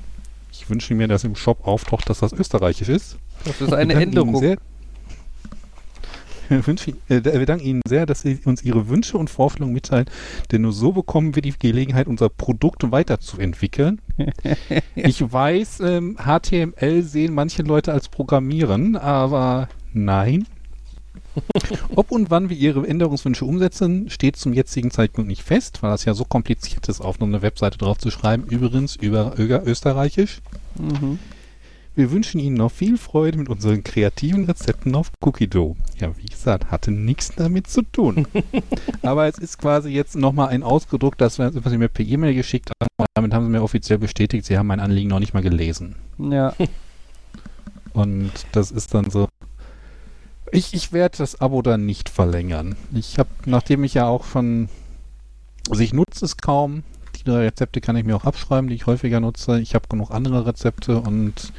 Ich 0.52 0.70
wünsche 0.70 0.94
mir, 0.94 1.08
dass 1.08 1.24
im 1.24 1.34
Shop 1.34 1.66
auftaucht, 1.66 2.08
dass 2.08 2.20
das 2.20 2.32
österreichisch 2.32 2.88
ist. 2.88 3.16
Das 3.44 3.60
ist 3.60 3.72
eine 3.72 3.94
Änderung. 3.94 4.36
Sehr, 4.38 4.56
wünschen, 6.66 6.96
äh, 7.08 7.22
wir 7.22 7.46
danken 7.46 7.64
Ihnen 7.64 7.82
sehr, 7.86 8.06
dass 8.06 8.22
Sie 8.22 8.38
uns 8.44 8.62
Ihre 8.62 8.88
Wünsche 8.88 9.18
und 9.18 9.30
Vorstellungen 9.30 9.72
mitteilen, 9.72 10.06
denn 10.50 10.62
nur 10.62 10.72
so 10.72 10.92
bekommen 10.92 11.34
wir 11.34 11.42
die 11.42 11.54
Gelegenheit, 11.58 12.06
unser 12.06 12.28
Produkt 12.28 12.90
weiterzuentwickeln. 12.90 14.00
ich 14.94 15.32
weiß, 15.32 15.80
ähm, 15.80 16.16
HTML 16.18 17.02
sehen 17.02 17.34
manche 17.34 17.62
Leute 17.62 17.92
als 17.92 18.08
Programmieren, 18.08 18.96
aber 18.96 19.68
nein. 19.92 20.46
Ob 21.96 22.10
und 22.10 22.30
wann 22.30 22.48
wir 22.48 22.56
Ihre 22.56 22.86
Änderungswünsche 22.86 23.44
umsetzen, 23.44 24.08
steht 24.10 24.36
zum 24.36 24.52
jetzigen 24.52 24.90
Zeitpunkt 24.90 25.28
nicht 25.28 25.42
fest, 25.42 25.82
weil 25.82 25.90
das 25.90 26.04
ja 26.04 26.14
so 26.14 26.24
kompliziert 26.24 26.88
ist, 26.88 27.00
auf 27.00 27.20
eine 27.20 27.42
Webseite 27.42 27.78
drauf 27.78 27.98
zu 27.98 28.10
schreiben. 28.10 28.44
Übrigens 28.48 28.96
über 28.96 29.34
Öger- 29.38 29.64
Österreichisch. 29.66 30.40
Mhm. 30.78 31.18
Wir 31.96 32.10
wünschen 32.10 32.40
Ihnen 32.40 32.56
noch 32.56 32.72
viel 32.72 32.98
Freude 32.98 33.38
mit 33.38 33.48
unseren 33.48 33.84
kreativen 33.84 34.46
Rezepten 34.46 34.96
auf 34.96 35.12
Cookie 35.20 35.46
Dough. 35.46 35.76
Ja, 36.00 36.16
wie 36.16 36.26
gesagt, 36.26 36.72
hatte 36.72 36.90
nichts 36.90 37.32
damit 37.36 37.68
zu 37.68 37.82
tun. 37.82 38.26
Aber 39.02 39.28
es 39.28 39.38
ist 39.38 39.58
quasi 39.58 39.90
jetzt 39.90 40.16
nochmal 40.16 40.48
ein 40.48 40.64
Ausgedruckt, 40.64 41.20
das, 41.20 41.38
was 41.38 41.54
Sie 41.54 41.78
mir 41.78 41.88
per 41.88 42.04
E-Mail 42.04 42.34
geschickt 42.34 42.70
haben. 42.80 43.06
Damit 43.14 43.32
haben 43.32 43.44
Sie 43.44 43.50
mir 43.50 43.62
offiziell 43.62 43.98
bestätigt, 43.98 44.44
Sie 44.44 44.58
haben 44.58 44.66
mein 44.66 44.80
Anliegen 44.80 45.10
noch 45.10 45.20
nicht 45.20 45.34
mal 45.34 45.42
gelesen. 45.42 45.94
Ja. 46.18 46.54
Und 47.92 48.32
das 48.50 48.72
ist 48.72 48.92
dann 48.92 49.08
so. 49.08 49.28
Ich, 50.50 50.74
ich 50.74 50.92
werde 50.92 51.18
das 51.18 51.40
Abo 51.40 51.62
dann 51.62 51.86
nicht 51.86 52.08
verlängern. 52.08 52.74
Ich 52.92 53.20
habe, 53.20 53.30
nachdem 53.46 53.84
ich 53.84 53.94
ja 53.94 54.08
auch 54.08 54.24
schon. 54.24 54.68
Also 55.70 55.80
ich 55.80 55.92
nutze 55.92 56.24
es 56.24 56.38
kaum. 56.38 56.82
Die 57.16 57.22
drei 57.22 57.44
Rezepte 57.44 57.80
kann 57.80 57.94
ich 57.94 58.04
mir 58.04 58.16
auch 58.16 58.24
abschreiben, 58.24 58.68
die 58.68 58.74
ich 58.74 58.86
häufiger 58.86 59.20
nutze. 59.20 59.60
Ich 59.60 59.76
habe 59.76 59.86
genug 59.88 60.10
andere 60.10 60.44
Rezepte 60.44 60.98
und 60.98 61.52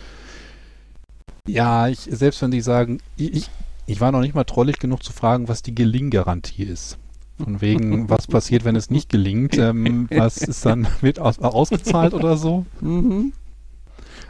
ja, 1.47 1.87
ich, 1.87 1.99
selbst 1.99 2.41
wenn 2.41 2.51
die 2.51 2.61
sagen, 2.61 2.99
ich, 3.17 3.49
ich 3.85 4.01
war 4.01 4.11
noch 4.11 4.21
nicht 4.21 4.35
mal 4.35 4.43
trollig 4.43 4.79
genug 4.79 5.03
zu 5.03 5.13
fragen, 5.13 5.47
was 5.47 5.61
die 5.61 5.75
Gelinggarantie 5.75 6.63
ist. 6.63 6.97
Von 7.41 7.61
wegen, 7.61 8.09
was 8.09 8.27
passiert, 8.27 8.65
wenn 8.65 8.75
es 8.75 8.89
nicht 8.89 9.09
gelingt? 9.09 9.57
Ähm, 9.57 10.07
was 10.09 10.37
ist 10.37 10.65
dann, 10.65 10.87
wird 11.01 11.19
aus, 11.19 11.39
ausgezahlt 11.39 12.13
oder 12.13 12.37
so? 12.37 12.65
Mhm. 12.81 13.33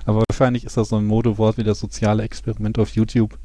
Aber 0.05 0.23
wahrscheinlich 0.29 0.65
ist 0.65 0.77
das 0.77 0.89
so 0.89 0.97
ein 0.97 1.05
Modewort 1.05 1.57
wie 1.57 1.63
das 1.63 1.79
soziale 1.79 2.23
Experiment 2.23 2.77
auf 2.79 2.89
YouTube. 2.95 3.37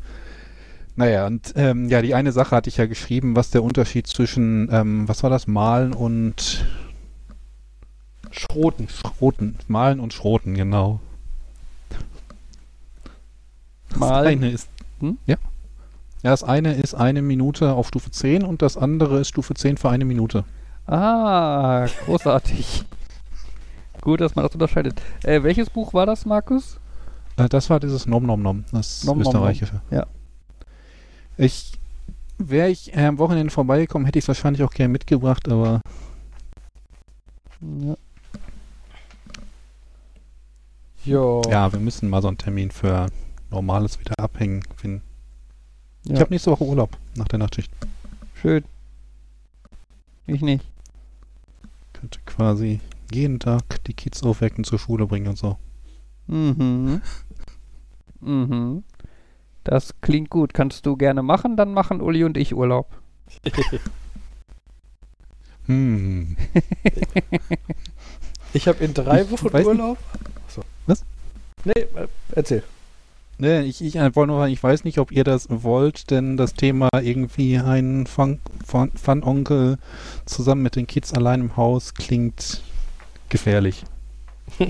Naja, 0.97 1.27
und 1.27 1.53
ähm, 1.57 1.89
ja, 1.89 2.03
die 2.03 2.15
eine 2.15 2.33
Sache 2.33 2.55
hatte 2.55 2.69
ich 2.69 2.77
ja 2.77 2.87
geschrieben, 2.87 3.37
was 3.37 3.51
der 3.51 3.63
Unterschied 3.63 4.07
zwischen, 4.07 4.69
ähm, 4.71 5.09
was 5.09 5.23
war 5.23 5.31
das, 5.31 5.47
Malen 5.47 5.93
und 5.93 6.67
Schroten. 8.31 8.89
Schroten. 8.89 9.57
Malen 9.67 10.01
und 10.01 10.13
Schroten, 10.13 10.55
genau. 10.55 11.01
Das 13.91 13.99
Malen. 13.99 14.27
eine 14.29 14.51
ist, 14.51 14.69
Hm? 15.01 15.19
ja. 15.27 15.37
Ja, 16.23 16.31
das 16.31 16.45
eine 16.45 16.75
ist 16.75 16.95
eine 16.95 17.23
Minute 17.23 17.73
auf 17.73 17.89
Stufe 17.89 18.11
10 18.11 18.43
und 18.45 18.61
das 18.63 18.77
andere 18.77 19.21
ist 19.21 19.29
Stufe 19.29 19.55
10 19.55 19.79
für 19.79 19.89
eine 19.91 20.05
Minute. 20.05 20.45
Ah, 20.87 21.87
großartig. 22.05 22.85
Gut, 24.03 24.21
dass 24.21 24.35
man 24.35 24.45
das 24.45 24.53
unterscheidet. 24.55 25.01
Äh, 25.25 25.43
welches 25.43 25.71
Buch 25.71 25.95
war 25.95 26.05
das, 26.07 26.27
Markus? 26.27 26.79
Äh, 27.37 27.49
das 27.49 27.71
war 27.71 27.81
dieses 27.81 28.07
Nom 28.07 28.25
Nom 28.27 28.43
Nom, 28.43 28.65
das 28.73 29.05
Nom 29.05 29.19
Nom 29.19 29.25
Nom. 29.25 29.35
österreichische. 29.35 29.81
Ja. 29.91 30.07
Ich, 31.39 31.73
wäre 32.39 32.69
ich 32.69 32.95
äh, 32.95 33.07
am 33.07 33.19
Wochenende 33.19 33.51
vorbeigekommen, 33.53 34.05
hätte 34.05 34.19
ich 34.19 34.25
es 34.25 34.29
wahrscheinlich 34.29 34.63
auch 34.63 34.73
gerne 34.73 34.93
mitgebracht, 34.93 35.49
aber 35.49 35.81
Ja. 37.63 37.97
Ja. 41.05 41.41
ja, 41.51 41.73
wir 41.73 41.81
müssen 41.81 42.11
mal 42.11 42.21
so 42.21 42.29
einen 42.29 42.37
Termin 42.39 42.71
für 42.71 43.07
normales 43.51 43.99
wieder 44.01 44.15
abhängen 44.19 44.63
finden. 44.77 45.03
ja. 46.05 46.15
Ich 46.15 46.21
habe 46.21 46.31
nächste 46.31 46.51
Woche 46.51 46.65
Urlaub 46.65 46.97
nach 47.15 47.29
der 47.29 47.39
Nachtschicht. 47.39 47.71
Schön. 48.35 48.65
Ich 50.27 50.41
nicht. 50.43 50.65
Könnte 51.93 52.21
quasi 52.25 52.81
jeden 53.13 53.41
Tag 53.41 53.83
die 53.85 53.95
Kids 53.95 54.23
aufwecken, 54.23 54.65
zur 54.65 54.79
Schule 54.79 55.07
bringen 55.07 55.29
und 55.29 55.39
so. 55.39 55.59
Mhm. 56.27 57.03
Mhm. 58.21 58.85
Das 59.65 59.95
klingt 60.01 60.31
gut. 60.31 60.55
Kannst 60.55 60.87
du 60.87 60.97
gerne 60.97 61.23
machen, 61.23 61.57
dann 61.57 61.75
machen 61.75 62.01
Uli 62.01 62.25
und 62.25 62.37
ich 62.37 62.55
Urlaub. 62.55 62.87
Hm. 65.67 66.37
Ich 68.53 68.67
habe 68.67 68.83
in 68.83 68.93
drei 68.93 69.31
Wochen 69.31 69.55
Urlaub. 69.55 69.99
Achso. 70.47 70.63
Was? 70.87 71.05
Nee, 71.65 71.73
äh, 71.73 72.09
erzähl. 72.33 72.65
Ne, 73.41 73.63
ich, 73.65 73.81
ich 73.83 73.97
äh, 73.97 74.15
wollte 74.15 74.33
nur 74.33 74.41
sagen, 74.41 74.53
ich 74.53 74.63
weiß 74.63 74.85
nicht, 74.85 74.99
ob 74.99 75.11
ihr 75.13 75.25
das 75.25 75.47
wollt, 75.49 76.11
denn 76.11 76.37
das 76.37 76.53
Thema 76.53 76.91
irgendwie 77.01 77.57
ein 77.57 78.07
Fun- 78.07 78.39
Fun- 78.67 78.93
Fun-Onkel 78.95 79.79
zusammen 80.27 80.63
mit 80.63 80.77
den 80.77 80.87
Kids 80.87 81.15
allein 81.15 81.41
im 81.41 81.57
Haus 81.57 81.95
klingt 81.95 82.63
gefährlich. 83.31 83.85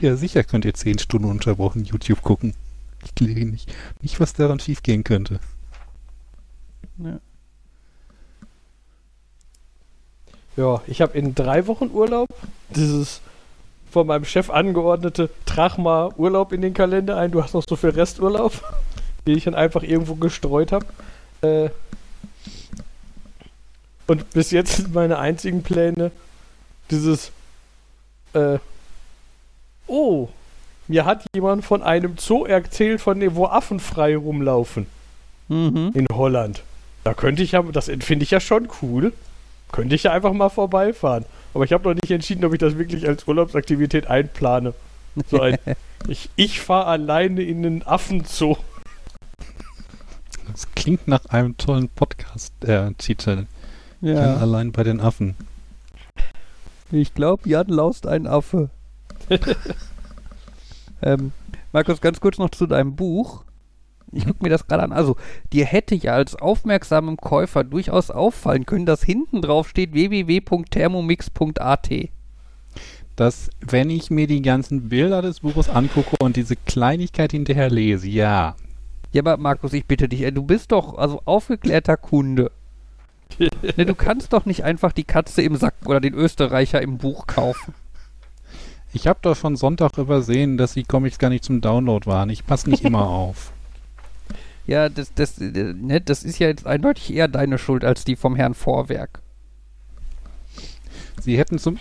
ja, 0.00 0.14
sicher 0.14 0.44
könnt 0.44 0.64
ihr 0.64 0.74
zehn 0.74 1.00
Stunden 1.00 1.28
unterbrochen 1.28 1.84
YouTube 1.84 2.22
gucken. 2.22 2.54
Ich 3.04 3.16
glaube 3.16 3.44
nicht, 3.46 3.74
nicht, 4.00 4.20
was 4.20 4.34
daran 4.34 4.60
schiefgehen 4.60 5.02
könnte. 5.02 5.40
Ja, 10.56 10.82
ich 10.86 11.00
habe 11.00 11.16
in 11.18 11.34
drei 11.34 11.66
Wochen 11.66 11.90
Urlaub. 11.90 12.28
Dieses 12.76 13.20
von 13.90 14.06
meinem 14.06 14.24
Chef 14.24 14.50
angeordnete, 14.50 15.30
trag 15.46 15.78
mal 15.78 16.10
Urlaub 16.16 16.52
in 16.52 16.62
den 16.62 16.74
Kalender 16.74 17.16
ein, 17.16 17.30
du 17.30 17.42
hast 17.42 17.54
noch 17.54 17.64
so 17.68 17.76
viel 17.76 17.90
Resturlaub, 17.90 18.52
den 19.26 19.36
ich 19.36 19.44
dann 19.44 19.54
einfach 19.54 19.82
irgendwo 19.82 20.14
gestreut 20.14 20.72
habe. 20.72 20.86
Äh, 21.42 21.70
und 24.06 24.30
bis 24.30 24.50
jetzt 24.50 24.76
sind 24.76 24.94
meine 24.94 25.18
einzigen 25.18 25.62
Pläne 25.62 26.10
dieses, 26.90 27.30
äh, 28.32 28.58
oh, 29.86 30.28
mir 30.88 31.04
hat 31.04 31.24
jemand 31.34 31.64
von 31.64 31.82
einem 31.82 32.16
Zoo 32.18 32.44
erzählt, 32.44 33.00
von 33.00 33.20
dem, 33.20 33.36
wo 33.36 33.46
Affen 33.46 33.78
frei 33.78 34.16
rumlaufen 34.16 34.86
Mhm. 35.48 35.90
in 35.94 36.06
Holland. 36.12 36.62
Da 37.02 37.12
könnte 37.12 37.42
ich 37.42 37.52
ja, 37.52 37.62
das 37.62 37.86
finde 37.86 38.22
ich 38.22 38.30
ja 38.30 38.38
schon 38.40 38.68
cool. 38.82 39.12
Könnte 39.72 39.94
ich 39.96 40.04
ja 40.04 40.12
einfach 40.12 40.32
mal 40.32 40.48
vorbeifahren. 40.48 41.24
Aber 41.54 41.64
ich 41.64 41.72
habe 41.72 41.88
noch 41.88 41.94
nicht 41.94 42.10
entschieden, 42.10 42.44
ob 42.44 42.52
ich 42.52 42.58
das 42.58 42.78
wirklich 42.78 43.06
als 43.08 43.26
Urlaubsaktivität 43.26 44.06
einplane. 44.06 44.74
So 45.28 45.40
ein, 45.40 45.58
ich 46.08 46.30
ich 46.36 46.60
fahre 46.60 46.86
alleine 46.86 47.42
in 47.42 47.62
den 47.62 47.82
Affenzoo. 47.82 48.56
Das 50.50 50.70
klingt 50.74 51.06
nach 51.08 51.26
einem 51.26 51.56
tollen 51.56 51.88
Podcast-Titel. 51.88 53.46
Jan 54.00 54.16
Ja. 54.16 54.36
allein 54.36 54.72
bei 54.72 54.82
den 54.82 55.00
Affen. 55.00 55.34
Ich 56.90 57.14
glaube, 57.14 57.48
Jan 57.48 57.68
laust 57.68 58.06
ein 58.06 58.26
Affe. 58.26 58.70
ähm, 61.02 61.32
Markus, 61.72 62.00
ganz 62.00 62.20
kurz 62.20 62.38
noch 62.38 62.50
zu 62.50 62.66
deinem 62.66 62.96
Buch. 62.96 63.44
Ich 64.12 64.26
gucke 64.26 64.42
mir 64.42 64.50
das 64.50 64.66
gerade 64.66 64.82
an. 64.82 64.92
Also, 64.92 65.16
dir 65.52 65.64
hätte 65.64 65.94
ja 65.94 66.14
als 66.14 66.34
aufmerksamem 66.34 67.16
Käufer 67.16 67.62
durchaus 67.64 68.10
auffallen 68.10 68.66
können, 68.66 68.86
dass 68.86 69.04
hinten 69.04 69.40
drauf 69.42 69.68
steht 69.68 69.92
www.thermomix.at. 69.92 71.90
Dass, 73.16 73.50
wenn 73.60 73.90
ich 73.90 74.10
mir 74.10 74.26
die 74.26 74.42
ganzen 74.42 74.88
Bilder 74.88 75.22
des 75.22 75.40
Buches 75.40 75.68
angucke 75.68 76.16
und 76.20 76.36
diese 76.36 76.56
Kleinigkeit 76.56 77.30
hinterher 77.32 77.70
lese, 77.70 78.08
ja. 78.08 78.56
Ja, 79.12 79.22
aber 79.22 79.36
Markus, 79.36 79.72
ich 79.72 79.86
bitte 79.86 80.08
dich, 80.08 80.22
du 80.32 80.42
bist 80.42 80.72
doch 80.72 80.96
also 80.96 81.22
aufgeklärter 81.24 81.96
Kunde. 81.96 82.50
ne, 83.38 83.86
du 83.86 83.94
kannst 83.94 84.32
doch 84.32 84.44
nicht 84.46 84.64
einfach 84.64 84.92
die 84.92 85.04
Katze 85.04 85.42
im 85.42 85.56
Sack 85.56 85.74
oder 85.84 86.00
den 86.00 86.14
Österreicher 86.14 86.82
im 86.82 86.98
Buch 86.98 87.26
kaufen. 87.26 87.74
Ich 88.92 89.06
habe 89.06 89.20
doch 89.22 89.36
schon 89.36 89.54
Sonntag 89.56 89.98
übersehen, 89.98 90.56
dass 90.56 90.74
die 90.74 90.82
Comics 90.82 91.18
gar 91.18 91.30
nicht 91.30 91.44
zum 91.44 91.60
Download 91.60 92.06
waren. 92.06 92.28
Ich 92.30 92.44
passe 92.44 92.68
nicht 92.68 92.84
immer 92.84 93.06
auf. 93.08 93.52
Ja, 94.70 94.88
das, 94.88 95.12
das, 95.14 95.36
äh, 95.40 95.74
ne, 95.74 96.00
das 96.00 96.22
ist 96.22 96.38
ja 96.38 96.46
jetzt 96.46 96.64
eindeutig 96.64 97.12
eher 97.12 97.26
deine 97.26 97.58
Schuld 97.58 97.84
als 97.84 98.04
die 98.04 98.14
vom 98.14 98.36
Herrn 98.36 98.54
Vorwerk. 98.54 99.20
Sie 101.20 101.36
hätten 101.36 101.58
zum. 101.58 101.80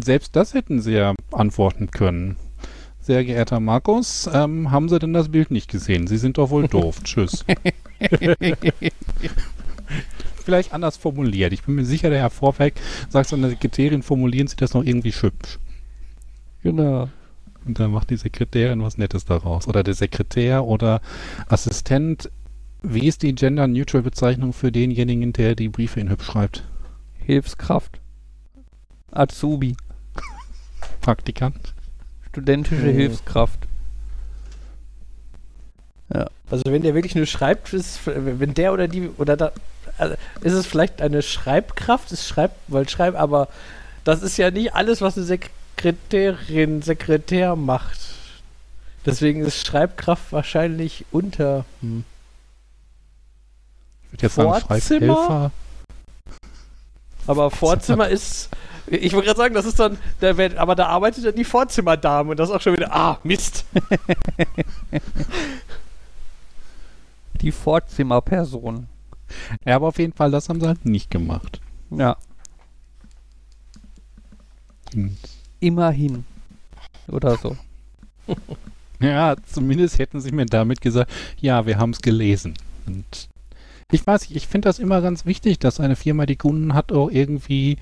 Selbst 0.00 0.36
das 0.36 0.54
hätten 0.54 0.80
Sie 0.80 0.92
ja 0.92 1.16
antworten 1.32 1.90
können. 1.90 2.36
Sehr 3.00 3.24
geehrter 3.24 3.58
Markus, 3.58 4.30
ähm, 4.32 4.70
haben 4.70 4.88
Sie 4.88 5.00
denn 5.00 5.12
das 5.12 5.30
Bild 5.30 5.50
nicht 5.50 5.68
gesehen? 5.68 6.06
Sie 6.06 6.18
sind 6.18 6.38
doch 6.38 6.50
wohl 6.50 6.68
doof. 6.68 7.02
Tschüss. 7.02 7.44
Vielleicht 10.44 10.72
anders 10.72 10.98
formuliert. 10.98 11.52
Ich 11.52 11.64
bin 11.64 11.74
mir 11.74 11.84
sicher, 11.84 12.10
der 12.10 12.20
Herr 12.20 12.30
Vorwerk 12.30 12.74
sagt 13.08 13.28
so 13.28 13.34
eine 13.34 13.48
Sekretärin, 13.48 14.04
formulieren 14.04 14.46
Sie 14.46 14.54
das 14.54 14.72
noch 14.72 14.84
irgendwie 14.84 15.10
hübsch. 15.10 15.58
Genau. 16.62 17.08
Und 17.66 17.78
dann 17.78 17.90
macht 17.90 18.10
die 18.10 18.16
Sekretärin 18.16 18.82
was 18.82 18.98
Nettes 18.98 19.24
daraus. 19.24 19.68
Oder 19.68 19.82
der 19.82 19.94
Sekretär 19.94 20.64
oder 20.64 21.00
Assistent. 21.48 22.30
Wie 22.82 23.06
ist 23.06 23.22
die 23.22 23.34
Gender-Neutral-Bezeichnung 23.34 24.52
für 24.52 24.72
denjenigen, 24.72 25.32
der 25.32 25.54
die 25.54 25.68
Briefe 25.68 26.00
in 26.00 26.08
hübsch 26.08 26.26
schreibt? 26.26 26.64
Hilfskraft. 27.18 28.00
Azubi. 29.10 29.76
Praktikant? 31.00 31.74
Studentische 32.28 32.86
Hm. 32.86 32.94
Hilfskraft. 32.94 33.66
Also 36.50 36.64
wenn 36.66 36.82
der 36.82 36.94
wirklich 36.94 37.14
nur 37.14 37.26
schreibt, 37.26 37.72
ist, 37.72 38.00
wenn 38.04 38.54
der 38.54 38.72
oder 38.72 38.88
die 38.88 39.08
oder 39.16 39.36
da 39.36 39.52
also 39.98 40.14
ist 40.40 40.52
es 40.52 40.66
vielleicht 40.66 41.00
eine 41.00 41.22
Schreibkraft, 41.22 42.10
es 42.10 42.26
schreibt, 42.26 42.56
weil 42.68 42.88
schreibt, 42.88 43.16
aber 43.16 43.48
das 44.04 44.22
ist 44.22 44.36
ja 44.36 44.50
nicht 44.50 44.74
alles, 44.74 45.00
was 45.00 45.16
eine 45.16 45.26
Sekretärin, 45.80 46.82
Sekretär 46.82 47.56
macht. 47.56 47.98
Deswegen 49.06 49.40
ist 49.40 49.66
Schreibkraft 49.66 50.30
wahrscheinlich 50.30 51.06
unter. 51.10 51.64
Hm. 51.80 52.04
Ich 54.04 54.12
würde 54.12 54.22
jetzt 54.26 54.34
sagen, 54.34 54.50
Vorzimmer? 54.60 55.14
Schreibhelfer. 55.14 55.50
Aber 57.26 57.50
Vorzimmer 57.50 58.08
ist 58.08 58.50
Ich 58.86 59.12
wollte 59.14 59.26
gerade 59.28 59.38
sagen, 59.38 59.54
das 59.54 59.64
ist 59.64 59.78
dann, 59.78 59.98
da 60.20 60.36
wird, 60.36 60.56
aber 60.56 60.74
da 60.74 60.86
arbeitet 60.86 61.24
dann 61.24 61.34
die 61.34 61.44
Vorzimmerdame 61.44 62.32
und 62.32 62.38
das 62.38 62.50
ist 62.50 62.54
auch 62.54 62.60
schon 62.60 62.74
wieder, 62.74 62.92
ah, 62.92 63.18
Mist. 63.22 63.64
Die 67.40 67.52
Vorzimmerperson. 67.52 68.86
Ja, 69.64 69.76
aber 69.76 69.88
auf 69.88 69.98
jeden 69.98 70.12
Fall, 70.12 70.30
das 70.30 70.50
haben 70.50 70.60
sie 70.60 70.66
halt 70.66 70.84
nicht 70.84 71.10
gemacht. 71.10 71.60
Ja, 71.90 72.18
Und 74.94 75.16
immerhin. 75.60 76.24
Oder 77.08 77.36
so. 77.36 77.56
Ja, 79.00 79.34
zumindest 79.46 79.98
hätten 79.98 80.20
sie 80.20 80.30
mir 80.30 80.44
damit 80.44 80.82
gesagt, 80.82 81.10
ja, 81.40 81.64
wir 81.64 81.78
haben 81.78 81.90
es 81.90 82.02
gelesen. 82.02 82.52
Und 82.86 83.30
ich 83.90 84.06
weiß 84.06 84.28
nicht, 84.28 84.36
ich 84.36 84.46
finde 84.46 84.68
das 84.68 84.78
immer 84.78 85.00
ganz 85.00 85.24
wichtig, 85.24 85.58
dass 85.58 85.80
eine 85.80 85.96
Firma, 85.96 86.26
die 86.26 86.36
Kunden 86.36 86.74
hat, 86.74 86.92
auch 86.92 87.10
irgendwie 87.10 87.78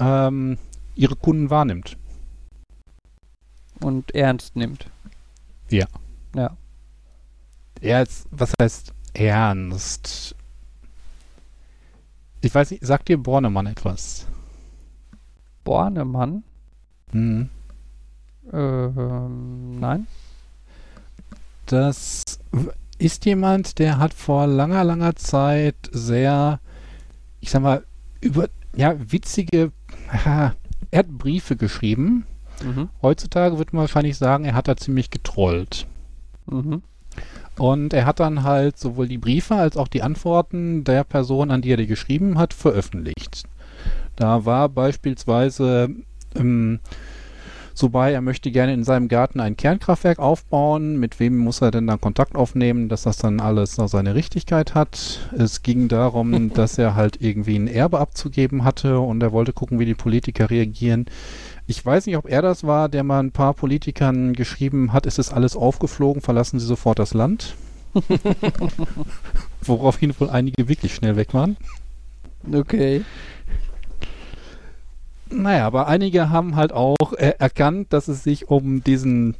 ähm, 0.00 0.58
ihre 0.96 1.14
Kunden 1.14 1.48
wahrnimmt. 1.48 1.96
Und 3.80 4.12
ernst 4.16 4.56
nimmt. 4.56 4.90
Ja. 5.70 5.86
Ja. 6.34 6.56
Ernst, 7.80 8.26
was 8.32 8.52
heißt 8.60 8.92
ernst? 9.14 10.34
Ich 12.40 12.52
weiß 12.52 12.72
nicht, 12.72 12.84
sagt 12.84 13.08
dir 13.08 13.18
Bornemann 13.18 13.66
etwas? 13.66 14.26
Bornemann? 15.62 16.42
Hm. 17.12 17.48
Ähm, 18.52 19.80
nein. 19.80 20.06
Das 21.66 22.24
ist 22.98 23.24
jemand, 23.26 23.78
der 23.78 23.98
hat 23.98 24.14
vor 24.14 24.46
langer, 24.46 24.84
langer 24.84 25.16
Zeit 25.16 25.76
sehr, 25.92 26.60
ich 27.40 27.50
sag 27.50 27.62
mal, 27.62 27.84
über, 28.20 28.48
ja, 28.74 28.94
witzige, 28.98 29.72
er 30.24 30.54
hat 30.94 31.08
Briefe 31.08 31.56
geschrieben. 31.56 32.26
Mhm. 32.64 32.88
Heutzutage 33.02 33.58
würde 33.58 33.76
man 33.76 33.82
wahrscheinlich 33.82 34.16
sagen, 34.16 34.44
er 34.44 34.54
hat 34.54 34.68
da 34.68 34.76
ziemlich 34.76 35.10
getrollt. 35.10 35.86
Mhm. 36.46 36.82
Und 37.56 37.92
er 37.92 38.06
hat 38.06 38.20
dann 38.20 38.44
halt 38.44 38.78
sowohl 38.78 39.08
die 39.08 39.18
Briefe 39.18 39.56
als 39.56 39.76
auch 39.76 39.88
die 39.88 40.02
Antworten 40.02 40.84
der 40.84 41.04
Person, 41.04 41.50
an 41.50 41.60
die 41.60 41.72
er 41.72 41.76
die 41.76 41.86
geschrieben 41.86 42.38
hat, 42.38 42.54
veröffentlicht. 42.54 43.44
Da 44.16 44.44
war 44.44 44.68
beispielsweise 44.68 45.90
ähm, 46.38 46.80
so 47.78 47.90
bei, 47.90 48.12
er 48.12 48.22
möchte 48.22 48.50
gerne 48.50 48.74
in 48.74 48.82
seinem 48.82 49.06
Garten 49.06 49.38
ein 49.38 49.56
Kernkraftwerk 49.56 50.18
aufbauen. 50.18 50.98
Mit 50.98 51.20
wem 51.20 51.38
muss 51.38 51.60
er 51.60 51.70
denn 51.70 51.86
dann 51.86 52.00
Kontakt 52.00 52.34
aufnehmen, 52.34 52.88
dass 52.88 53.02
das 53.02 53.18
dann 53.18 53.38
alles 53.38 53.78
noch 53.78 53.86
seine 53.86 54.16
Richtigkeit 54.16 54.74
hat? 54.74 55.30
Es 55.38 55.62
ging 55.62 55.86
darum, 55.86 56.52
dass 56.54 56.76
er 56.76 56.96
halt 56.96 57.22
irgendwie 57.22 57.56
ein 57.56 57.68
Erbe 57.68 58.00
abzugeben 58.00 58.64
hatte 58.64 58.98
und 58.98 59.22
er 59.22 59.30
wollte 59.30 59.52
gucken, 59.52 59.78
wie 59.78 59.84
die 59.84 59.94
Politiker 59.94 60.50
reagieren. 60.50 61.06
Ich 61.68 61.86
weiß 61.86 62.06
nicht, 62.06 62.16
ob 62.16 62.28
er 62.28 62.42
das 62.42 62.64
war, 62.64 62.88
der 62.88 63.04
mal 63.04 63.20
ein 63.20 63.30
paar 63.30 63.54
Politikern 63.54 64.32
geschrieben 64.32 64.92
hat, 64.92 65.06
es 65.06 65.18
ist 65.18 65.32
alles 65.32 65.54
aufgeflogen, 65.54 66.20
verlassen 66.20 66.58
Sie 66.58 66.66
sofort 66.66 66.98
das 66.98 67.14
Land. 67.14 67.54
Woraufhin 69.62 70.18
wohl 70.18 70.30
einige 70.30 70.68
wirklich 70.68 70.96
schnell 70.96 71.14
weg 71.14 71.32
waren. 71.32 71.56
Okay. 72.52 73.04
Naja, 75.30 75.66
aber 75.66 75.88
einige 75.88 76.30
haben 76.30 76.56
halt 76.56 76.72
auch 76.72 77.12
äh, 77.16 77.34
erkannt, 77.38 77.92
dass 77.92 78.08
es 78.08 78.24
sich 78.24 78.48
um 78.48 78.82
diesen 78.82 79.36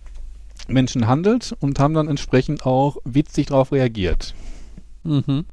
Menschen 0.66 1.06
handelt 1.06 1.56
und 1.60 1.78
haben 1.78 1.94
dann 1.94 2.08
entsprechend 2.08 2.66
auch 2.66 2.98
witzig 3.04 3.46
darauf 3.46 3.72
reagiert. 3.72 4.34
Mhm. 5.04 5.46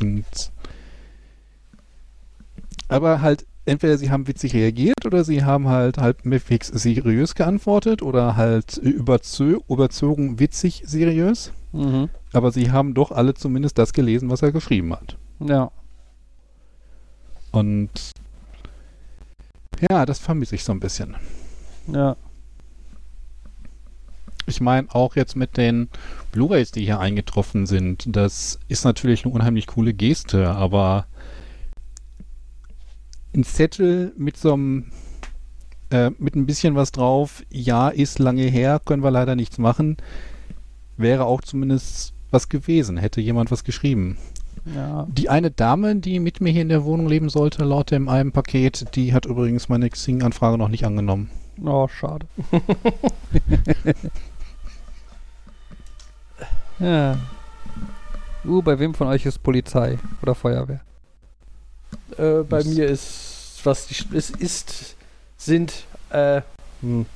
Und 0.00 0.52
aber 2.88 3.20
halt, 3.20 3.46
entweder 3.66 3.98
sie 3.98 4.10
haben 4.10 4.26
witzig 4.26 4.54
reagiert 4.54 5.04
oder 5.04 5.24
sie 5.24 5.44
haben 5.44 5.68
halt 5.68 5.98
halbwegs 5.98 6.68
seriös 6.68 7.34
geantwortet 7.34 8.02
oder 8.02 8.36
halt 8.36 8.78
überzö 8.78 9.58
überzogen 9.68 10.38
witzig 10.38 10.82
seriös. 10.86 11.52
Mhm. 11.72 12.08
Aber 12.32 12.50
sie 12.50 12.70
haben 12.70 12.94
doch 12.94 13.12
alle 13.12 13.34
zumindest 13.34 13.76
das 13.76 13.92
gelesen, 13.92 14.30
was 14.30 14.40
er 14.42 14.52
geschrieben 14.52 14.92
hat. 14.92 15.18
Ja. 15.40 15.70
Und 17.50 17.90
ja, 19.80 20.06
das 20.06 20.18
vermisse 20.18 20.54
ich 20.54 20.64
so 20.64 20.72
ein 20.72 20.80
bisschen. 20.80 21.16
Ja. 21.92 22.16
Ich 24.46 24.60
meine, 24.60 24.88
auch 24.94 25.14
jetzt 25.14 25.36
mit 25.36 25.56
den 25.56 25.88
Blu-rays, 26.32 26.70
die 26.70 26.84
hier 26.84 27.00
eingetroffen 27.00 27.66
sind, 27.66 28.04
das 28.16 28.58
ist 28.68 28.84
natürlich 28.84 29.24
eine 29.24 29.34
unheimlich 29.34 29.66
coole 29.66 29.92
Geste, 29.92 30.48
aber 30.50 31.06
ein 33.34 33.44
Zettel 33.44 34.14
mit 34.16 34.38
so 34.38 34.54
einem, 34.54 34.90
äh, 35.90 36.10
mit 36.18 36.34
ein 36.34 36.46
bisschen 36.46 36.74
was 36.74 36.92
drauf, 36.92 37.42
ja, 37.50 37.90
ist 37.90 38.18
lange 38.18 38.44
her, 38.44 38.80
können 38.82 39.02
wir 39.02 39.10
leider 39.10 39.36
nichts 39.36 39.58
machen, 39.58 39.98
wäre 40.96 41.26
auch 41.26 41.42
zumindest 41.42 42.14
was 42.30 42.48
gewesen, 42.48 42.96
hätte 42.96 43.20
jemand 43.20 43.50
was 43.50 43.64
geschrieben. 43.64 44.16
Ja. 44.74 45.06
Die 45.08 45.28
eine 45.28 45.50
Dame, 45.50 45.96
die 45.96 46.20
mit 46.20 46.40
mir 46.40 46.50
hier 46.52 46.62
in 46.62 46.68
der 46.68 46.84
Wohnung 46.84 47.08
leben 47.08 47.28
sollte, 47.28 47.64
laut 47.64 47.90
dem 47.90 48.08
einem 48.08 48.32
Paket, 48.32 48.94
die 48.96 49.12
hat 49.14 49.24
übrigens 49.26 49.68
meine 49.68 49.88
Xing-Anfrage 49.88 50.58
noch 50.58 50.68
nicht 50.68 50.84
angenommen. 50.84 51.30
Oh, 51.64 51.88
schade. 51.88 52.26
ja. 56.78 57.18
Uh, 58.44 58.62
bei 58.62 58.78
wem 58.78 58.94
von 58.94 59.08
euch 59.08 59.26
ist 59.26 59.42
Polizei 59.42 59.98
oder 60.22 60.34
Feuerwehr? 60.34 60.80
Äh, 62.16 62.42
bei 62.42 62.58
Das- 62.58 62.66
mir 62.66 62.86
ist, 62.86 63.60
was 63.64 63.86
die, 63.88 63.96
es 64.16 64.30
ist, 64.30 64.96
sind, 65.36 65.84
äh, 66.10 66.42
hm. 66.80 67.06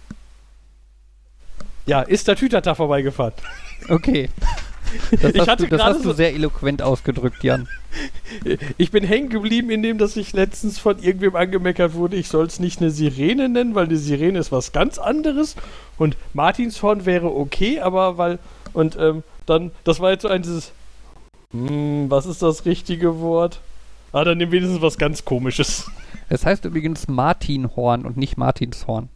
ja, 1.87 2.03
ist 2.03 2.27
der 2.29 2.37
Tütata 2.37 2.75
vorbeigefahren. 2.75 3.35
Okay. 3.89 4.29
Das 5.21 5.35
Ich 5.35 5.41
hast, 5.41 5.49
hatte 5.49 5.65
du, 5.65 5.71
das 5.71 5.83
hast 5.83 5.99
du 6.01 6.11
so- 6.11 6.13
sehr 6.13 6.35
eloquent 6.35 6.83
ausgedrückt, 6.83 7.43
Jan. 7.45 7.69
Ich 8.79 8.91
bin 8.91 9.05
hängen 9.05 9.29
geblieben, 9.29 9.71
indem 9.71 9.99
dass 9.99 10.17
ich 10.17 10.33
letztens 10.33 10.79
von 10.79 10.99
irgendwem 11.03 11.37
angemeckert 11.37 11.95
wurde, 11.95 12.17
ich 12.17 12.29
soll 12.29 12.47
es 12.47 12.59
nicht 12.61 12.81
eine 12.81 12.91
Sirene 12.91 13.49
nennen, 13.49 13.75
weil 13.75 13.85
eine 13.87 13.97
Sirene 13.99 14.39
ist 14.39 14.51
was 14.53 14.73
ganz 14.73 14.99
anderes 14.99 15.57
und 15.99 16.17
Martinshorn 16.33 17.05
wäre 17.07 17.35
okay, 17.35 17.81
aber 17.81 18.17
weil 18.19 18.39
und 18.73 18.97
ähm, 18.99 19.23
dann, 19.47 19.71
das 19.85 20.01
war 20.01 20.11
jetzt 20.13 20.23
so 20.23 20.29
ein 20.29 20.41
dieses, 20.43 20.73
hm, 21.53 22.07
was 22.11 22.25
ist 22.27 22.41
das 22.43 22.65
richtige 22.65 23.21
Wort? 23.21 23.61
Ah, 24.13 24.25
dann 24.25 24.39
nimm 24.39 24.51
wenigstens 24.53 24.81
was 24.83 24.97
ganz 24.99 25.25
Komisches. 25.25 25.91
Es 26.29 26.47
heißt 26.47 26.65
übrigens 26.65 27.09
Martinhorn 27.09 28.07
und 28.07 28.17
nicht 28.17 28.37
Martinshorn. 28.39 29.09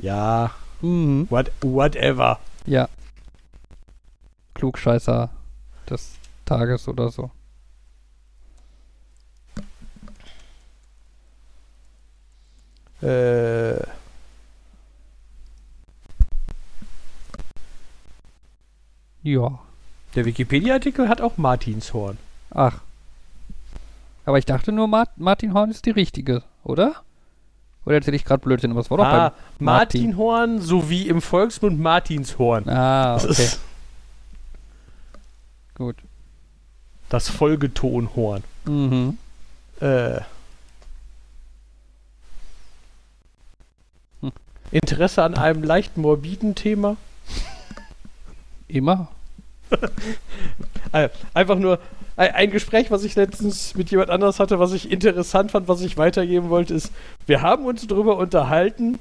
Ja, 0.00 0.50
Mhm. 0.82 1.26
what, 1.30 1.50
whatever. 1.62 2.38
Ja. 2.66 2.88
Klugscheißer 4.56 5.30
des 5.88 6.14
Tages 6.44 6.88
oder 6.88 7.10
so. 7.10 7.30
Äh, 13.02 13.80
Ja. 19.22 19.58
der 20.14 20.24
Wikipedia-Artikel 20.24 21.08
hat 21.08 21.20
auch 21.20 21.36
Martinshorn. 21.36 22.16
Ach. 22.50 22.78
Aber 24.24 24.38
ich 24.38 24.44
dachte 24.44 24.72
nur, 24.72 24.86
Mart 24.88 25.10
Martinhorn 25.18 25.70
ist 25.70 25.84
die 25.86 25.90
richtige, 25.90 26.42
oder? 26.64 26.94
Oder 27.84 27.96
erzähle 27.96 28.16
ich 28.16 28.24
gerade 28.24 28.42
Blödsinn? 28.42 28.74
Was 28.74 28.90
war 28.90 28.98
doch 28.98 29.04
Ah, 29.04 29.28
beim 29.58 29.64
Martin. 29.64 30.00
Martinhorn 30.02 30.60
sowie 30.60 31.08
im 31.08 31.20
Volksmund 31.20 31.78
Martinshorn. 31.78 32.68
Ah, 32.68 33.16
okay. 33.16 33.48
Gut. 35.76 35.96
das 37.08 37.28
Folgetonhorn. 37.28 38.42
Mhm. 38.64 39.18
Äh. 39.80 40.20
Hm. 44.22 44.32
Interesse 44.70 45.22
an 45.22 45.34
einem 45.34 45.62
leicht 45.62 45.96
morbiden 45.96 46.54
Thema? 46.54 46.96
Immer? 48.68 49.08
Äh, 50.92 51.08
einfach 51.34 51.58
nur 51.58 51.80
ein, 52.16 52.30
ein 52.30 52.50
Gespräch, 52.50 52.90
was 52.90 53.02
ich 53.02 53.16
letztens 53.16 53.74
mit 53.74 53.90
jemand 53.90 54.08
anders 54.08 54.38
hatte, 54.38 54.58
was 54.60 54.72
ich 54.72 54.90
interessant 54.90 55.50
fand, 55.50 55.68
was 55.68 55.80
ich 55.82 55.98
weitergeben 55.98 56.48
wollte, 56.48 56.72
ist, 56.74 56.92
wir 57.26 57.42
haben 57.42 57.66
uns 57.66 57.86
darüber 57.86 58.16
unterhalten, 58.16 58.98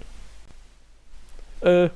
äh, 1.61 1.89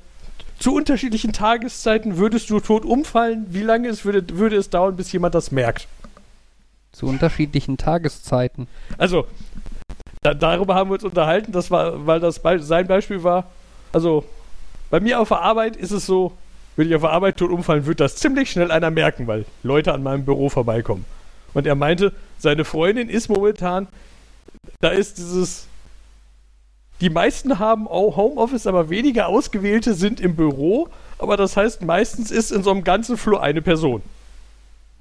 zu 0.59 0.75
unterschiedlichen 0.75 1.31
Tageszeiten 1.31 2.17
würdest 2.17 2.49
du 2.49 2.59
tot 2.59 2.85
umfallen, 2.85 3.45
wie 3.49 3.63
lange 3.63 3.87
es 3.87 4.03
würde, 4.03 4.37
würde 4.37 4.57
es 4.57 4.69
dauern, 4.69 4.95
bis 4.95 5.11
jemand 5.11 5.33
das 5.33 5.51
merkt. 5.51 5.87
Zu 6.91 7.05
unterschiedlichen 7.05 7.77
Tageszeiten. 7.77 8.67
Also, 8.97 9.25
da, 10.21 10.33
darüber 10.33 10.75
haben 10.75 10.89
wir 10.89 10.95
uns 10.95 11.03
unterhalten, 11.03 11.53
das 11.53 11.71
war, 11.71 12.05
weil 12.05 12.19
das 12.19 12.39
Be 12.39 12.59
sein 12.59 12.87
Beispiel 12.87 13.23
war. 13.23 13.49
Also, 13.93 14.25
bei 14.89 14.99
mir 14.99 15.21
auf 15.21 15.29
der 15.29 15.39
Arbeit 15.39 15.77
ist 15.77 15.91
es 15.91 16.05
so, 16.05 16.33
wenn 16.75 16.87
ich 16.89 16.95
auf 16.95 17.01
der 17.01 17.11
Arbeit 17.11 17.37
tot 17.37 17.51
umfallen, 17.51 17.85
wird 17.85 18.01
das 18.01 18.17
ziemlich 18.17 18.51
schnell 18.51 18.69
einer 18.69 18.91
merken, 18.91 19.27
weil 19.27 19.45
Leute 19.63 19.93
an 19.93 20.03
meinem 20.03 20.25
Büro 20.25 20.49
vorbeikommen. 20.49 21.05
Und 21.53 21.67
er 21.67 21.75
meinte, 21.75 22.11
seine 22.37 22.65
Freundin 22.65 23.07
ist 23.07 23.29
momentan, 23.29 23.87
da 24.81 24.89
ist 24.89 25.17
dieses, 25.17 25.68
die 27.01 27.09
meisten 27.09 27.59
haben 27.59 27.87
auch 27.87 28.17
Homeoffice, 28.17 28.67
aber 28.67 28.89
weniger 28.89 29.27
ausgewählte 29.27 29.93
sind 29.93 30.19
im 30.19 30.35
Büro. 30.35 30.89
Aber 31.17 31.37
das 31.37 31.55
heißt, 31.55 31.81
meistens 31.83 32.31
ist 32.31 32.51
in 32.51 32.63
so 32.63 32.71
einem 32.71 32.83
ganzen 32.83 33.17
Flur 33.17 33.41
eine 33.41 33.61
Person. 33.61 34.01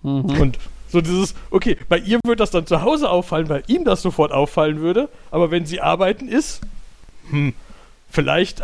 Mhm. 0.03 0.41
Und 0.41 0.59
so 0.91 1.01
dieses, 1.01 1.35
okay, 1.51 1.77
bei 1.89 1.99
ihr 1.99 2.19
würde 2.25 2.39
das 2.39 2.51
dann 2.51 2.67
zu 2.67 2.83
Hause 2.83 3.11
auffallen, 3.11 3.49
weil 3.49 3.63
ihm 3.67 3.85
das 3.85 4.03
sofort 4.03 4.33
auffallen 4.33 4.81
würde. 4.81 5.09
Aber 5.31 5.51
wenn 5.51 5.67
sie 5.67 5.81
arbeiten 5.81 6.29
ist, 6.29 6.61
hm, 7.31 7.53
vielleicht, 8.11 8.63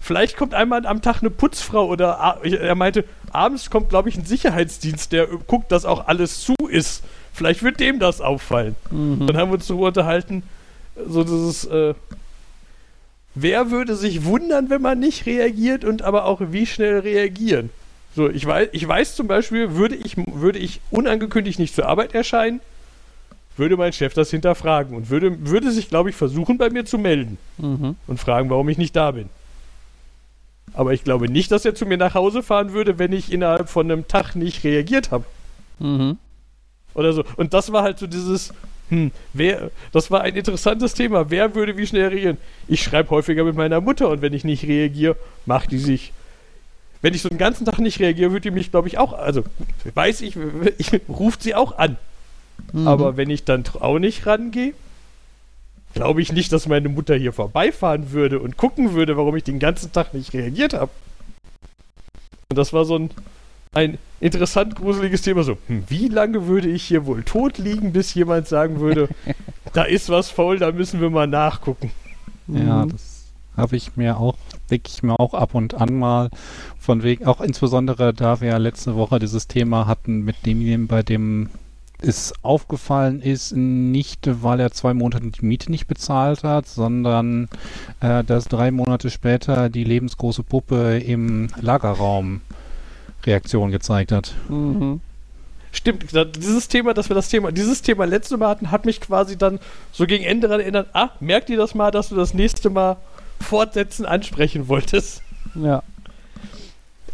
vielleicht 0.00 0.36
kommt 0.36 0.54
einmal 0.54 0.84
am 0.86 1.00
Tag 1.00 1.20
eine 1.20 1.30
Putzfrau 1.30 1.86
oder 1.86 2.38
er 2.42 2.74
meinte, 2.74 3.04
abends 3.30 3.70
kommt, 3.70 3.88
glaube 3.88 4.08
ich, 4.08 4.16
ein 4.16 4.24
Sicherheitsdienst, 4.24 5.12
der 5.12 5.26
guckt, 5.26 5.72
dass 5.72 5.84
auch 5.84 6.06
alles 6.06 6.42
zu 6.42 6.54
ist. 6.68 7.02
Vielleicht 7.32 7.62
wird 7.62 7.80
dem 7.80 7.98
das 7.98 8.20
auffallen. 8.20 8.74
Mhm. 8.90 9.26
Dann 9.26 9.36
haben 9.36 9.50
wir 9.50 9.54
uns 9.54 9.66
darüber 9.68 9.86
unterhalten, 9.86 10.42
so 11.06 11.22
dieses, 11.22 11.64
äh, 11.66 11.94
wer 13.42 13.70
würde 13.70 13.94
sich 13.96 14.24
wundern, 14.24 14.70
wenn 14.70 14.82
man 14.82 14.98
nicht 14.98 15.26
reagiert 15.26 15.84
und 15.84 16.02
aber 16.02 16.24
auch 16.24 16.40
wie 16.50 16.66
schnell 16.66 16.98
reagieren? 17.00 17.70
So, 18.14 18.28
ich 18.28 18.44
weiß, 18.46 18.70
ich 18.72 18.86
weiß 18.86 19.14
zum 19.16 19.26
Beispiel, 19.28 19.74
würde 19.74 19.94
ich, 19.94 20.16
würde 20.16 20.58
ich 20.58 20.80
unangekündigt 20.90 21.58
nicht 21.58 21.74
zur 21.74 21.86
Arbeit 21.86 22.14
erscheinen, 22.14 22.60
würde 23.56 23.76
mein 23.76 23.92
Chef 23.92 24.14
das 24.14 24.30
hinterfragen 24.30 24.96
und 24.96 25.10
würde, 25.10 25.48
würde 25.48 25.70
sich, 25.70 25.88
glaube 25.88 26.10
ich, 26.10 26.16
versuchen, 26.16 26.58
bei 26.58 26.70
mir 26.70 26.84
zu 26.84 26.98
melden 26.98 27.38
Mhm. 27.58 27.96
und 28.06 28.18
fragen, 28.20 28.50
warum 28.50 28.68
ich 28.68 28.78
nicht 28.78 28.94
da 28.96 29.10
bin. 29.10 29.28
Aber 30.74 30.92
ich 30.92 31.02
glaube 31.04 31.28
nicht, 31.28 31.50
dass 31.50 31.64
er 31.64 31.74
zu 31.74 31.86
mir 31.86 31.96
nach 31.96 32.14
Hause 32.14 32.42
fahren 32.42 32.72
würde, 32.72 32.98
wenn 32.98 33.12
ich 33.12 33.32
innerhalb 33.32 33.68
von 33.68 33.90
einem 33.90 34.06
Tag 34.06 34.36
nicht 34.36 34.64
reagiert 34.64 35.10
habe. 35.10 35.24
Mhm. 35.78 36.18
Oder 36.94 37.12
so. 37.12 37.24
Und 37.36 37.54
das 37.54 37.72
war 37.72 37.82
halt 37.82 37.98
so 37.98 38.06
dieses, 38.06 38.52
hm, 38.90 39.10
wer, 39.32 39.70
das 39.92 40.10
war 40.10 40.22
ein 40.22 40.34
interessantes 40.34 40.94
Thema. 40.94 41.30
Wer 41.30 41.54
würde 41.54 41.76
wie 41.76 41.86
schnell 41.86 42.08
reagieren? 42.08 42.38
Ich 42.68 42.82
schreibe 42.82 43.10
häufiger 43.10 43.44
mit 43.44 43.56
meiner 43.56 43.80
Mutter 43.80 44.08
und 44.08 44.22
wenn 44.22 44.32
ich 44.32 44.44
nicht 44.44 44.64
reagiere, 44.64 45.16
macht 45.46 45.70
die 45.70 45.78
sich. 45.78 46.12
Wenn 47.00 47.14
ich 47.14 47.22
so 47.22 47.28
den 47.28 47.38
ganzen 47.38 47.64
Tag 47.64 47.78
nicht 47.78 48.00
reagiere, 48.00 48.32
würde 48.32 48.50
die 48.50 48.50
mich, 48.50 48.70
glaube 48.70 48.88
ich, 48.88 48.98
auch, 48.98 49.12
also 49.12 49.44
weiß 49.94 50.22
ich, 50.22 50.36
ich 50.78 51.00
ruft 51.08 51.42
sie 51.42 51.54
auch 51.54 51.78
an. 51.78 51.96
Mhm. 52.72 52.88
Aber 52.88 53.16
wenn 53.16 53.30
ich 53.30 53.44
dann 53.44 53.64
auch 53.80 53.98
nicht 53.98 54.26
rangehe, 54.26 54.74
glaube 55.94 56.22
ich 56.22 56.32
nicht, 56.32 56.52
dass 56.52 56.66
meine 56.66 56.88
Mutter 56.88 57.14
hier 57.14 57.32
vorbeifahren 57.32 58.12
würde 58.12 58.40
und 58.40 58.56
gucken 58.56 58.94
würde, 58.94 59.16
warum 59.16 59.36
ich 59.36 59.44
den 59.44 59.58
ganzen 59.58 59.92
Tag 59.92 60.14
nicht 60.14 60.32
reagiert 60.32 60.74
habe. 60.74 60.90
Und 62.50 62.56
das 62.56 62.72
war 62.72 62.84
so 62.84 62.96
ein, 62.96 63.10
ein 63.72 63.98
interessant 64.20 64.74
gruseliges 64.76 65.22
Thema. 65.22 65.42
So, 65.42 65.58
hm, 65.66 65.84
wie 65.88 66.08
lange 66.08 66.46
würde 66.46 66.68
ich 66.68 66.84
hier 66.84 67.06
wohl 67.06 67.22
tot 67.22 67.58
liegen, 67.58 67.92
bis 67.92 68.14
jemand 68.14 68.48
sagen 68.48 68.80
würde, 68.80 69.08
da 69.72 69.82
ist 69.84 70.08
was 70.10 70.30
faul, 70.30 70.58
da 70.58 70.72
müssen 70.72 71.00
wir 71.00 71.10
mal 71.10 71.26
nachgucken. 71.26 71.90
Ja, 72.48 72.84
Mhm. 72.86 72.90
das 72.92 73.26
habe 73.56 73.76
ich 73.76 73.96
mir 73.96 74.18
auch, 74.18 74.36
denke 74.70 74.88
ich 74.88 75.02
mir 75.02 75.18
auch 75.18 75.34
ab 75.34 75.54
und 75.54 75.74
an 75.74 75.98
mal 75.98 76.30
von 76.78 77.02
wegen, 77.02 77.26
auch 77.26 77.40
insbesondere 77.40 78.14
da 78.14 78.40
wir 78.40 78.48
ja 78.48 78.56
letzte 78.56 78.94
Woche 78.96 79.18
dieses 79.18 79.48
Thema 79.48 79.86
hatten 79.86 80.20
mit 80.24 80.46
demjenigen, 80.46 80.86
bei 80.86 81.02
dem 81.02 81.50
es 82.00 82.32
aufgefallen 82.42 83.20
ist, 83.20 83.52
nicht 83.56 84.30
weil 84.42 84.60
er 84.60 84.70
zwei 84.70 84.94
Monate 84.94 85.26
die 85.32 85.44
Miete 85.44 85.70
nicht 85.72 85.88
bezahlt 85.88 86.44
hat, 86.44 86.68
sondern 86.68 87.48
äh, 88.00 88.22
dass 88.22 88.44
drei 88.44 88.70
Monate 88.70 89.10
später 89.10 89.68
die 89.68 89.82
lebensgroße 89.82 90.44
Puppe 90.44 90.98
im 90.98 91.48
Lagerraum 91.60 92.40
Reaktion 93.24 93.70
gezeigt 93.70 94.12
hat. 94.12 94.34
Mhm. 94.48 95.00
Stimmt, 95.70 96.14
da- 96.14 96.24
dieses 96.24 96.68
Thema, 96.68 96.94
dass 96.94 97.08
wir 97.10 97.14
das 97.14 97.28
Thema, 97.28 97.52
dieses 97.52 97.82
Thema 97.82 98.04
letzte 98.06 98.36
Mal 98.38 98.48
hatten, 98.48 98.70
hat 98.70 98.86
mich 98.86 99.00
quasi 99.00 99.36
dann 99.36 99.58
so 99.92 100.06
gegen 100.06 100.24
Ende 100.24 100.48
daran 100.48 100.60
erinnert, 100.62 100.88
ah, 100.94 101.10
merkt 101.20 101.50
ihr 101.50 101.58
das 101.58 101.74
mal, 101.74 101.90
dass 101.90 102.08
du 102.08 102.14
das 102.16 102.32
nächste 102.32 102.70
Mal 102.70 102.96
fortsetzen 103.40 104.06
ansprechen 104.06 104.68
wolltest? 104.68 105.22
Ja. 105.54 105.82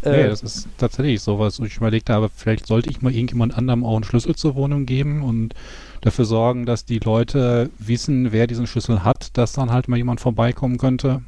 Nee, 0.04 0.10
Äh, 0.10 0.28
das 0.28 0.42
ist 0.42 0.68
tatsächlich 0.78 1.20
sowas. 1.22 1.58
wo 1.60 1.64
Ich 1.64 1.78
überlegt 1.78 2.10
habe, 2.10 2.30
vielleicht 2.34 2.66
sollte 2.66 2.90
ich 2.90 3.00
mal 3.02 3.12
irgendjemand 3.12 3.56
anderem 3.56 3.84
auch 3.84 3.94
einen 3.96 4.04
Schlüssel 4.04 4.36
zur 4.36 4.54
Wohnung 4.54 4.84
geben 4.86 5.22
und 5.22 5.54
dafür 6.02 6.26
sorgen, 6.26 6.66
dass 6.66 6.84
die 6.84 6.98
Leute 6.98 7.70
wissen, 7.78 8.30
wer 8.30 8.46
diesen 8.46 8.66
Schlüssel 8.66 9.02
hat, 9.02 9.30
dass 9.36 9.52
dann 9.52 9.72
halt 9.72 9.88
mal 9.88 9.96
jemand 9.96 10.20
vorbeikommen 10.20 10.76
könnte. 10.78 11.22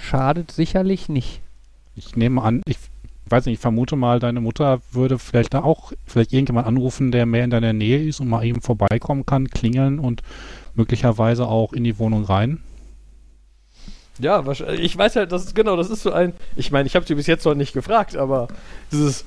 Schadet 0.00 0.50
sicherlich 0.50 1.08
nicht. 1.08 1.40
Ich 2.06 2.16
nehme 2.16 2.42
an, 2.42 2.62
ich 2.66 2.78
weiß 3.26 3.44
nicht, 3.46 3.54
ich 3.54 3.60
vermute 3.60 3.94
mal, 3.94 4.18
deine 4.20 4.40
Mutter 4.40 4.80
würde 4.90 5.18
vielleicht 5.18 5.54
da 5.54 5.62
auch 5.62 5.92
vielleicht 6.06 6.32
irgendjemand 6.32 6.66
anrufen, 6.66 7.12
der 7.12 7.26
mehr 7.26 7.44
in 7.44 7.50
deiner 7.50 7.72
Nähe 7.74 8.02
ist 8.02 8.20
und 8.20 8.28
mal 8.28 8.44
eben 8.44 8.62
vorbeikommen 8.62 9.26
kann, 9.26 9.48
klingeln 9.48 9.98
und 9.98 10.22
möglicherweise 10.74 11.46
auch 11.46 11.72
in 11.72 11.84
die 11.84 11.98
Wohnung 11.98 12.24
rein. 12.24 12.62
Ja. 14.18 14.44
Ich 14.72 14.96
weiß 14.96 15.16
halt, 15.16 15.30
das 15.32 15.44
ist 15.44 15.54
genau, 15.54 15.76
das 15.76 15.90
ist 15.90 16.02
so 16.02 16.12
ein. 16.12 16.32
Ich 16.56 16.70
meine, 16.70 16.86
ich 16.86 16.96
habe 16.96 17.06
sie 17.06 17.14
bis 17.14 17.26
jetzt 17.26 17.44
noch 17.44 17.54
nicht 17.54 17.72
gefragt, 17.72 18.16
aber 18.16 18.48
dieses. 18.90 19.24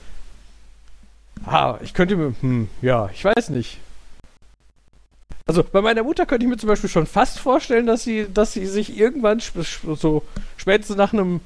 Ah, 1.45 1.77
ich 1.83 1.93
könnte 1.93 2.15
mir. 2.15 2.33
Hm, 2.41 2.67
ja, 2.81 3.09
ich 3.13 3.23
weiß 3.23 3.49
nicht. 3.49 3.79
Also 5.45 5.63
bei 5.63 5.81
meiner 5.81 6.03
Mutter 6.03 6.25
könnte 6.25 6.45
ich 6.45 6.49
mir 6.49 6.57
zum 6.57 6.69
Beispiel 6.69 6.89
schon 6.89 7.05
fast 7.05 7.39
vorstellen, 7.39 7.85
dass 7.85 8.03
sie, 8.03 8.27
dass 8.33 8.53
sie 8.53 8.65
sich 8.65 8.97
irgendwann 8.97 9.39
sp- 9.43 9.65
so 9.95 10.23
spätestens 10.57 10.95
nach 10.95 11.11
einem 11.11 11.41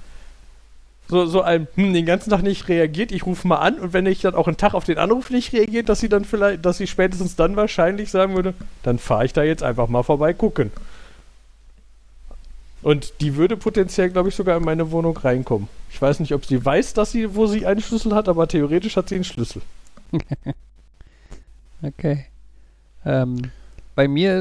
so, 1.07 1.25
so 1.25 1.41
einem, 1.41 1.67
hm, 1.75 1.93
den 1.93 2.05
ganzen 2.05 2.29
Tag 2.29 2.43
nicht 2.43 2.67
reagiert, 2.67 3.11
ich 3.11 3.25
rufe 3.25 3.47
mal 3.47 3.57
an 3.57 3.79
und 3.79 3.93
wenn 3.93 4.05
ich 4.05 4.21
dann 4.21 4.35
auch 4.35 4.47
einen 4.47 4.57
Tag 4.57 4.73
auf 4.73 4.83
den 4.83 4.97
Anruf 4.97 5.29
nicht 5.29 5.53
reagiert, 5.53 5.89
dass 5.89 5.99
sie 5.99 6.09
dann 6.09 6.25
vielleicht, 6.25 6.65
dass 6.65 6.77
sie 6.77 6.87
spätestens 6.87 7.35
dann 7.35 7.55
wahrscheinlich 7.55 8.11
sagen 8.11 8.35
würde, 8.35 8.53
dann 8.83 8.99
fahre 8.99 9.25
ich 9.25 9.33
da 9.33 9.43
jetzt 9.43 9.63
einfach 9.63 9.87
mal 9.87 10.03
vorbei 10.03 10.33
gucken. 10.33 10.71
Und 12.81 13.21
die 13.21 13.35
würde 13.35 13.57
potenziell, 13.57 14.09
glaube 14.09 14.29
ich, 14.29 14.35
sogar 14.35 14.57
in 14.57 14.63
meine 14.63 14.91
Wohnung 14.91 15.17
reinkommen. 15.17 15.67
Ich 15.89 16.01
weiß 16.01 16.19
nicht, 16.19 16.33
ob 16.33 16.45
sie 16.45 16.63
weiß, 16.63 16.93
dass 16.93 17.11
sie, 17.11 17.35
wo 17.35 17.47
sie 17.47 17.65
einen 17.65 17.81
Schlüssel 17.81 18.13
hat, 18.13 18.29
aber 18.29 18.47
theoretisch 18.47 18.95
hat 18.95 19.09
sie 19.09 19.15
einen 19.15 19.23
Schlüssel. 19.23 19.61
Okay. 21.83 22.25
Ähm, 23.05 23.51
bei 23.93 24.07
mir 24.07 24.37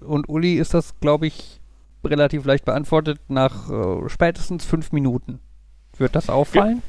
äh, 0.00 0.04
und 0.04 0.28
Uli 0.28 0.54
ist 0.54 0.72
das, 0.72 0.94
glaube 1.00 1.26
ich, 1.26 1.60
relativ 2.04 2.44
leicht 2.44 2.64
beantwortet. 2.64 3.18
Nach 3.26 3.68
äh, 3.68 4.08
spätestens 4.08 4.64
fünf 4.64 4.92
Minuten 4.92 5.40
wird 6.00 6.14
das 6.14 6.28
auffallen. 6.28 6.82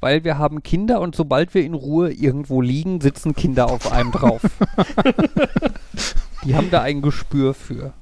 Weil 0.00 0.22
wir 0.22 0.38
haben 0.38 0.62
Kinder 0.62 1.00
und 1.00 1.16
sobald 1.16 1.54
wir 1.54 1.64
in 1.64 1.74
Ruhe 1.74 2.12
irgendwo 2.12 2.62
liegen, 2.62 3.00
sitzen 3.00 3.34
Kinder 3.34 3.68
auf 3.68 3.90
einem 3.90 4.12
drauf. 4.12 4.42
Die 6.44 6.54
haben 6.54 6.70
da 6.70 6.82
ein 6.82 7.02
Gespür 7.02 7.52
für. 7.52 7.92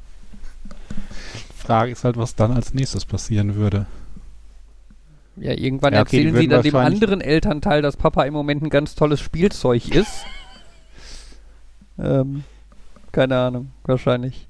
Frage 1.57 1.93
ist 1.93 2.05
halt, 2.05 2.19
was 2.19 2.35
dann 2.35 2.53
als 2.53 2.75
nächstes 2.75 3.07
passieren 3.07 3.55
würde. 3.55 3.87
Ja, 5.37 5.53
irgendwann 5.53 5.95
Ja, 5.95 6.03
okay, 6.03 6.19
die 6.19 6.27
erzählen 6.27 6.37
sie 6.37 6.49
dann 6.49 6.63
dem 6.63 6.77
anderen 6.77 7.21
Elternteil, 7.21 7.83
dass 7.83 7.97
Papa 7.97 8.25
im 8.25 8.33
Moment 8.33 8.63
ein 8.63 8.71
ganz 8.71 8.95
tolles 8.95 9.21
Spielzeug 9.21 9.89
ist. 9.89 10.25
ähm, 11.99 12.45
keine 13.13 13.39
Ahnung, 13.39 13.71
wahrscheinlich. 13.85 14.49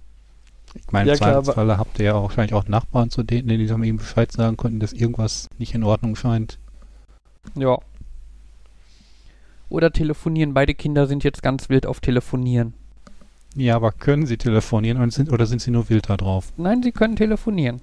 Ich 0.79 0.93
meine, 0.93 1.09
Ja, 1.09 1.14
im 1.14 1.18
Zweifelsfalle 1.18 1.79
habt 1.79 1.99
ihr 1.99 2.07
ja 2.07 2.14
auch 2.14 2.24
wahrscheinlich 2.24 2.55
auch 2.55 2.68
Nachbarn, 2.68 3.11
zu 3.11 3.22
denen, 3.22 3.49
denen 3.49 3.61
die 3.61 3.66
dann 3.66 3.83
eben 3.83 3.99
Bescheid 3.99 4.31
sagen 4.31 4.57
konnten, 4.57 4.81
dass 4.81 4.93
irgendwas 4.93 5.49
nicht 5.59 5.74
in 5.74 5.85
Ordnung 5.85 6.16
scheint. 6.16 6.59
Ja. 7.55 7.79
Oder 9.68 9.93
telefonieren. 9.93 10.55
Beide 10.55 10.74
Kinder 10.74 11.07
sind 11.07 11.24
jetzt 11.24 11.43
ganz 11.43 11.68
wild 11.68 11.87
auf 11.87 12.01
Telefonieren. 12.01 12.74
Ja, 13.57 13.74
aber 13.77 13.91
können 13.91 14.27
sie 14.27 14.37
telefonieren 14.37 14.99
oder 15.01 15.11
sind, 15.11 15.33
oder 15.33 15.47
sind 15.47 15.62
sie 15.62 15.70
nur 15.70 15.89
wild 15.89 16.11
da 16.11 16.16
drauf? 16.16 16.53
Nein, 16.57 16.83
sie 16.83 16.93
können 16.93 17.16
telefonieren. 17.16 17.81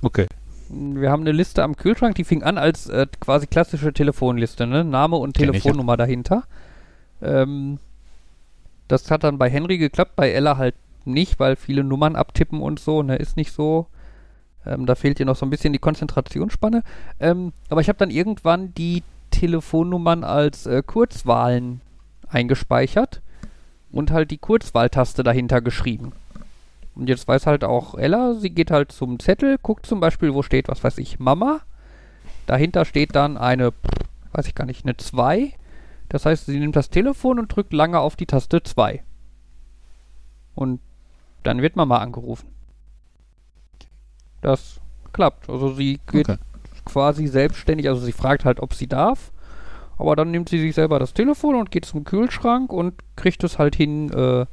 Okay. 0.00 0.26
Wir 0.68 1.10
haben 1.10 1.22
eine 1.22 1.32
Liste 1.32 1.62
am 1.64 1.76
Kühlschrank, 1.76 2.14
die 2.14 2.24
fing 2.24 2.42
an 2.44 2.56
als 2.56 2.88
äh, 2.88 3.06
quasi 3.20 3.46
klassische 3.46 3.92
Telefonliste, 3.92 4.66
ne? 4.66 4.84
Name 4.84 5.16
und 5.16 5.36
Kenn 5.36 5.50
ich, 5.50 5.56
ja. 5.56 5.60
Telefonnummer 5.60 5.96
dahinter. 5.96 6.44
Ähm, 7.20 7.78
das 8.88 9.10
hat 9.10 9.24
dann 9.24 9.38
bei 9.38 9.50
Henry 9.50 9.78
geklappt, 9.78 10.16
bei 10.16 10.30
Ella 10.30 10.56
halt 10.56 10.74
nicht, 11.06 11.40
weil 11.40 11.56
viele 11.56 11.84
Nummern 11.84 12.16
abtippen 12.16 12.60
und 12.60 12.80
so, 12.80 13.02
ne? 13.02 13.16
Ist 13.16 13.36
nicht 13.36 13.52
so. 13.52 13.86
Ähm, 14.64 14.86
da 14.86 14.94
fehlt 14.94 15.18
ihr 15.20 15.26
noch 15.26 15.36
so 15.36 15.44
ein 15.46 15.50
bisschen 15.50 15.72
die 15.72 15.78
Konzentrationsspanne. 15.78 16.82
Ähm, 17.20 17.52
aber 17.68 17.80
ich 17.80 17.88
habe 17.88 17.98
dann 17.98 18.10
irgendwann 18.10 18.74
die 18.74 19.02
Telefonnummern 19.30 20.24
als 20.24 20.66
äh, 20.66 20.82
Kurzwahlen 20.84 21.80
eingespeichert 22.28 23.22
und 23.90 24.10
halt 24.10 24.30
die 24.30 24.38
Kurzwahltaste 24.38 25.22
dahinter 25.22 25.60
geschrieben. 25.60 26.12
Und 26.94 27.08
jetzt 27.08 27.26
weiß 27.26 27.46
halt 27.46 27.64
auch 27.64 27.94
Ella, 27.94 28.34
sie 28.34 28.50
geht 28.50 28.70
halt 28.70 28.92
zum 28.92 29.18
Zettel, 29.18 29.58
guckt 29.62 29.86
zum 29.86 30.00
Beispiel, 30.00 30.34
wo 30.34 30.42
steht, 30.42 30.68
was 30.68 30.84
weiß 30.84 30.98
ich, 30.98 31.18
Mama. 31.18 31.60
Dahinter 32.46 32.84
steht 32.84 33.14
dann 33.14 33.36
eine, 33.36 33.72
weiß 34.32 34.46
ich 34.46 34.54
gar 34.54 34.66
nicht, 34.66 34.84
eine 34.84 34.96
2. 34.96 35.54
Das 36.08 36.26
heißt, 36.26 36.46
sie 36.46 36.58
nimmt 36.58 36.76
das 36.76 36.90
Telefon 36.90 37.38
und 37.38 37.54
drückt 37.54 37.72
lange 37.72 37.98
auf 37.98 38.16
die 38.16 38.26
Taste 38.26 38.62
2. 38.62 39.02
Und 40.54 40.80
dann 41.42 41.62
wird 41.62 41.76
Mama 41.76 41.98
angerufen. 41.98 42.48
Das 44.40 44.80
klappt. 45.12 45.48
Also 45.48 45.74
sie 45.74 46.00
geht 46.10 46.28
okay. 46.28 46.38
quasi 46.84 47.26
selbstständig, 47.26 47.88
also 47.88 48.00
sie 48.00 48.12
fragt 48.12 48.44
halt, 48.44 48.60
ob 48.60 48.74
sie 48.74 48.86
darf. 48.86 49.30
Aber 49.98 50.16
dann 50.16 50.30
nimmt 50.30 50.48
sie 50.48 50.58
sich 50.58 50.74
selber 50.74 50.98
das 50.98 51.14
Telefon 51.14 51.54
und 51.54 51.70
geht 51.70 51.84
zum 51.84 52.04
Kühlschrank 52.04 52.72
und 52.72 52.94
kriegt 53.14 53.44
es 53.44 53.58
halt 53.58 53.76
hin, 53.76 54.10
äh, 54.12 54.46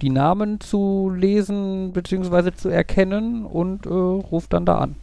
die 0.00 0.10
Namen 0.10 0.60
zu 0.60 1.10
lesen 1.14 1.92
bzw. 1.92 2.52
zu 2.52 2.68
erkennen 2.68 3.46
und 3.46 3.86
äh, 3.86 3.90
ruft 3.90 4.52
dann 4.52 4.66
da 4.66 4.78
an. 4.78 4.96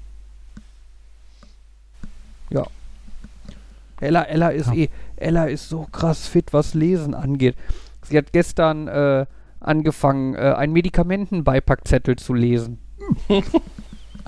Ja. 2.50 2.68
Ella, 4.02 4.24
Ella 4.24 4.50
ist 4.50 4.68
Ja. 4.68 4.74
eh, 4.74 4.90
Ella 5.16 5.46
ist 5.46 5.70
so 5.70 5.88
krass 5.92 6.28
fit, 6.28 6.52
was 6.52 6.74
Lesen 6.74 7.14
angeht. 7.16 7.56
Sie 8.04 8.18
hat 8.18 8.34
gestern 8.34 8.88
äh, 8.88 9.26
angefangen, 9.64 10.36
äh, 10.36 10.54
einen 10.58 10.74
Medikamentenbeipackzettel 10.74 12.18
zu 12.18 12.34
lesen. 12.34 12.80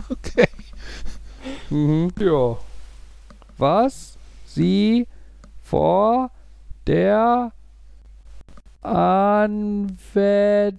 Okay. 0.09 0.47
Mhm. 1.69 2.11
Ja. 2.19 2.57
was 3.57 4.17
sie 4.45 5.07
vor 5.63 6.29
der 6.85 7.53
Anwendung 8.81 10.75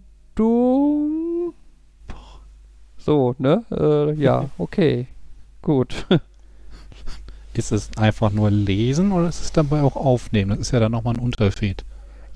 so, 2.98 3.34
ne? 3.38 3.64
Äh, 3.70 4.12
ja, 4.20 4.50
okay. 4.58 5.06
Gut. 5.62 6.06
Ist 7.54 7.72
es 7.72 7.90
einfach 7.96 8.30
nur 8.32 8.50
lesen 8.50 9.12
oder 9.12 9.28
ist 9.28 9.40
es 9.40 9.52
dabei 9.52 9.82
auch 9.82 9.96
aufnehmen? 9.96 10.50
Das 10.50 10.58
ist 10.58 10.72
ja 10.72 10.80
dann 10.80 10.92
nochmal 10.92 11.14
ein 11.14 11.20
Unterschied. 11.20 11.84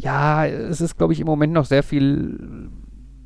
Ja, 0.01 0.47
es 0.47 0.81
ist, 0.81 0.97
glaube 0.97 1.13
ich, 1.13 1.21
im 1.21 1.27
Moment 1.27 1.53
noch 1.53 1.67
sehr 1.67 1.83
viel 1.83 2.71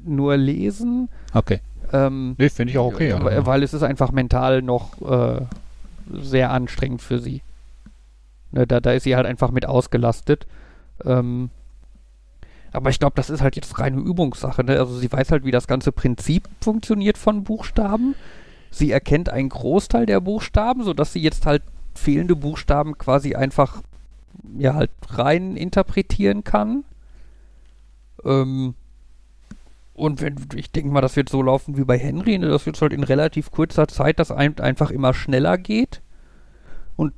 nur 0.05 0.37
lesen. 0.37 1.09
Okay. 1.33 1.61
Ähm, 1.93 2.35
Nee, 2.39 2.49
finde 2.49 2.73
ich 2.73 2.79
auch 2.79 2.93
okay. 2.93 3.15
weil, 3.21 3.47
weil 3.47 3.63
es 3.63 3.75
ist 3.75 3.83
einfach 3.83 4.13
mental 4.13 4.63
noch 4.63 5.01
äh, 5.01 5.41
sehr 6.13 6.51
anstrengend 6.51 7.01
für 7.01 7.19
sie. 7.19 7.43
Ne, 8.51 8.67
da, 8.67 8.81
da 8.81 8.93
ist 8.93 9.05
sie 9.05 9.17
halt 9.17 9.27
einfach 9.27 9.51
mit 9.51 9.67
ausgelastet. 9.67 10.47
Ähm, 11.05 11.51
aber 12.73 12.91
ich 12.91 12.99
glaube, 12.99 13.15
das 13.15 13.31
ist 13.31 13.41
halt 13.41 13.55
jetzt 13.55 13.79
reine 13.79 14.01
Übungssache. 14.01 14.65
Ne? 14.65 14.79
Also 14.79 14.97
sie 14.99 15.11
weiß 15.11 15.31
halt, 15.31 15.45
wie 15.45 15.53
das 15.53 15.69
ganze 15.69 15.93
Prinzip 15.93 16.49
funktioniert 16.61 17.17
von 17.17 17.45
Buchstaben. 17.45 18.17
Sie 18.71 18.91
erkennt 18.91 19.29
einen 19.29 19.49
Großteil 19.49 20.07
der 20.07 20.21
Buchstaben, 20.21 20.83
sodass 20.83 21.13
sie 21.13 21.21
jetzt 21.21 21.47
halt 21.47 21.63
fehlende 21.95 22.35
Buchstaben 22.35 22.99
quasi 22.99 23.37
einfach 23.37 23.81
ja 24.59 24.75
halt 24.75 24.91
rein 25.09 25.57
interpretieren 25.57 26.45
kann. 26.45 26.85
Ähm, 28.25 28.75
und 29.95 30.21
wenn, 30.21 30.37
ich 30.55 30.73
denke 30.73 30.93
mal, 30.93 31.01
das 31.01 31.17
wird 31.17 31.29
so 31.29 31.41
laufen 31.43 31.77
wie 31.77 31.85
bei 31.85 31.99
Henry, 31.99 32.39
ne? 32.39 32.49
dass 32.49 32.65
jetzt 32.65 32.83
halt 32.83 32.93
in 32.93 33.05
relativ 33.05 33.51
kurzer 33.51 33.87
Zeit 33.87 34.19
das 34.19 34.33
ein, 34.33 34.59
einfach 34.59 34.91
immer 34.91 35.15
schneller 35.15 35.57
geht. 35.57 36.03
Und 36.97 37.13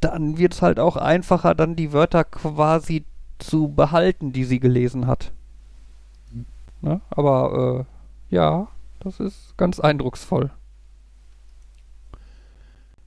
dann 0.00 0.36
wird 0.36 0.54
es 0.54 0.62
halt 0.62 0.80
auch 0.80 0.96
einfacher, 0.96 1.54
dann 1.54 1.76
die 1.76 1.92
Wörter 1.92 2.24
quasi 2.24 3.04
zu 3.38 3.68
behalten, 3.68 4.32
die 4.32 4.44
sie 4.44 4.58
gelesen 4.58 5.06
hat. 5.06 5.32
Ne? 6.80 7.00
Aber 7.10 7.86
äh, 8.30 8.34
ja, 8.34 8.68
das 9.00 9.20
ist 9.20 9.56
ganz 9.56 9.78
eindrucksvoll. 9.78 10.50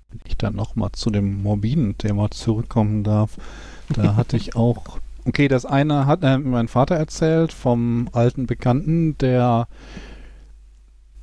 Wenn 0.10 0.22
ich 0.26 0.38
dann 0.38 0.56
nochmal 0.56 0.92
zu 0.94 1.10
dem 1.10 1.42
morbiden 1.44 1.98
Thema 1.98 2.32
zurückkommen 2.32 3.04
darf, 3.04 3.38
da 3.94 4.16
hatte 4.16 4.38
ich 4.38 4.56
auch, 4.56 5.00
okay, 5.26 5.48
das 5.48 5.66
eine 5.66 6.06
hat 6.06 6.24
äh, 6.24 6.38
mein 6.38 6.68
Vater 6.68 6.96
erzählt 6.96 7.54
vom 7.54 8.10
alten 8.14 8.48
Bekannten, 8.48 9.18
der, 9.20 9.68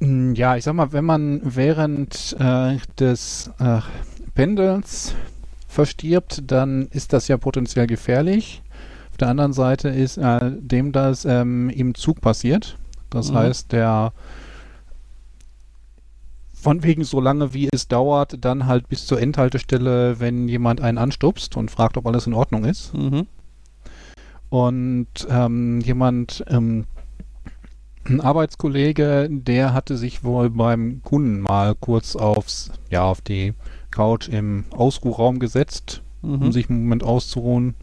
mh, 0.01 0.34
ja, 0.37 0.57
ich 0.57 0.64
sag 0.64 0.74
mal, 0.74 0.93
wenn 0.93 1.05
man 1.05 1.41
während 1.45 2.37
äh, 2.39 2.76
des 2.99 3.51
äh, 3.59 3.80
Pendels 4.34 5.14
verstirbt, 5.68 6.43
dann 6.51 6.87
ist 6.89 7.12
das 7.12 7.28
ja 7.28 7.37
potenziell 7.37 7.87
gefährlich. 7.87 8.62
Auf 9.11 9.16
der 9.18 9.28
anderen 9.28 9.53
Seite 9.53 9.89
ist 9.89 10.18
äh, 10.18 10.53
dem 10.59 10.93
das 10.93 11.24
ähm, 11.24 11.70
im 11.70 11.95
Zug 11.95 12.20
passiert. 12.20 12.76
Das 13.11 13.30
Mhm. 13.30 13.37
heißt, 13.37 13.72
der 13.72 14.12
von 16.59 16.82
wegen 16.82 17.04
so 17.04 17.20
lange 17.20 17.52
wie 17.54 17.68
es 17.70 17.86
dauert, 17.86 18.44
dann 18.44 18.66
halt 18.66 18.88
bis 18.88 19.07
zur 19.07 19.20
Endhaltestelle, 19.20 20.18
wenn 20.18 20.48
jemand 20.48 20.80
einen 20.80 20.98
anstupst 20.98 21.57
und 21.57 21.70
fragt, 21.70 21.96
ob 21.96 22.07
alles 22.07 22.26
in 22.26 22.34
Ordnung 22.34 22.64
ist. 22.64 22.94
Mhm. 22.94 23.26
Und 24.48 25.07
ähm, 25.28 25.80
jemand, 25.80 26.44
ähm, 26.48 26.86
ein 28.04 28.20
Arbeitskollege, 28.20 29.28
der 29.30 29.74
hatte 29.74 29.96
sich 29.96 30.24
wohl 30.24 30.50
beim 30.50 31.02
Kunden 31.02 31.40
mal 31.40 31.74
kurz 31.74 32.16
aufs, 32.16 32.70
ja, 32.90 33.04
auf 33.04 33.20
die 33.20 33.52
Couch 33.90 34.28
im 34.28 34.64
Ausruhraum 34.70 35.38
gesetzt, 35.38 36.02
Mhm. 36.22 36.42
um 36.42 36.52
sich 36.52 36.68
einen 36.68 36.82
Moment 36.84 37.04
auszuruhen 37.04 37.74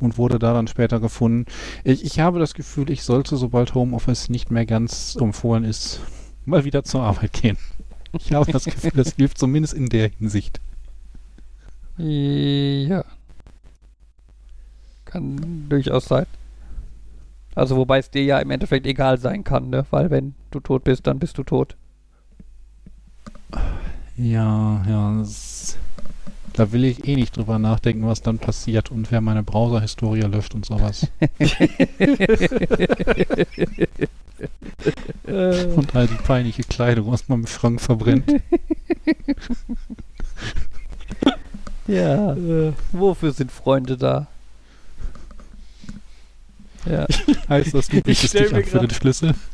und 0.00 0.18
wurde 0.18 0.38
da 0.38 0.52
dann 0.52 0.66
später 0.66 1.00
gefunden. 1.00 1.46
Ich, 1.84 2.04
ich 2.04 2.20
habe 2.20 2.38
das 2.38 2.54
Gefühl, 2.54 2.90
ich 2.90 3.02
sollte, 3.04 3.36
sobald 3.36 3.74
Homeoffice 3.74 4.28
nicht 4.28 4.50
mehr 4.50 4.66
ganz 4.66 5.16
empfohlen 5.20 5.64
ist, 5.64 6.00
mal 6.44 6.64
wieder 6.64 6.84
zur 6.84 7.02
Arbeit 7.02 7.32
gehen. 7.32 7.58
Ich 8.18 8.32
habe 8.32 8.50
das 8.50 8.64
Gefühl, 8.64 8.92
das 8.94 9.14
hilft 9.14 9.38
zumindest 9.38 9.74
in 9.74 9.88
der 9.88 10.08
Hinsicht. 10.08 10.60
Ja. 11.96 13.04
Kann 15.04 15.68
durchaus 15.68 16.06
sein. 16.06 16.26
Also 17.54 17.76
wobei 17.76 17.98
es 17.98 18.10
dir 18.10 18.24
ja 18.24 18.38
im 18.40 18.50
Endeffekt 18.50 18.86
egal 18.86 19.18
sein 19.18 19.44
kann, 19.44 19.70
ne? 19.70 19.86
Weil 19.90 20.10
wenn 20.10 20.34
du 20.50 20.60
tot 20.60 20.84
bist, 20.84 21.06
dann 21.06 21.18
bist 21.20 21.38
du 21.38 21.44
tot. 21.44 21.76
Ja, 24.16 24.84
ja, 24.88 25.18
das, 25.18 25.78
da 26.54 26.72
will 26.72 26.84
ich 26.84 27.06
eh 27.06 27.16
nicht 27.16 27.36
drüber 27.36 27.58
nachdenken, 27.58 28.06
was 28.06 28.22
dann 28.22 28.38
passiert 28.38 28.90
und 28.90 29.10
wer 29.10 29.20
meine 29.20 29.42
Browser-Historie 29.42 30.22
löscht 30.22 30.54
und 30.54 30.64
sowas. 30.64 31.08
Und 35.26 35.94
all 35.94 36.06
die 36.06 36.14
peinliche 36.14 36.62
Kleidung, 36.64 37.10
was 37.10 37.28
man 37.28 37.40
im 37.40 37.46
Schrank 37.46 37.80
verbrennt. 37.80 38.30
ja. 41.86 42.34
Äh, 42.34 42.72
wofür 42.92 43.32
sind 43.32 43.50
Freunde 43.50 43.96
da? 43.96 44.26
Ja. 46.84 47.06
heißt 47.48 47.74
das, 47.74 47.88
du 47.88 48.02
bietest 48.02 48.28
stell 48.28 48.48
dich 48.48 48.54
an 48.54 48.64
für 48.64 48.78
den 48.80 48.90
Schlüssel? 48.90 49.34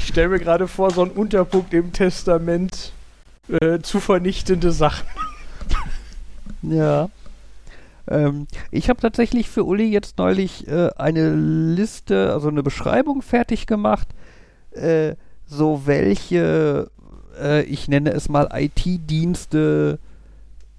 Ich 0.00 0.06
stelle 0.06 0.28
mir 0.28 0.38
gerade 0.38 0.68
vor, 0.68 0.92
so 0.92 1.02
ein 1.02 1.10
Unterpunkt 1.10 1.74
im 1.74 1.92
Testament 1.92 2.92
äh, 3.48 3.80
zu 3.80 4.00
vernichtende 4.00 4.72
Sachen. 4.72 5.06
Ja. 6.62 7.08
Ähm, 8.08 8.46
ich 8.70 8.88
habe 8.88 9.00
tatsächlich 9.00 9.48
für 9.48 9.64
Uli 9.64 9.90
jetzt 9.90 10.18
neulich 10.18 10.66
äh, 10.66 10.90
eine 10.96 11.34
Liste, 11.34 12.32
also 12.32 12.48
eine 12.48 12.62
Beschreibung 12.62 13.22
fertig 13.22 13.66
gemacht, 13.66 14.08
äh, 14.72 15.14
so 15.46 15.82
welche, 15.86 16.90
äh, 17.40 17.62
ich 17.62 17.88
nenne 17.88 18.10
es 18.12 18.28
mal 18.28 18.48
IT-Dienste, 18.52 19.98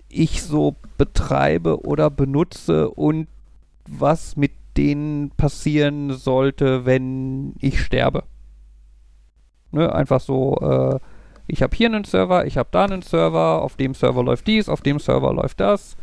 ich 0.09 0.43
so 0.43 0.75
betreibe 0.97 1.85
oder 1.85 2.09
benutze 2.09 2.89
und 2.89 3.27
was 3.87 4.35
mit 4.35 4.51
denen 4.75 5.31
passieren 5.31 6.13
sollte, 6.13 6.85
wenn 6.85 7.53
ich 7.59 7.81
sterbe. 7.81 8.23
Ne, 9.71 9.93
einfach 9.93 10.19
so, 10.19 10.57
äh, 10.61 10.99
ich 11.49 11.61
habe 11.63 11.75
hier 11.75 11.87
einen 11.87 12.03
Server, 12.03 12.45
ich 12.45 12.57
habe 12.57 12.69
da 12.71 12.85
einen 12.85 13.01
Server, 13.01 13.61
auf 13.61 13.75
dem 13.75 13.93
Server 13.93 14.23
läuft 14.23 14.47
dies, 14.47 14.69
auf 14.69 14.81
dem 14.81 14.99
Server 14.99 15.33
läuft 15.33 15.59
das. 15.59 15.97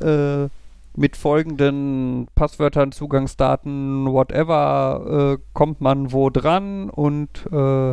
Äh, 0.00 0.48
mit 0.96 1.16
folgenden 1.16 2.28
Passwörtern, 2.34 2.92
Zugangsdaten, 2.92 4.06
whatever, 4.06 5.36
äh, 5.36 5.42
kommt 5.52 5.80
man 5.80 6.12
wo 6.12 6.30
dran 6.30 6.88
und 6.88 7.46
äh, 7.52 7.92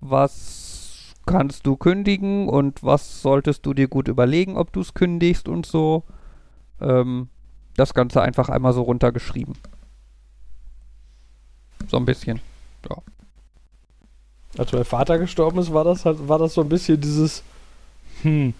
was 0.00 1.14
kannst 1.26 1.66
du 1.66 1.76
kündigen 1.76 2.48
und 2.48 2.82
was 2.82 3.22
solltest 3.22 3.64
du 3.66 3.74
dir 3.74 3.86
gut 3.86 4.08
überlegen, 4.08 4.56
ob 4.56 4.72
du 4.72 4.80
es 4.80 4.94
kündigst 4.94 5.48
und 5.48 5.66
so. 5.66 6.02
Ähm, 6.80 7.28
das 7.76 7.94
Ganze 7.94 8.22
einfach 8.22 8.48
einmal 8.48 8.72
so 8.72 8.82
runtergeschrieben. 8.82 9.54
So 11.86 11.96
ein 11.96 12.04
bisschen. 12.04 12.40
Als 14.58 14.72
mein 14.72 14.84
Vater 14.84 15.18
gestorben 15.18 15.58
ist, 15.58 15.72
war 15.72 15.84
das 15.84 16.04
halt, 16.04 16.28
war 16.28 16.38
das 16.38 16.54
so 16.54 16.60
ein 16.62 16.68
bisschen 16.68 17.00
dieses, 17.00 17.42
hm, 18.22 18.52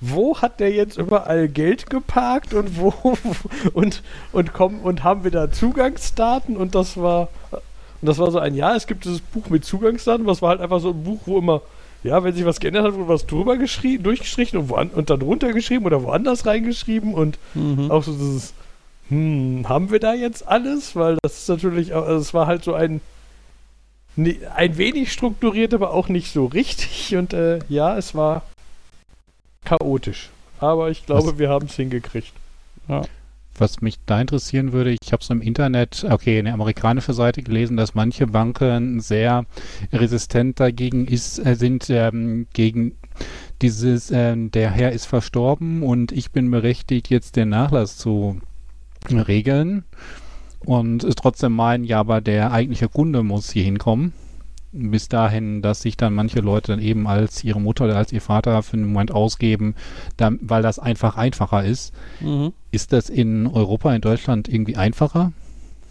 wo 0.00 0.38
hat 0.38 0.60
der 0.60 0.72
jetzt 0.72 0.96
überall 0.98 1.48
Geld 1.48 1.88
geparkt 1.90 2.54
und 2.54 2.78
wo 2.78 2.92
und 3.74 4.02
und 4.32 4.52
kommen 4.52 4.80
und 4.80 5.04
haben 5.04 5.24
wir 5.24 5.30
da 5.30 5.50
Zugangsdaten 5.50 6.56
und 6.56 6.74
das 6.74 6.96
war 6.96 7.28
und 7.52 8.06
das 8.08 8.18
war 8.18 8.30
so 8.30 8.38
ein 8.38 8.54
ja, 8.54 8.74
es 8.74 8.86
gibt 8.86 9.04
dieses 9.04 9.20
Buch 9.20 9.48
mit 9.50 9.64
Zugangsdaten, 9.64 10.26
was 10.26 10.40
war 10.42 10.50
halt 10.50 10.60
einfach 10.60 10.80
so 10.80 10.90
ein 10.90 11.04
Buch, 11.04 11.20
wo 11.26 11.38
immer 11.38 11.62
ja, 12.02 12.24
wenn 12.24 12.34
sich 12.34 12.46
was 12.46 12.60
geändert 12.60 12.86
hat, 12.86 12.94
wurde 12.94 13.08
was 13.08 13.26
drüber 13.26 13.58
geschrieben, 13.58 14.02
durchgestrichen 14.04 14.58
und, 14.58 14.68
woan 14.70 14.88
und 14.88 15.10
dann 15.10 15.20
runtergeschrieben 15.20 15.84
oder 15.84 16.02
woanders 16.02 16.46
reingeschrieben 16.46 17.12
und 17.12 17.38
Mhm. 17.54 17.90
auch 17.90 18.02
so 18.02 18.12
dieses, 18.12 18.54
hm, 19.10 19.66
haben 19.68 19.90
wir 19.90 20.00
da 20.00 20.14
jetzt 20.14 20.48
alles? 20.48 20.96
Weil 20.96 21.18
das 21.22 21.40
ist 21.42 21.48
natürlich, 21.50 21.94
also 21.94 22.16
es 22.16 22.32
war 22.32 22.46
halt 22.46 22.64
so 22.64 22.72
ein, 22.72 23.02
ein 24.54 24.76
wenig 24.76 25.12
strukturiert, 25.12 25.74
aber 25.74 25.92
auch 25.92 26.08
nicht 26.08 26.32
so 26.32 26.46
richtig. 26.46 27.16
Und 27.16 27.32
äh, 27.32 27.58
ja, 27.68 27.96
es 27.96 28.14
war 28.14 28.42
chaotisch. 29.64 30.30
Aber 30.58 30.90
ich 30.90 31.06
glaube, 31.06 31.28
Was- 31.28 31.38
wir 31.38 31.48
haben 31.48 31.66
es 31.66 31.74
hingekriegt. 31.76 32.32
was 33.58 33.80
mich 33.82 33.96
da 34.06 34.20
interessieren 34.20 34.72
würde, 34.72 34.96
ich 35.00 35.12
habe 35.12 35.22
es 35.22 35.28
im 35.30 35.42
Internet, 35.42 36.06
okay, 36.08 36.38
eine 36.38 36.52
amerikanische 36.54 37.12
Seite 37.12 37.42
gelesen, 37.42 37.76
dass 37.76 37.94
manche 37.94 38.26
Banken 38.26 39.00
sehr 39.00 39.44
resistent 39.92 40.58
dagegen 40.60 41.06
ist, 41.06 41.38
äh, 41.44 41.54
sind 41.56 41.88
ähm, 41.90 42.46
gegen 42.54 42.96
dieses, 43.62 44.10
äh, 44.10 44.34
der 44.36 44.70
Herr 44.70 44.92
ist 44.92 45.04
verstorben 45.06 45.82
und 45.82 46.10
ich 46.10 46.30
bin 46.30 46.50
berechtigt, 46.50 47.10
jetzt 47.10 47.36
den 47.36 47.50
Nachlass 47.50 47.96
zu 47.98 48.40
regeln 49.10 49.84
und 50.64 51.04
es 51.04 51.14
trotzdem 51.14 51.52
meinen, 51.52 51.84
ja, 51.84 52.00
aber 52.00 52.20
der 52.20 52.52
eigentliche 52.52 52.88
Kunde 52.88 53.22
muss 53.22 53.50
hier 53.50 53.64
hinkommen. 53.64 54.12
Bis 54.72 55.08
dahin, 55.08 55.62
dass 55.62 55.82
sich 55.82 55.96
dann 55.96 56.14
manche 56.14 56.40
Leute 56.40 56.72
dann 56.72 56.80
eben 56.80 57.08
als 57.08 57.42
ihre 57.42 57.60
Mutter 57.60 57.86
oder 57.86 57.96
als 57.96 58.12
ihr 58.12 58.20
Vater 58.20 58.62
für 58.62 58.74
einen 58.74 58.92
Moment 58.92 59.10
ausgeben, 59.10 59.74
dann, 60.16 60.38
weil 60.42 60.62
das 60.62 60.78
einfach 60.78 61.16
einfacher 61.16 61.64
ist. 61.64 61.92
Mhm. 62.20 62.52
Ist 62.70 62.92
das 62.92 63.10
in 63.10 63.48
Europa, 63.48 63.92
in 63.92 64.00
Deutschland 64.00 64.48
irgendwie 64.48 64.76
einfacher? 64.76 65.32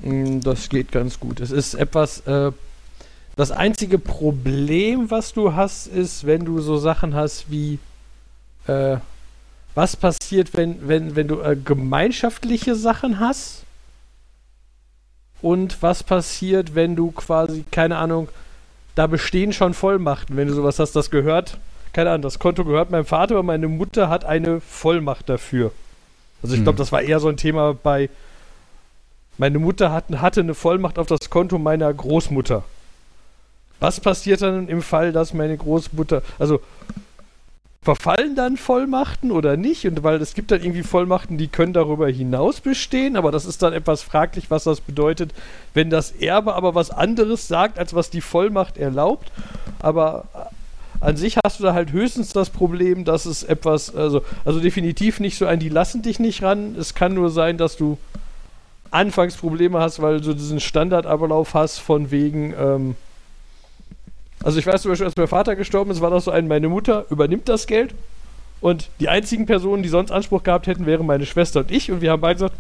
Mm, 0.02 0.40
Das 0.40 0.70
geht 0.70 0.94
ganz 0.94 1.20
gut. 1.20 1.42
Es 1.42 1.52
ist 1.52 1.74
etwas. 1.74 2.22
Äh, 2.22 2.52
das 3.36 3.52
einzige 3.52 4.00
Problem, 4.00 5.12
was 5.12 5.34
du 5.34 5.54
hast, 5.54 5.88
ist, 5.88 6.26
wenn 6.26 6.46
du 6.46 6.62
so 6.62 6.78
Sachen 6.78 7.16
hast 7.16 7.52
wie. 7.52 7.80
Äh, 8.68 8.98
was 9.76 9.96
passiert, 9.96 10.56
wenn, 10.56 10.88
wenn, 10.88 11.16
wenn 11.16 11.28
du 11.28 11.42
äh, 11.42 11.56
gemeinschaftliche 11.56 12.76
Sachen 12.76 13.20
hast? 13.20 13.64
Und 15.42 15.82
was 15.82 16.04
passiert, 16.04 16.76
wenn 16.76 16.96
du 16.96 17.12
quasi, 17.12 17.64
keine 17.72 17.98
Ahnung, 17.98 18.30
da 18.96 19.08
bestehen 19.08 19.54
schon 19.54 19.74
Vollmachten, 19.74 20.36
wenn 20.36 20.48
du 20.48 20.54
sowas 20.54 20.80
hast, 20.80 20.96
das 20.96 21.10
gehört, 21.10 21.58
keine 21.94 22.10
Ahnung, 22.10 22.24
das 22.24 22.40
Konto 22.40 22.66
gehört 22.66 22.92
meinem 22.92 23.06
Vater, 23.06 23.36
aber 23.36 23.44
meine 23.44 23.68
Mutter 23.68 24.10
hat 24.10 24.26
eine 24.26 24.60
Vollmacht 24.60 25.30
dafür. 25.30 25.72
Also 26.44 26.54
ich 26.54 26.60
Hm. 26.60 26.66
glaube, 26.66 26.78
das 26.78 26.92
war 26.92 27.02
eher 27.02 27.20
so 27.20 27.30
ein 27.30 27.38
Thema 27.38 27.74
bei 27.74 28.10
meine 29.38 29.58
Mutter 29.58 29.94
hat, 29.94 30.06
hatte 30.18 30.42
eine 30.42 30.54
Vollmacht 30.54 31.00
auf 31.00 31.08
das 31.08 31.30
Konto 31.30 31.58
meiner 31.58 31.94
Großmutter. 31.94 32.64
Was 33.80 34.02
passiert 34.02 34.42
dann 34.42 34.68
im 34.68 34.82
Fall, 34.82 35.14
dass 35.14 35.34
meine 35.34 35.56
Großmutter, 35.56 36.22
also 36.38 36.60
verfallen 37.82 38.36
dann 38.36 38.58
Vollmachten 38.58 39.32
oder 39.32 39.56
nicht? 39.58 39.86
Und 39.86 40.04
weil 40.04 40.22
es 40.22 40.34
gibt 40.34 40.52
dann 40.52 40.62
irgendwie 40.62 40.84
Vollmachten, 40.84 41.38
die 41.38 41.48
können 41.48 41.74
darüber 41.74 42.08
hinaus 42.10 42.60
bestehen, 42.60 43.16
aber 43.16 43.32
das 43.32 43.46
ist 43.46 43.62
dann 43.62 43.74
etwas 43.74 44.02
fraglich, 44.02 44.52
was 44.52 44.66
das 44.66 44.82
bedeutet, 44.82 45.34
wenn 45.74 45.90
das 45.90 46.12
Erbe 46.12 46.56
aber 46.56 46.76
was 46.76 46.92
anderes 46.92 47.48
sagt, 47.48 47.80
als 47.80 47.94
was 47.94 48.10
die 48.10 48.22
Vollmacht 48.22 48.78
erlaubt. 48.78 49.32
Aber 49.80 50.26
an 51.00 51.16
sich 51.16 51.38
hast 51.44 51.60
du 51.60 51.64
da 51.64 51.74
halt 51.74 51.94
höchstens 51.94 52.34
das 52.34 52.50
Problem, 52.50 53.06
dass 53.06 53.26
es 53.26 53.44
etwas, 53.44 53.96
also, 53.96 54.24
also 54.44 54.60
definitiv 54.60 55.22
nicht 55.22 55.38
so 55.38 55.46
ein, 55.46 55.60
die 55.60 55.70
lassen 55.70 56.02
dich 56.02 56.20
nicht 56.20 56.44
ran. 56.44 56.76
Es 56.78 56.94
kann 56.94 57.14
nur 57.14 57.30
sein, 57.30 57.58
dass 57.58 57.78
du 57.78 57.98
anfangs 58.92 59.38
Probleme 59.38 59.80
hast, 59.80 60.02
weil 60.02 60.20
du 60.20 60.34
diesen 60.34 60.60
Standardablauf 60.60 61.54
hast 61.54 61.80
von 61.80 62.12
wegen, 62.12 62.54
ähm, 62.60 62.96
also 64.44 64.60
ich 64.60 64.66
weiß 64.66 64.82
zum 64.82 64.92
Beispiel, 64.92 65.06
als 65.06 65.16
mein 65.16 65.28
Vater 65.28 65.56
gestorben 65.56 65.92
ist, 65.92 66.02
war 66.02 66.10
das 66.10 66.26
so 66.26 66.32
ein, 66.32 66.48
meine 66.48 66.70
Mutter 66.70 67.06
übernimmt 67.10 67.50
das 67.50 67.68
Geld 67.68 67.94
und 68.62 68.90
die 69.00 69.10
einzigen 69.10 69.46
Personen, 69.46 69.84
die 69.84 69.90
sonst 69.90 70.12
Anspruch 70.12 70.44
gehabt 70.44 70.68
hätten, 70.68 70.86
wären 70.86 71.06
meine 71.06 71.26
Schwester 71.26 71.62
und 71.62 71.72
ich 71.72 71.92
und 71.92 72.02
wir 72.02 72.12
haben 72.12 72.22
beide 72.22 72.36
gesagt, 72.36 72.56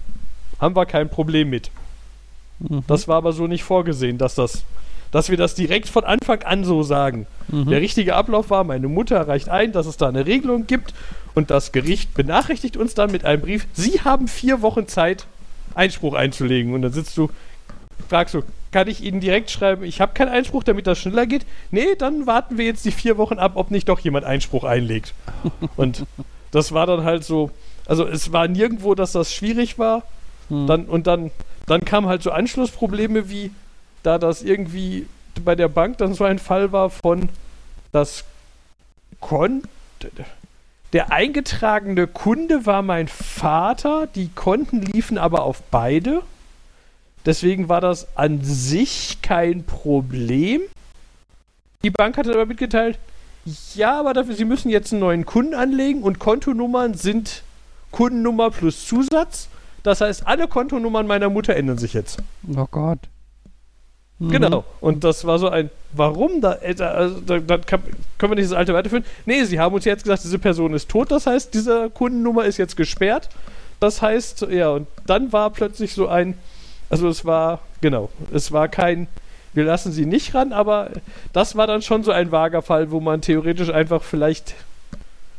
haben 0.60 0.76
wir 0.76 0.86
kein 0.86 1.10
Problem 1.10 1.50
mit. 1.50 1.72
Mhm. 2.60 2.84
Das 2.88 3.08
war 3.08 3.18
aber 3.18 3.34
so 3.34 3.48
nicht 3.48 3.64
vorgesehen, 3.64 4.18
dass 4.18 4.36
das, 4.36 4.64
dass 5.12 5.30
wir 5.30 5.38
das 5.38 5.56
direkt 5.56 5.88
von 5.88 6.04
Anfang 6.04 6.44
an 6.44 6.64
so 6.66 6.84
sagen. 6.84 7.28
Mhm. 7.48 7.70
Der 7.70 7.82
richtige 7.82 8.16
Ablauf 8.16 8.50
war, 8.50 8.64
meine 8.64 8.88
Mutter 8.88 9.28
reicht 9.28 9.50
ein, 9.50 9.72
dass 9.72 9.86
es 9.86 9.98
da 9.98 10.10
eine 10.10 10.26
Regelung 10.26 10.68
gibt 10.68 10.94
und 11.36 11.50
das 11.50 11.72
Gericht 11.72 12.14
benachrichtigt 12.14 12.76
uns 12.76 12.94
dann 12.94 13.12
mit 13.12 13.24
einem 13.24 13.42
Brief, 13.42 13.68
Sie 13.74 14.02
haben 14.02 14.28
vier 14.28 14.62
Wochen 14.62 14.88
Zeit, 14.88 15.26
Einspruch 15.76 16.14
einzulegen. 16.14 16.74
Und 16.74 16.82
dann 16.82 16.92
sitzt 16.92 17.18
du, 17.18 17.30
fragst 18.10 18.34
du, 18.34 18.41
kann 18.72 18.88
ich 18.88 19.03
Ihnen 19.03 19.20
direkt 19.20 19.51
schreiben, 19.51 19.84
ich 19.84 20.01
habe 20.01 20.14
keinen 20.14 20.30
Einspruch, 20.30 20.64
damit 20.64 20.88
das 20.88 20.99
schneller 20.99 21.26
geht? 21.26 21.45
Nee, 21.72 21.95
dann 21.97 22.28
warten 22.28 22.57
wir 22.57 22.66
jetzt 22.66 22.86
die 22.86 22.91
vier 22.91 23.18
Wochen 23.18 23.39
ab, 23.39 23.53
ob 23.55 23.72
nicht 23.72 23.88
doch 23.88 23.99
jemand 23.99 24.26
Einspruch 24.26 24.64
einlegt. 24.64 25.14
und 25.76 26.05
das 26.51 26.72
war 26.72 26.86
dann 26.86 27.03
halt 27.03 27.24
so, 27.24 27.51
also 27.86 28.05
es 28.05 28.32
war 28.34 28.47
nirgendwo, 28.47 28.95
dass 28.95 29.12
das 29.12 29.34
schwierig 29.34 29.80
war. 29.80 30.03
Mhm. 30.49 30.68
Dann, 30.68 30.86
und 30.86 31.07
dann, 31.07 31.32
dann 31.66 31.86
kamen 31.86 32.07
halt 32.07 32.24
so 32.24 32.32
Anschlussprobleme 32.32 33.30
wie, 33.30 33.51
da 34.03 34.18
das 34.18 34.41
irgendwie 34.41 35.07
bei 35.43 35.55
der 35.55 35.68
Bank 35.68 35.97
dann 35.99 36.14
so 36.14 36.24
ein 36.24 36.39
Fall 36.39 36.72
war 36.72 36.89
von, 36.89 37.30
das 37.91 38.26
Kon 39.20 39.64
der 40.93 41.12
eingetragene 41.12 42.07
Kunde 42.07 42.66
war 42.66 42.82
mein 42.82 43.07
Vater, 43.07 44.07
die 44.07 44.30
Konten 44.30 44.82
liefen 44.82 45.18
aber 45.18 45.43
auf 45.43 45.62
beide. 45.70 46.24
Deswegen 47.26 47.70
war 47.70 47.82
das 47.82 48.07
an 48.17 48.39
sich 48.43 49.22
kein 49.22 49.63
Problem. 49.63 50.61
Die 51.84 51.89
Bank 51.91 52.17
hatte 52.17 52.32
aber 52.32 52.45
mitgeteilt, 52.45 52.97
ja, 53.76 53.99
aber 53.99 54.13
dafür, 54.13 54.36
Sie 54.36 54.45
müssen 54.45 54.70
jetzt 54.70 54.91
einen 54.91 54.99
neuen 54.99 55.26
Kunden 55.26 55.53
anlegen 55.53 56.03
und 56.03 56.20
Kontonummern 56.20 56.93
sind 56.93 57.43
Kundennummer 57.91 58.51
plus 58.51 58.86
Zusatz. 58.86 59.47
Das 59.84 60.01
heißt, 60.01 60.28
alle 60.28 60.47
Kontonummern 60.47 61.07
meiner 61.07 61.30
Mutter 61.30 61.55
ändern 61.55 61.78
sich 61.78 61.93
jetzt. 61.93 62.20
Oh 62.55 62.67
Gott. 62.70 62.99
Mhm. 64.20 64.30
Genau. 64.30 64.65
Und 64.82 65.03
das 65.05 65.26
war 65.26 65.39
so 65.39 65.47
ein, 65.49 65.70
warum 65.93 66.41
da, 66.41 66.55
äh, 66.55 66.76
da- 66.76 66.91
also, 66.91 67.22
da, 67.22 67.39
da 67.39 67.57
kann, 67.57 67.82
können 68.17 68.34
wir 68.34 68.36
nicht 68.36 68.51
das 68.51 68.57
alte 68.57 68.74
weiterführen? 68.74 69.05
Nee, 69.26 69.45
sie 69.45 69.59
haben 69.59 69.74
uns 69.74 69.86
jetzt 69.86 70.03
gesagt, 70.03 70.24
diese 70.26 70.38
Person 70.38 70.74
ist 70.74 70.89
tot, 70.89 71.09
das 71.11 71.26
heißt, 71.26 71.53
diese 71.53 71.89
Kundennummer 71.89 72.43
ist 72.43 72.57
jetzt 72.57 72.76
gesperrt. 72.76 73.30
Das 73.80 74.01
heißt, 74.01 74.47
ja, 74.51 74.72
und 74.72 74.88
dann 75.07 75.32
war 75.32 75.49
plötzlich 75.51 75.93
so 75.93 76.09
ein, 76.09 76.38
also 76.90 77.08
es 77.08 77.26
war, 77.26 77.60
genau, 77.82 78.10
es 78.34 78.52
war 78.52 78.68
kein, 78.68 79.08
wir 79.54 79.64
lassen 79.64 79.92
sie 79.92 80.06
nicht 80.06 80.34
ran, 80.36 80.54
aber 80.54 80.92
das 81.34 81.56
war 81.56 81.68
dann 81.68 81.82
schon 81.82 82.04
so 82.04 82.12
ein 82.12 82.32
vager 82.32 82.62
Fall, 82.62 82.92
wo 82.92 83.00
man 83.00 83.22
theoretisch 83.22 83.70
einfach 83.70 84.04
vielleicht 84.04 84.56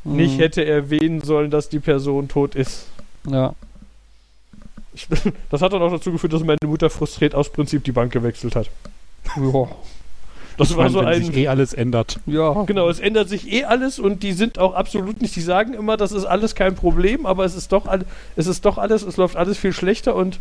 Mhm. 0.02 0.16
nicht 0.16 0.38
hätte 0.38 0.64
erwähnen 0.64 1.20
sollen, 1.20 1.50
dass 1.50 1.68
die 1.68 1.78
Person 1.78 2.26
tot 2.28 2.54
ist. 2.54 2.86
Ja. 3.28 3.54
Ich, 4.94 5.06
das 5.50 5.60
hat 5.60 5.74
dann 5.74 5.82
auch 5.82 5.90
dazu 5.92 6.10
geführt, 6.12 6.32
dass 6.32 6.42
meine 6.42 6.56
Mutter 6.64 6.88
frustriert 6.88 7.34
aus 7.34 7.50
Prinzip 7.52 7.84
die 7.84 7.92
Bank 7.92 8.10
gewechselt 8.10 8.56
hat. 8.56 8.70
Ja. 9.36 9.68
Das 10.56 10.70
Ich 10.70 10.76
war 10.76 10.84
meine, 10.84 10.92
so 10.94 11.00
wenn 11.00 11.06
ein. 11.08 11.24
sich 11.24 11.36
eh 11.36 11.48
alles 11.48 11.74
ändert. 11.74 12.18
Ja. 12.26 12.62
Genau, 12.64 12.88
es 12.88 12.98
ändert 12.98 13.28
sich 13.28 13.52
eh 13.52 13.64
alles 13.64 13.98
und 13.98 14.22
die 14.22 14.32
sind 14.32 14.58
auch 14.58 14.72
absolut 14.74 15.20
nicht, 15.20 15.36
die 15.36 15.40
sagen 15.42 15.74
immer, 15.74 15.96
das 15.98 16.12
ist 16.12 16.24
alles 16.24 16.54
kein 16.54 16.74
Problem, 16.74 17.26
aber 17.26 17.44
es 17.44 17.54
ist 17.54 17.70
doch, 17.72 17.86
all, 17.86 18.06
es 18.36 18.46
ist 18.46 18.64
doch 18.64 18.78
alles, 18.78 19.02
es 19.02 19.16
läuft 19.18 19.36
alles 19.36 19.58
viel 19.58 19.72
schlechter 19.74 20.14
und 20.14 20.38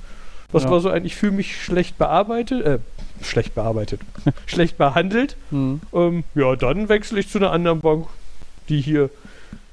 das 0.52 0.64
Ja. 0.64 0.72
war 0.72 0.80
so 0.80 0.90
ein, 0.90 1.06
ich 1.06 1.16
fühle 1.16 1.34
mich 1.34 1.62
schlecht 1.62 1.98
bearbeitet, 1.98 2.66
äh, 2.66 2.80
schlecht 3.22 3.56
bearbeitet, 3.56 4.02
schlecht 4.46 4.78
behandelt. 4.78 5.36
Mhm. 5.52 5.82
Ähm, 5.94 6.24
ja, 6.36 6.56
dann 6.56 6.90
wechsle 6.90 7.20
ich 7.20 7.30
zu 7.30 7.38
einer 7.40 7.52
anderen 7.52 7.80
Bank, 7.82 8.08
die 8.70 8.82
hier, 8.82 9.10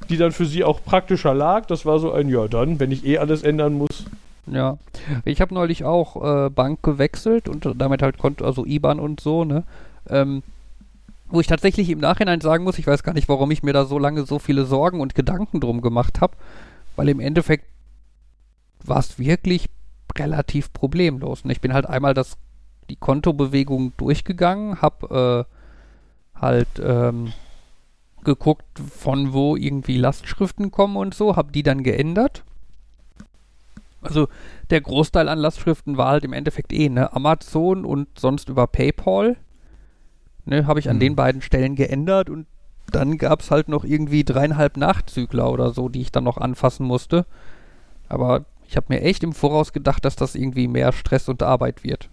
die 0.09 0.17
dann 0.17 0.33
für 0.33 0.47
sie 0.47 0.65
auch 0.65 0.83
praktischer 0.85 1.35
lag. 1.35 1.67
Das 1.67 1.85
war 1.87 1.99
so 1.99 2.13
ein, 2.13 2.29
ja, 2.29 2.49
dann, 2.49 2.79
wenn 2.81 2.93
ich 2.93 3.05
eh 3.07 3.19
alles 3.19 3.43
ändern 3.43 3.75
muss. 3.75 4.05
Ja. 4.47 4.79
Ich 5.25 5.41
habe 5.41 5.53
neulich 5.55 5.85
auch 5.85 6.47
äh, 6.47 6.51
Bank 6.51 6.83
gewechselt 6.83 7.49
und 7.49 7.69
damit 7.77 8.03
halt 8.03 8.17
Konto, 8.19 8.45
also 8.45 8.65
IBAN 8.65 9.01
und 9.01 9.19
so, 9.21 9.45
ne? 9.45 9.65
Ähm, 10.09 10.43
wo 11.29 11.41
ich 11.41 11.49
tatsächlich 11.49 11.91
im 11.91 11.99
Nachhinein 11.99 12.41
sagen 12.41 12.63
muss, 12.63 12.79
ich 12.79 12.87
weiß 12.87 13.03
gar 13.03 13.13
nicht, 13.13 13.29
warum 13.29 13.51
ich 13.51 13.65
mir 13.65 13.73
da 13.73 13.85
so 13.85 13.99
lange 13.99 14.25
so 14.25 14.39
viele 14.39 14.65
Sorgen 14.65 15.01
und 15.01 15.17
Gedanken 15.17 15.59
drum 15.59 15.81
gemacht 15.83 16.21
habe, 16.21 16.35
weil 16.95 17.09
im 17.09 17.19
Endeffekt 17.19 17.65
war 18.85 18.99
es 19.01 19.19
wirklich 19.19 19.67
relativ 20.19 20.73
problemlos. 20.73 21.43
Und 21.43 21.51
ich 21.51 21.61
bin 21.61 21.73
halt 21.73 21.87
einmal 21.87 22.15
das, 22.15 22.37
die 22.91 22.97
Kontobewegung 22.97 23.93
durchgegangen, 23.97 24.81
habe 24.83 25.47
äh, 26.37 26.41
halt 26.41 26.69
ähm, 26.83 27.33
geguckt, 28.25 28.65
von 28.79 29.33
wo 29.33 29.57
irgendwie 29.57 29.97
Lastschriften 29.97 30.71
kommen 30.71 30.97
und 30.97 31.15
so, 31.15 31.37
habe 31.37 31.53
die 31.53 31.63
dann 31.63 31.83
geändert. 31.83 32.45
Also 34.03 34.29
der 34.71 34.81
Großteil 34.81 35.29
an 35.29 35.39
Lastschriften 35.39 35.97
war 35.97 36.11
halt 36.11 36.25
im 36.25 36.33
Endeffekt 36.33 36.73
eh, 36.73 36.89
ne, 36.89 37.13
Amazon 37.13 37.85
und 37.85 38.09
sonst 38.19 38.49
über 38.49 38.67
PayPal. 38.67 39.37
Ne, 40.45 40.67
habe 40.67 40.79
ich 40.79 40.89
an 40.89 40.97
Mhm. 40.97 41.01
den 41.01 41.17
beiden 41.17 41.43
Stellen 41.43 41.75
geändert 41.75 42.31
und 42.31 42.47
dann 42.93 43.19
gab 43.19 43.41
es 43.41 43.51
halt 43.51 43.69
noch 43.69 43.83
irgendwie 43.83 44.23
dreieinhalb 44.23 44.77
Nachzügler 44.77 45.51
oder 45.51 45.73
so, 45.73 45.89
die 45.89 46.03
ich 46.03 46.13
dann 46.13 46.23
noch 46.23 46.37
anfassen 46.39 46.87
musste. 46.87 47.27
Aber 48.09 48.45
ich 48.69 48.77
habe 48.77 48.87
mir 48.91 49.03
echt 49.03 49.23
im 49.23 49.33
Voraus 49.33 49.73
gedacht, 49.73 50.05
dass 50.05 50.17
das 50.17 50.35
irgendwie 50.35 50.69
mehr 50.69 50.93
Stress 50.93 51.29
und 51.29 51.43
Arbeit 51.43 51.85
wird. 51.85 52.11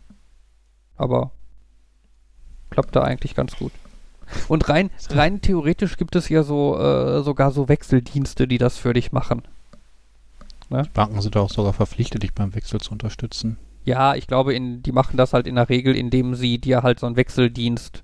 Aber 0.96 1.32
klappte 2.70 3.04
eigentlich 3.04 3.36
ganz 3.36 3.56
gut. 3.58 3.72
Und 4.48 4.70
rein, 4.70 4.90
rein 5.10 5.42
theoretisch 5.42 5.98
gibt 5.98 6.16
es 6.16 6.30
ja 6.30 6.44
so 6.44 6.78
äh, 6.80 7.24
sogar 7.24 7.52
so 7.52 7.70
Wechseldienste, 7.70 8.48
die 8.48 8.58
das 8.58 8.78
für 8.78 8.94
dich 8.94 9.12
machen. 9.12 9.44
Banken 10.94 11.22
sind 11.22 11.38
auch 11.38 11.50
sogar 11.50 11.74
verpflichtet, 11.74 12.24
dich 12.24 12.34
beim 12.34 12.56
Wechsel 12.56 12.80
zu 12.82 12.92
unterstützen. 12.94 13.58
Ja, 13.86 14.16
ich 14.16 14.28
glaube, 14.28 14.54
in, 14.54 14.82
die 14.82 14.92
machen 14.94 15.18
das 15.18 15.34
halt 15.34 15.46
in 15.46 15.56
der 15.56 15.70
Regel, 15.70 15.96
indem 15.96 16.36
sie 16.36 16.58
dir 16.58 16.84
halt 16.84 17.00
so 17.00 17.06
einen 17.06 17.18
Wechseldienst 17.18 18.04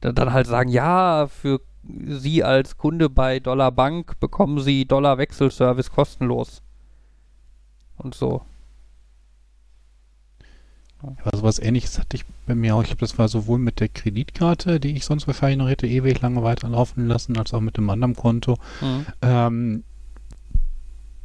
da- 0.00 0.12
dann 0.12 0.32
halt 0.32 0.46
sagen, 0.46 0.70
ja, 0.70 1.26
für 1.28 1.60
Sie 1.82 2.44
als 2.44 2.76
Kunde 2.76 3.08
bei 3.08 3.40
Dollar 3.40 3.72
Bank 3.72 4.20
bekommen 4.20 4.60
Sie 4.60 4.84
Dollar 4.84 5.16
Wechselservice 5.16 5.90
kostenlos. 5.90 6.62
Und 8.00 8.14
so. 8.14 8.42
Aber 11.02 11.36
sowas 11.36 11.58
ähnliches 11.58 11.98
hatte 11.98 12.16
ich 12.16 12.24
bei 12.46 12.54
mir 12.54 12.74
auch. 12.74 12.82
Ich 12.82 12.88
glaube, 12.88 13.00
das 13.00 13.18
war 13.18 13.28
sowohl 13.28 13.58
mit 13.58 13.80
der 13.80 13.88
Kreditkarte, 13.88 14.80
die 14.80 14.96
ich 14.96 15.06
sonst 15.06 15.26
wahrscheinlich 15.26 15.58
noch 15.58 15.68
hätte 15.68 15.86
ewig 15.86 16.20
lange 16.20 16.42
weiterlaufen 16.42 17.06
lassen, 17.06 17.38
als 17.38 17.54
auch 17.54 17.60
mit 17.60 17.76
dem 17.78 17.88
anderen 17.88 18.14
Konto. 18.14 18.58
Mhm. 18.82 19.06
Ähm, 19.22 19.84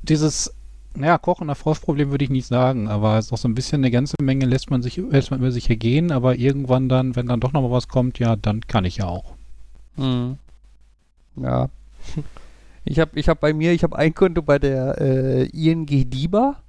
dieses, 0.01 0.53
naja, 0.93 1.17
Kochen 1.17 1.49
Erfolgsproblem 1.49 2.11
würde 2.11 2.23
ich 2.23 2.29
nicht 2.29 2.47
sagen, 2.47 2.87
aber 2.87 3.17
es 3.17 3.25
ist 3.25 3.33
auch 3.33 3.37
so 3.37 3.49
ein 3.49 3.55
bisschen 3.55 3.81
eine 3.81 3.91
ganze 3.91 4.15
Menge 4.21 4.45
lässt 4.45 4.69
man 4.69 4.81
sich, 4.81 4.95
lässt 4.95 5.31
man 5.31 5.41
über 5.41 5.51
sich 5.51 5.69
ergehen, 5.69 6.11
aber 6.11 6.35
irgendwann 6.35 6.87
dann, 6.87 7.17
wenn 7.17 7.27
dann 7.27 7.41
doch 7.41 7.51
noch 7.51 7.61
mal 7.61 7.71
was 7.71 7.89
kommt, 7.89 8.17
ja, 8.19 8.37
dann 8.37 8.61
kann 8.61 8.85
ich 8.85 8.97
ja 8.97 9.07
auch. 9.07 9.33
Mhm. 9.97 10.37
Ja. 11.35 11.69
Ich 12.87 12.99
habe 12.99 13.19
ich 13.19 13.27
hab 13.27 13.39
bei 13.39 13.51
mir, 13.51 13.71
ich 13.71 13.81
habe 13.81 13.97
ein 13.97 14.13
Konto 14.13 14.43
bei 14.43 14.59
der 14.59 15.01
äh, 15.01 15.45
ING 15.47 15.87
DIBA, 15.87 16.61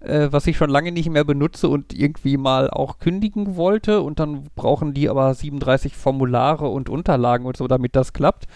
äh, 0.00 0.28
was 0.30 0.46
ich 0.46 0.56
schon 0.56 0.70
lange 0.70 0.92
nicht 0.92 1.08
mehr 1.10 1.24
benutze 1.24 1.68
und 1.68 1.92
irgendwie 1.92 2.36
mal 2.36 2.70
auch 2.70 2.98
kündigen 2.98 3.56
wollte 3.56 4.00
und 4.00 4.18
dann 4.18 4.48
brauchen 4.54 4.94
die 4.94 5.08
aber 5.08 5.32
37 5.34 5.96
Formulare 5.96 6.68
und 6.68 6.88
Unterlagen 6.88 7.46
und 7.46 7.56
so, 7.56 7.68
damit 7.68 7.96
das 7.96 8.12
klappt. 8.12 8.46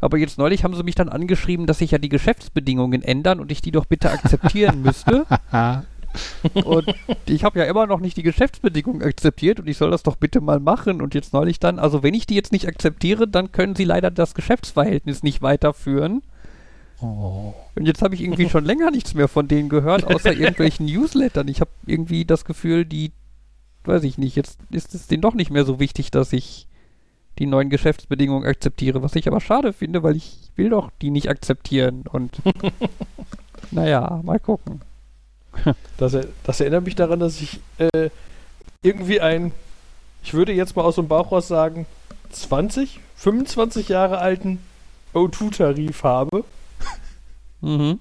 Aber 0.00 0.18
jetzt 0.18 0.38
neulich 0.38 0.64
haben 0.64 0.74
sie 0.74 0.82
mich 0.82 0.94
dann 0.94 1.08
angeschrieben, 1.08 1.66
dass 1.66 1.78
sich 1.78 1.90
ja 1.90 1.98
die 1.98 2.08
Geschäftsbedingungen 2.08 3.02
ändern 3.02 3.40
und 3.40 3.50
ich 3.50 3.62
die 3.62 3.72
doch 3.72 3.86
bitte 3.86 4.10
akzeptieren 4.10 4.82
müsste. 4.82 5.26
Und 6.64 6.94
ich 7.26 7.44
habe 7.44 7.58
ja 7.58 7.66
immer 7.66 7.86
noch 7.86 8.00
nicht 8.00 8.16
die 8.16 8.22
Geschäftsbedingungen 8.22 9.02
akzeptiert 9.02 9.60
und 9.60 9.68
ich 9.68 9.76
soll 9.76 9.90
das 9.90 10.02
doch 10.02 10.16
bitte 10.16 10.40
mal 10.40 10.60
machen. 10.60 11.02
Und 11.02 11.14
jetzt 11.14 11.34
neulich 11.34 11.60
dann, 11.60 11.78
also 11.78 12.02
wenn 12.02 12.14
ich 12.14 12.26
die 12.26 12.34
jetzt 12.34 12.52
nicht 12.52 12.66
akzeptiere, 12.66 13.28
dann 13.28 13.52
können 13.52 13.74
sie 13.74 13.84
leider 13.84 14.10
das 14.10 14.34
Geschäftsverhältnis 14.34 15.22
nicht 15.22 15.42
weiterführen. 15.42 16.22
Oh. 17.00 17.54
Und 17.74 17.86
jetzt 17.86 18.02
habe 18.02 18.14
ich 18.14 18.22
irgendwie 18.22 18.48
schon 18.48 18.64
länger 18.64 18.90
nichts 18.90 19.14
mehr 19.14 19.28
von 19.28 19.48
denen 19.48 19.68
gehört, 19.68 20.04
außer 20.04 20.32
irgendwelchen 20.36 20.86
Newslettern. 20.86 21.48
Ich 21.48 21.60
habe 21.60 21.70
irgendwie 21.86 22.24
das 22.24 22.44
Gefühl, 22.44 22.84
die, 22.84 23.12
weiß 23.84 24.04
ich 24.04 24.18
nicht, 24.18 24.36
jetzt 24.36 24.58
ist 24.70 24.94
es 24.94 25.06
denen 25.06 25.22
doch 25.22 25.34
nicht 25.34 25.50
mehr 25.50 25.64
so 25.64 25.78
wichtig, 25.78 26.10
dass 26.10 26.32
ich 26.32 26.66
die 27.38 27.46
neuen 27.46 27.68
Geschäftsbedingungen 27.68 28.48
akzeptiere, 28.48 29.02
was 29.02 29.14
ich 29.14 29.28
aber 29.28 29.40
schade 29.40 29.72
finde, 29.72 30.02
weil 30.02 30.16
ich 30.16 30.50
will 30.56 30.70
doch 30.70 30.90
die 31.02 31.10
nicht 31.10 31.28
akzeptieren. 31.28 32.04
Und 32.10 32.36
naja, 33.70 34.20
mal 34.24 34.40
gucken. 34.40 34.80
Das, 35.98 36.16
das 36.44 36.60
erinnert 36.60 36.84
mich 36.84 36.94
daran, 36.94 37.20
dass 37.20 37.40
ich 37.40 37.60
äh, 37.78 38.10
irgendwie 38.82 39.20
ein, 39.20 39.52
ich 40.22 40.34
würde 40.34 40.52
jetzt 40.52 40.76
mal 40.76 40.82
aus 40.82 40.96
dem 40.96 41.08
Bauch 41.08 41.32
raus 41.32 41.48
sagen, 41.48 41.86
20, 42.30 43.00
25 43.16 43.88
Jahre 43.88 44.18
alten 44.18 44.60
O2-Tarif 45.14 46.02
habe. 46.04 46.44
Mhm. 47.60 48.00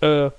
Äh, 0.00 0.30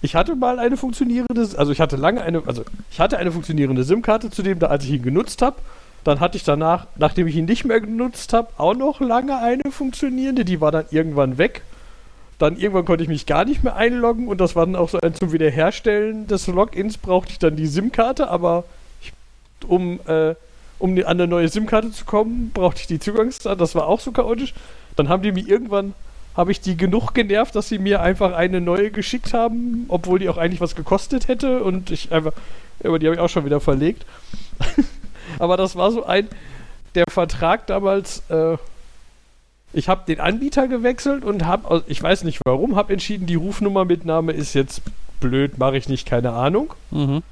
ich 0.00 0.14
hatte 0.14 0.36
mal 0.36 0.58
eine 0.58 0.76
funktionierende, 0.76 1.48
also 1.56 1.72
ich 1.72 1.80
hatte 1.80 1.96
lange 1.96 2.22
eine, 2.22 2.42
also 2.46 2.64
ich 2.90 3.00
hatte 3.00 3.18
eine 3.18 3.32
funktionierende 3.32 3.82
SIM-Karte 3.82 4.30
zu 4.30 4.42
dem, 4.42 4.58
da 4.58 4.68
als 4.68 4.84
ich 4.84 4.90
ihn 4.90 5.02
genutzt 5.02 5.42
habe. 5.42 5.56
Dann 6.04 6.20
hatte 6.20 6.36
ich 6.36 6.44
danach, 6.44 6.86
nachdem 6.96 7.26
ich 7.26 7.36
ihn 7.36 7.46
nicht 7.46 7.64
mehr 7.64 7.80
genutzt 7.80 8.32
habe, 8.32 8.48
auch 8.56 8.74
noch 8.74 9.00
lange 9.00 9.38
eine 9.38 9.70
funktionierende. 9.70 10.44
Die 10.44 10.60
war 10.60 10.70
dann 10.70 10.84
irgendwann 10.90 11.36
weg. 11.38 11.62
Dann 12.38 12.56
irgendwann 12.56 12.84
konnte 12.84 13.02
ich 13.02 13.08
mich 13.08 13.26
gar 13.26 13.44
nicht 13.44 13.64
mehr 13.64 13.74
einloggen 13.74 14.28
und 14.28 14.40
das 14.40 14.54
war 14.54 14.64
dann 14.64 14.76
auch 14.76 14.88
so 14.88 15.00
ein 15.00 15.14
zum 15.14 15.32
Wiederherstellen 15.32 16.28
des 16.28 16.46
Logins 16.46 16.96
brauchte 16.96 17.32
ich 17.32 17.40
dann 17.40 17.56
die 17.56 17.66
SIM-Karte, 17.66 18.28
aber 18.28 18.62
ich, 19.02 19.12
um, 19.66 19.98
äh, 20.06 20.36
um 20.78 20.96
an 20.98 21.04
eine 21.04 21.26
neue 21.26 21.48
SIM-Karte 21.48 21.90
zu 21.90 22.04
kommen, 22.04 22.52
brauchte 22.54 22.80
ich 22.80 22.86
die 22.86 23.00
Zugangsdaten. 23.00 23.58
Das 23.58 23.74
war 23.74 23.88
auch 23.88 23.98
so 23.98 24.12
chaotisch. 24.12 24.54
Dann 24.94 25.08
haben 25.08 25.24
die 25.24 25.32
mir 25.32 25.48
irgendwann, 25.48 25.94
habe 26.38 26.52
ich 26.52 26.60
die 26.60 26.76
genug 26.76 27.14
genervt, 27.14 27.56
dass 27.56 27.68
sie 27.68 27.80
mir 27.80 28.00
einfach 28.00 28.32
eine 28.32 28.60
neue 28.60 28.92
geschickt 28.92 29.34
haben, 29.34 29.86
obwohl 29.88 30.20
die 30.20 30.28
auch 30.28 30.38
eigentlich 30.38 30.60
was 30.60 30.76
gekostet 30.76 31.26
hätte 31.26 31.64
und 31.64 31.90
ich 31.90 32.12
einfach, 32.12 32.32
aber 32.84 33.00
die 33.00 33.06
habe 33.06 33.16
ich 33.16 33.20
auch 33.20 33.28
schon 33.28 33.44
wieder 33.44 33.58
verlegt. 33.58 34.06
aber 35.40 35.56
das 35.56 35.74
war 35.74 35.90
so 35.90 36.06
ein, 36.06 36.28
der 36.94 37.06
Vertrag 37.10 37.66
damals, 37.66 38.22
äh, 38.28 38.56
ich 39.72 39.88
habe 39.88 40.04
den 40.06 40.20
Anbieter 40.20 40.68
gewechselt 40.68 41.24
und 41.24 41.44
habe, 41.44 41.82
ich 41.88 42.00
weiß 42.00 42.22
nicht 42.22 42.38
warum, 42.46 42.76
habe 42.76 42.92
entschieden, 42.92 43.26
die 43.26 43.34
Rufnummer 43.34 43.84
mit 43.84 44.04
Name 44.04 44.30
ist 44.30 44.54
jetzt 44.54 44.82
blöd, 45.18 45.58
mache 45.58 45.76
ich 45.76 45.88
nicht, 45.88 46.06
keine 46.06 46.30
Ahnung. 46.34 46.72
Mhm. 46.92 47.24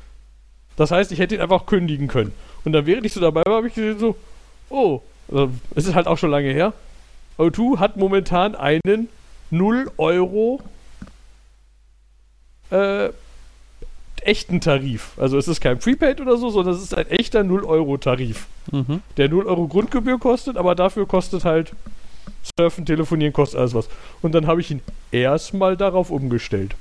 Das 0.75 0.91
heißt, 0.91 1.13
ich 1.13 1.21
hätte 1.21 1.37
ihn 1.37 1.41
einfach 1.41 1.67
kündigen 1.67 2.09
können. 2.09 2.33
Und 2.65 2.73
dann, 2.73 2.87
während 2.87 3.07
ich 3.07 3.13
so 3.13 3.21
dabei 3.21 3.43
war, 3.47 3.59
habe 3.59 3.69
ich 3.69 3.75
gesehen 3.75 4.01
so, 4.01 4.17
oh, 4.69 5.01
also, 5.31 5.53
es 5.77 5.87
ist 5.87 5.95
halt 5.95 6.09
auch 6.09 6.19
schon 6.19 6.33
lange 6.33 6.51
her. 6.51 6.73
O2 7.39 7.79
hat 7.79 7.97
momentan 7.97 8.55
einen 8.55 9.09
0 9.51 9.91
Euro 9.99 10.61
äh, 12.71 13.11
echten 14.23 14.61
Tarif. 14.61 15.13
Also 15.19 15.39
es 15.39 15.49
ist 15.49 15.61
kein 15.61 15.79
Prepaid 15.79 16.21
oder 16.21 16.37
so, 16.37 16.51
sondern 16.51 16.75
es 16.75 16.83
ist 16.83 16.95
ein 16.95 17.09
echter 17.09 17.45
0 17.45 17.65
Euro 17.65 17.97
Tarif. 17.97 18.47
Mhm. 18.73 19.01
Der 19.17 19.29
0 19.29 19.47
Euro 19.47 19.69
Grundgebühr 19.69 20.19
kostet, 20.19 20.57
aber 20.57 20.75
dafür 20.75 21.07
kostet 21.07 21.45
halt 21.45 21.73
Surfen, 22.59 22.87
Telefonieren, 22.87 23.33
kostet 23.33 23.61
alles 23.61 23.75
was. 23.75 23.89
Und 24.23 24.35
dann 24.35 24.47
habe 24.47 24.61
ich 24.61 24.71
ihn 24.71 24.83
erstmal 25.13 25.77
darauf 25.77 26.11
umgestellt. 26.11 26.75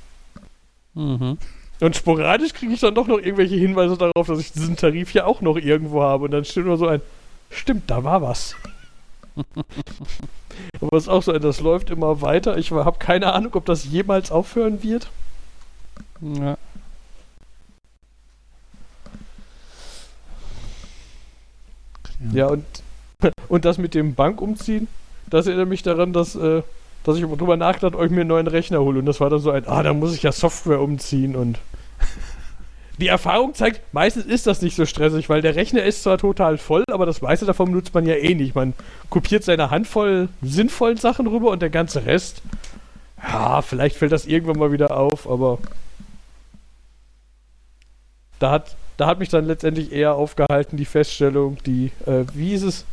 Mhm. 0.94 1.38
Und 1.80 1.96
sporadisch 1.96 2.54
kriege 2.54 2.72
ich 2.72 2.80
dann 2.80 2.94
doch 2.94 3.06
noch 3.06 3.18
irgendwelche 3.18 3.56
Hinweise 3.56 3.96
darauf, 3.96 4.26
dass 4.26 4.40
ich 4.40 4.52
diesen 4.52 4.76
Tarif 4.76 5.12
ja 5.12 5.26
auch 5.26 5.40
noch 5.40 5.56
irgendwo 5.56 6.02
habe. 6.02 6.24
Und 6.24 6.30
dann 6.30 6.44
steht 6.44 6.64
nur 6.64 6.78
so 6.78 6.88
ein, 6.88 7.02
stimmt, 7.50 7.90
da 7.90 8.02
war 8.02 8.22
was. 8.22 8.56
Aber 10.80 10.96
es 10.96 11.04
ist 11.04 11.08
auch 11.08 11.22
so 11.22 11.32
das 11.38 11.60
läuft 11.60 11.90
immer 11.90 12.20
weiter. 12.22 12.56
Ich 12.58 12.70
habe 12.70 12.98
keine 12.98 13.32
Ahnung, 13.32 13.54
ob 13.54 13.64
das 13.64 13.84
jemals 13.84 14.30
aufhören 14.30 14.82
wird. 14.82 15.10
Ja. 16.20 16.56
Ja, 22.32 22.46
und, 22.46 22.64
und 23.48 23.64
das 23.64 23.78
mit 23.78 23.94
dem 23.94 24.14
Bankumziehen, 24.14 24.88
das 25.28 25.46
erinnert 25.46 25.68
mich 25.68 25.82
daran, 25.82 26.12
dass, 26.12 26.34
äh, 26.34 26.62
dass 27.04 27.16
ich 27.16 27.24
drüber 27.24 27.56
nachgedacht 27.56 27.94
ob 27.94 28.04
ich 28.04 28.10
mir 28.10 28.20
einen 28.20 28.28
neuen 28.28 28.46
Rechner 28.46 28.80
hole. 28.80 28.98
Und 28.98 29.06
das 29.06 29.20
war 29.20 29.30
dann 29.30 29.40
so 29.40 29.50
ein, 29.50 29.66
ah, 29.66 29.82
da 29.82 29.92
muss 29.92 30.14
ich 30.14 30.22
ja 30.22 30.32
Software 30.32 30.80
umziehen 30.80 31.36
und. 31.36 31.58
Die 32.98 33.08
Erfahrung 33.08 33.52
zeigt, 33.54 33.82
meistens 33.92 34.24
ist 34.24 34.46
das 34.46 34.62
nicht 34.62 34.74
so 34.74 34.86
stressig, 34.86 35.28
weil 35.28 35.42
der 35.42 35.54
Rechner 35.54 35.82
ist 35.82 36.02
zwar 36.02 36.16
total 36.16 36.56
voll, 36.56 36.82
aber 36.90 37.04
das 37.04 37.20
meiste 37.20 37.44
davon 37.44 37.70
nutzt 37.70 37.92
man 37.92 38.06
ja 38.06 38.14
eh 38.14 38.34
nicht. 38.34 38.54
Man 38.54 38.72
kopiert 39.10 39.44
seine 39.44 39.70
Handvoll 39.70 40.28
sinnvollen 40.40 40.96
Sachen 40.96 41.26
rüber 41.26 41.50
und 41.50 41.60
der 41.60 41.68
ganze 41.68 42.06
Rest, 42.06 42.40
ja, 43.22 43.60
vielleicht 43.60 43.96
fällt 43.96 44.12
das 44.12 44.24
irgendwann 44.26 44.58
mal 44.58 44.72
wieder 44.72 44.96
auf, 44.96 45.28
aber 45.28 45.58
da 48.38 48.50
hat, 48.50 48.76
da 48.96 49.06
hat 49.06 49.18
mich 49.18 49.28
dann 49.28 49.46
letztendlich 49.46 49.92
eher 49.92 50.14
aufgehalten 50.14 50.76
die 50.76 50.84
Feststellung, 50.84 51.58
die, 51.64 51.92
äh, 52.06 52.24
wie 52.34 52.52
ist 52.54 52.62
es? 52.62 52.84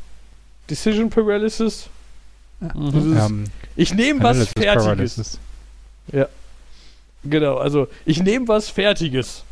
Decision 0.69 1.09
Paralysis? 1.09 1.87
Mhm. 2.59 2.91
Dieses- 2.91 3.25
Ähm, 3.29 3.43
Ich 3.75 3.93
nehme 3.93 4.21
was 4.23 4.37
Fertiges. 4.49 4.83
Paralysis. 4.83 5.39
Genau, 7.25 7.55
also 7.57 7.87
ich 8.05 8.21
nehme 8.21 8.47
was 8.49 8.69
Fertiges. 8.69 9.43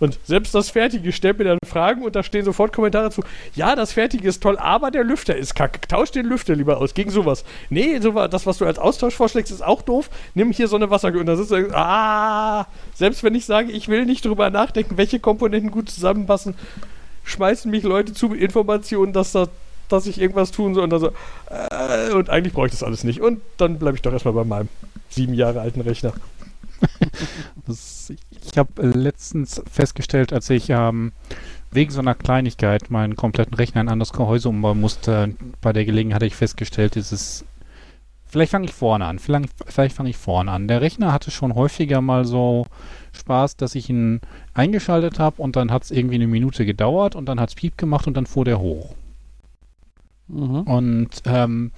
Und 0.00 0.18
selbst 0.24 0.54
das 0.54 0.70
Fertige 0.70 1.12
stellt 1.12 1.38
mir 1.38 1.44
dann 1.44 1.58
Fragen 1.66 2.02
und 2.02 2.16
da 2.16 2.22
stehen 2.22 2.44
sofort 2.44 2.72
Kommentare 2.72 3.10
zu. 3.10 3.22
Ja, 3.54 3.76
das 3.76 3.92
Fertige 3.92 4.28
ist 4.28 4.42
toll, 4.42 4.58
aber 4.58 4.90
der 4.90 5.04
Lüfter 5.04 5.36
ist 5.36 5.54
kacke. 5.54 5.80
Tausch 5.86 6.10
den 6.10 6.26
Lüfter 6.26 6.54
lieber 6.54 6.78
aus 6.78 6.94
gegen 6.94 7.10
sowas. 7.10 7.44
Nee, 7.70 7.98
sowas, 8.00 8.28
das, 8.30 8.46
was 8.46 8.58
du 8.58 8.66
als 8.66 8.78
Austausch 8.78 9.14
vorschlägst, 9.14 9.52
ist 9.52 9.64
auch 9.64 9.82
doof. 9.82 10.10
Nimm 10.34 10.50
hier 10.50 10.68
so 10.68 10.76
eine 10.76 10.90
Wasser. 10.90 11.08
Und 11.08 11.26
da 11.26 11.36
sitzt 11.36 11.52
du, 11.52 11.70
ah, 11.72 12.66
selbst 12.94 13.22
wenn 13.22 13.34
ich 13.34 13.46
sage, 13.46 13.70
ich 13.70 13.88
will 13.88 14.04
nicht 14.04 14.24
drüber 14.24 14.50
nachdenken, 14.50 14.96
welche 14.96 15.20
Komponenten 15.20 15.70
gut 15.70 15.88
zusammenpassen, 15.88 16.54
schmeißen 17.24 17.70
mich 17.70 17.84
Leute 17.84 18.12
zu 18.12 18.28
mit 18.28 18.40
Informationen, 18.40 19.12
dass, 19.12 19.32
da, 19.32 19.46
dass 19.88 20.06
ich 20.06 20.20
irgendwas 20.20 20.50
tun 20.50 20.74
soll. 20.74 20.84
Und 20.84 20.90
dann 20.90 21.00
so, 21.00 21.12
äh, 21.50 22.12
und 22.12 22.30
eigentlich 22.30 22.52
brauche 22.52 22.66
ich 22.66 22.72
das 22.72 22.82
alles 22.82 23.04
nicht. 23.04 23.20
Und 23.20 23.40
dann 23.58 23.78
bleibe 23.78 23.96
ich 23.96 24.02
doch 24.02 24.12
erstmal 24.12 24.34
bei 24.34 24.44
meinem 24.44 24.68
sieben 25.08 25.34
Jahre 25.34 25.60
alten 25.60 25.80
Rechner. 25.80 26.12
Das, 27.66 28.12
ich 28.30 28.58
habe 28.58 28.82
letztens 28.82 29.62
festgestellt, 29.70 30.34
als 30.34 30.50
ich 30.50 30.68
ähm, 30.68 31.12
wegen 31.70 31.90
so 31.90 32.00
einer 32.00 32.14
Kleinigkeit 32.14 32.90
meinen 32.90 33.16
kompletten 33.16 33.54
Rechner 33.54 33.80
in 33.80 33.88
ein 33.88 33.92
anderes 33.92 34.12
Gehäuse 34.12 34.50
umbauen 34.50 34.80
musste, 34.80 35.34
bei 35.62 35.72
der 35.72 35.86
Gelegenheit 35.86 36.16
hatte 36.16 36.26
ich 36.26 36.36
festgestellt, 36.36 36.94
dieses 36.94 37.44
Vielleicht 38.34 38.50
fange 38.50 38.64
ich 38.64 38.72
vorne 38.72 39.04
an. 39.04 39.20
Vielleicht, 39.20 39.50
vielleicht 39.64 39.94
fange 39.94 40.10
ich 40.10 40.16
vorne 40.16 40.50
an. 40.50 40.66
Der 40.66 40.80
Rechner 40.80 41.12
hatte 41.12 41.30
schon 41.30 41.54
häufiger 41.54 42.00
mal 42.00 42.24
so 42.24 42.66
Spaß, 43.12 43.56
dass 43.56 43.76
ich 43.76 43.88
ihn 43.88 44.20
eingeschaltet 44.54 45.20
habe 45.20 45.40
und 45.40 45.54
dann 45.54 45.70
hat 45.70 45.84
es 45.84 45.92
irgendwie 45.92 46.16
eine 46.16 46.26
Minute 46.26 46.66
gedauert 46.66 47.14
und 47.14 47.26
dann 47.26 47.38
hat 47.38 47.50
es 47.50 47.54
Piep 47.54 47.78
gemacht 47.78 48.08
und 48.08 48.16
dann 48.16 48.26
fuhr 48.26 48.44
der 48.44 48.58
hoch. 48.58 48.96
Mhm. 50.26 50.62
Und 50.62 51.10
ähm, 51.26 51.70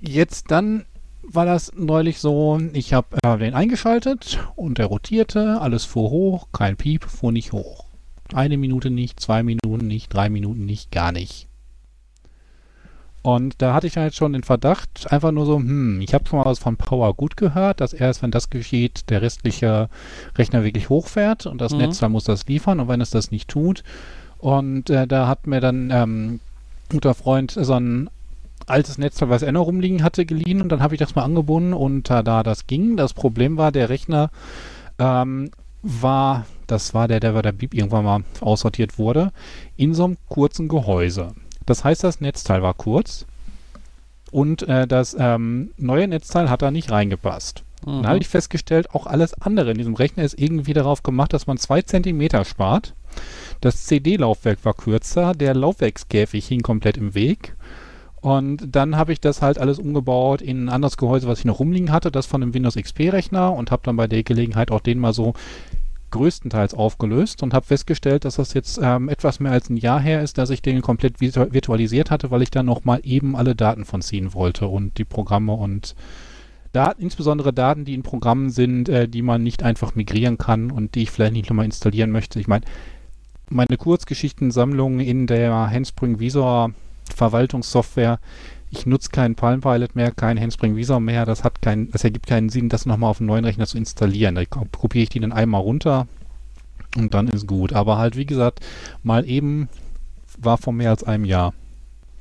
jetzt 0.00 0.50
dann 0.50 0.86
war 1.22 1.46
das 1.46 1.72
neulich 1.76 2.18
so, 2.18 2.60
ich 2.72 2.92
habe 2.92 3.16
äh, 3.22 3.38
den 3.38 3.54
eingeschaltet 3.54 4.38
und 4.56 4.78
er 4.78 4.86
rotierte, 4.86 5.60
alles 5.60 5.84
fuhr 5.84 6.10
hoch, 6.10 6.48
kein 6.52 6.76
Piep, 6.76 7.04
fuhr 7.04 7.32
nicht 7.32 7.52
hoch. 7.52 7.84
Eine 8.34 8.56
Minute 8.56 8.90
nicht, 8.90 9.20
zwei 9.20 9.42
Minuten 9.42 9.86
nicht, 9.86 10.12
drei 10.12 10.28
Minuten 10.28 10.64
nicht, 10.64 10.90
gar 10.90 11.12
nicht. 11.12 11.48
Und 13.22 13.62
da 13.62 13.72
hatte 13.72 13.86
ich 13.86 13.92
dann 13.92 14.04
jetzt 14.04 14.16
schon 14.16 14.32
den 14.32 14.42
Verdacht, 14.42 15.12
einfach 15.12 15.30
nur 15.30 15.46
so, 15.46 15.56
hm, 15.56 16.00
ich 16.00 16.12
habe 16.12 16.26
schon 16.26 16.40
mal 16.40 16.44
was 16.44 16.58
von 16.58 16.76
Power 16.76 17.14
gut 17.14 17.36
gehört, 17.36 17.80
dass 17.80 17.92
erst, 17.92 18.20
wenn 18.22 18.32
das 18.32 18.50
geschieht, 18.50 19.10
der 19.10 19.22
restliche 19.22 19.88
Rechner 20.36 20.64
wirklich 20.64 20.88
hochfährt 20.88 21.46
und 21.46 21.60
das 21.60 21.72
Mhm. 21.72 21.78
Netzteil 21.78 22.08
muss 22.08 22.24
das 22.24 22.46
liefern 22.48 22.80
und 22.80 22.88
wenn 22.88 23.00
es 23.00 23.10
das 23.10 23.30
nicht 23.30 23.48
tut. 23.48 23.84
Und 24.38 24.90
äh, 24.90 25.06
da 25.06 25.28
hat 25.28 25.46
mir 25.46 25.60
dann 25.60 25.90
ähm, 25.92 26.26
ein 26.34 26.40
guter 26.90 27.14
Freund 27.14 27.52
so 27.52 27.74
ein 27.74 28.10
altes 28.66 28.98
Netzteil, 28.98 29.28
was 29.28 29.42
er 29.42 29.52
noch 29.52 29.66
rumliegen 29.66 30.02
hatte, 30.02 30.24
geliehen 30.24 30.60
und 30.60 30.70
dann 30.70 30.82
habe 30.82 30.94
ich 30.94 30.98
das 30.98 31.14
mal 31.14 31.24
angebunden 31.24 31.72
und 31.72 32.10
äh, 32.10 32.22
da 32.22 32.42
das 32.42 32.66
ging, 32.66 32.96
das 32.96 33.14
Problem 33.14 33.56
war, 33.56 33.72
der 33.72 33.88
Rechner 33.88 34.30
ähm, 34.98 35.50
war, 35.82 36.46
das 36.66 36.94
war 36.94 37.08
der, 37.08 37.20
der 37.20 37.32
bei 37.32 37.42
der 37.42 37.52
Bib 37.52 37.74
irgendwann 37.74 38.04
mal 38.04 38.24
aussortiert 38.40 38.98
wurde, 38.98 39.32
in 39.76 39.94
so 39.94 40.04
einem 40.04 40.16
kurzen 40.28 40.68
Gehäuse. 40.68 41.32
Das 41.66 41.84
heißt, 41.84 42.04
das 42.04 42.20
Netzteil 42.20 42.62
war 42.62 42.74
kurz 42.74 43.26
und 44.30 44.62
äh, 44.62 44.86
das 44.86 45.16
ähm, 45.18 45.72
neue 45.76 46.08
Netzteil 46.08 46.50
hat 46.50 46.62
da 46.62 46.70
nicht 46.70 46.90
reingepasst. 46.90 47.64
Dann 47.84 48.06
habe 48.06 48.18
ich 48.18 48.28
festgestellt, 48.28 48.94
auch 48.94 49.06
alles 49.06 49.34
andere 49.34 49.72
in 49.72 49.78
diesem 49.78 49.94
Rechner 49.94 50.22
ist 50.22 50.38
irgendwie 50.38 50.72
darauf 50.72 51.02
gemacht, 51.02 51.32
dass 51.32 51.48
man 51.48 51.58
zwei 51.58 51.82
Zentimeter 51.82 52.44
spart. 52.44 52.94
Das 53.60 53.86
CD-Laufwerk 53.86 54.64
war 54.64 54.74
kürzer, 54.74 55.34
der 55.34 55.54
Laufwerkskäfig 55.54 56.46
hing 56.46 56.62
komplett 56.62 56.96
im 56.96 57.14
Weg. 57.14 57.56
Und 58.22 58.76
dann 58.76 58.96
habe 58.96 59.12
ich 59.12 59.20
das 59.20 59.42
halt 59.42 59.58
alles 59.58 59.80
umgebaut 59.80 60.42
in 60.42 60.64
ein 60.64 60.68
anderes 60.68 60.96
Gehäuse, 60.96 61.26
was 61.26 61.40
ich 61.40 61.44
noch 61.44 61.58
rumliegen 61.58 61.90
hatte, 61.90 62.12
das 62.12 62.24
von 62.24 62.40
einem 62.40 62.54
Windows 62.54 62.76
XP-Rechner 62.76 63.52
und 63.52 63.72
habe 63.72 63.82
dann 63.84 63.96
bei 63.96 64.06
der 64.06 64.22
Gelegenheit 64.22 64.70
auch 64.70 64.80
den 64.80 65.00
mal 65.00 65.12
so 65.12 65.34
größtenteils 66.12 66.74
aufgelöst 66.74 67.42
und 67.42 67.52
habe 67.52 67.66
festgestellt, 67.66 68.24
dass 68.24 68.36
das 68.36 68.54
jetzt 68.54 68.78
ähm, 68.80 69.08
etwas 69.08 69.40
mehr 69.40 69.50
als 69.50 69.68
ein 69.70 69.76
Jahr 69.76 69.98
her 69.98 70.22
ist, 70.22 70.38
dass 70.38 70.50
ich 70.50 70.62
den 70.62 70.82
komplett 70.82 71.20
virtu 71.20 71.52
virtualisiert 71.52 72.12
hatte, 72.12 72.30
weil 72.30 72.42
ich 72.42 72.52
da 72.52 72.62
nochmal 72.62 73.00
eben 73.02 73.34
alle 73.34 73.56
Daten 73.56 73.84
von 73.84 74.02
ziehen 74.02 74.34
wollte 74.34 74.68
und 74.68 74.98
die 74.98 75.04
Programme 75.04 75.54
und 75.54 75.96
Daten, 76.72 77.02
insbesondere 77.02 77.52
Daten, 77.52 77.84
die 77.84 77.94
in 77.94 78.04
Programmen 78.04 78.50
sind, 78.50 78.88
äh, 78.88 79.08
die 79.08 79.22
man 79.22 79.42
nicht 79.42 79.64
einfach 79.64 79.96
migrieren 79.96 80.38
kann 80.38 80.70
und 80.70 80.94
die 80.94 81.02
ich 81.02 81.10
vielleicht 81.10 81.32
nicht 81.32 81.50
nochmal 81.50 81.64
installieren 81.64 82.12
möchte. 82.12 82.38
Ich 82.38 82.46
meine, 82.46 82.64
meine 83.50 83.76
Kurzgeschichtensammlung 83.76 85.00
in 85.00 85.26
der 85.26 85.70
Handspring 85.70 86.20
Visor 86.20 86.72
Verwaltungssoftware, 87.14 88.18
ich 88.70 88.86
nutze 88.86 89.10
keinen 89.10 89.34
Palm 89.34 89.60
Pilot 89.60 89.94
mehr, 89.96 90.10
keinen 90.12 90.40
Handspring 90.40 90.76
Visor 90.76 91.00
mehr, 91.00 91.26
das 91.26 91.44
hat 91.44 91.60
keinen, 91.62 91.90
das 91.90 92.04
ergibt 92.04 92.26
keinen 92.26 92.48
Sinn, 92.48 92.68
das 92.68 92.86
nochmal 92.86 93.10
auf 93.10 93.20
einen 93.20 93.26
neuen 93.26 93.44
Rechner 93.44 93.66
zu 93.66 93.76
installieren. 93.78 94.34
Da 94.34 94.44
ko- 94.46 94.66
kopiere 94.72 95.02
ich 95.04 95.08
die 95.10 95.20
dann 95.20 95.32
einmal 95.32 95.60
runter 95.60 96.06
und 96.96 97.12
dann 97.14 97.28
ist 97.28 97.46
gut. 97.46 97.72
Aber 97.74 97.98
halt, 97.98 98.16
wie 98.16 98.26
gesagt, 98.26 98.60
mal 99.02 99.28
eben 99.28 99.68
war 100.38 100.56
vor 100.58 100.72
mehr 100.72 100.90
als 100.90 101.04
einem 101.04 101.24
Jahr 101.26 101.52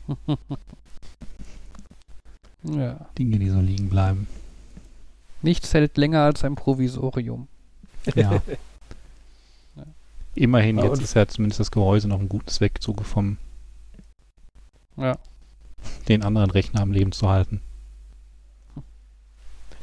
Ja. 2.63 3.07
Dinge, 3.17 3.39
die 3.39 3.49
so 3.49 3.59
liegen 3.59 3.89
bleiben. 3.89 4.27
Nichts 5.41 5.73
hält 5.73 5.97
länger 5.97 6.21
als 6.21 6.43
ein 6.43 6.55
Provisorium. 6.55 7.47
Ja. 8.13 8.41
Immerhin, 10.35 10.77
Ja, 10.77 10.85
jetzt 10.85 11.01
ist 11.01 11.13
ja 11.15 11.27
zumindest 11.27 11.59
das 11.59 11.71
Gehäuse 11.71 12.07
noch 12.07 12.19
ein 12.19 12.29
gutes 12.29 12.61
Wegzug 12.61 13.03
vom 13.03 13.37
Ja. 14.97 15.17
den 16.07 16.23
anderen 16.23 16.51
Rechner 16.51 16.81
am 16.81 16.91
Leben 16.91 17.11
zu 17.11 17.29
halten. 17.29 17.61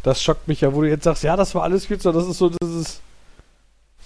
Das 0.02 0.22
schockt 0.22 0.48
mich 0.48 0.61
ja, 0.61 0.74
wo 0.74 0.82
du 0.82 0.88
jetzt 0.88 1.04
sagst, 1.04 1.24
ja, 1.24 1.36
das 1.36 1.54
war 1.54 1.64
alles 1.64 1.88
gut, 1.88 2.00
so, 2.00 2.12
das 2.12 2.26
ist 2.26 2.38
so 2.38 2.50
dieses, 2.50 3.00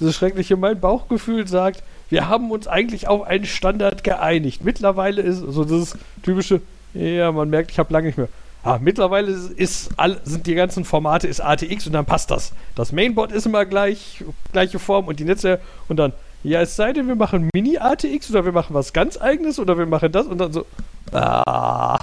dieses 0.00 0.14
schreckliche, 0.14 0.56
mein 0.56 0.80
Bauchgefühl 0.80 1.46
sagt, 1.46 1.82
wir 2.08 2.28
haben 2.28 2.50
uns 2.50 2.66
eigentlich 2.66 3.08
auf 3.08 3.22
einen 3.22 3.46
Standard 3.46 4.04
geeinigt. 4.04 4.64
Mittlerweile 4.64 5.22
ist 5.22 5.38
so 5.38 5.64
dieses 5.64 5.96
typische, 6.22 6.60
ja, 6.94 7.30
man 7.32 7.50
merkt, 7.50 7.70
ich 7.70 7.78
habe 7.78 7.92
lange 7.92 8.06
nicht 8.06 8.18
mehr. 8.18 8.28
Ah, 8.64 8.78
mittlerweile 8.80 9.30
ist, 9.32 9.50
ist 9.50 9.90
all, 9.96 10.20
sind 10.24 10.46
die 10.46 10.54
ganzen 10.54 10.84
Formate 10.84 11.26
ist 11.26 11.40
ATX 11.40 11.86
und 11.86 11.94
dann 11.94 12.04
passt 12.04 12.30
das. 12.30 12.52
Das 12.76 12.92
Mainboard 12.92 13.32
ist 13.32 13.46
immer 13.46 13.64
gleich, 13.64 14.24
gleiche 14.52 14.78
Form 14.78 15.08
und 15.08 15.18
die 15.18 15.24
Netze 15.24 15.58
und 15.88 15.96
dann, 15.96 16.12
ja, 16.44 16.60
es 16.60 16.76
sei 16.76 16.92
denn, 16.92 17.08
wir 17.08 17.16
machen 17.16 17.50
Mini-ATX 17.54 18.30
oder 18.30 18.44
wir 18.44 18.52
machen 18.52 18.74
was 18.74 18.92
ganz 18.92 19.20
eigenes 19.20 19.58
oder 19.58 19.78
wir 19.78 19.86
machen 19.86 20.12
das 20.12 20.26
und 20.26 20.38
dann 20.38 20.52
so, 20.52 20.64
ah. 21.12 21.98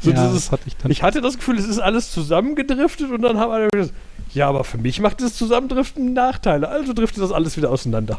So 0.00 0.12
ja, 0.12 0.26
dieses, 0.28 0.52
hatte 0.52 0.62
ich 0.66 0.76
ich 0.88 1.02
hatte 1.02 1.20
das 1.20 1.36
Gefühl, 1.36 1.58
es 1.58 1.66
ist 1.66 1.80
alles 1.80 2.12
zusammengedriftet 2.12 3.10
und 3.10 3.22
dann 3.22 3.38
haben 3.38 3.50
alle 3.50 3.68
gesagt, 3.72 3.94
ja, 4.34 4.48
aber 4.48 4.64
für 4.64 4.78
mich 4.78 5.00
macht 5.00 5.20
das 5.20 5.34
Zusammendriften 5.34 6.12
Nachteile, 6.12 6.68
also 6.68 6.92
driftet 6.92 7.22
das 7.22 7.32
alles 7.32 7.56
wieder 7.56 7.70
auseinander. 7.70 8.18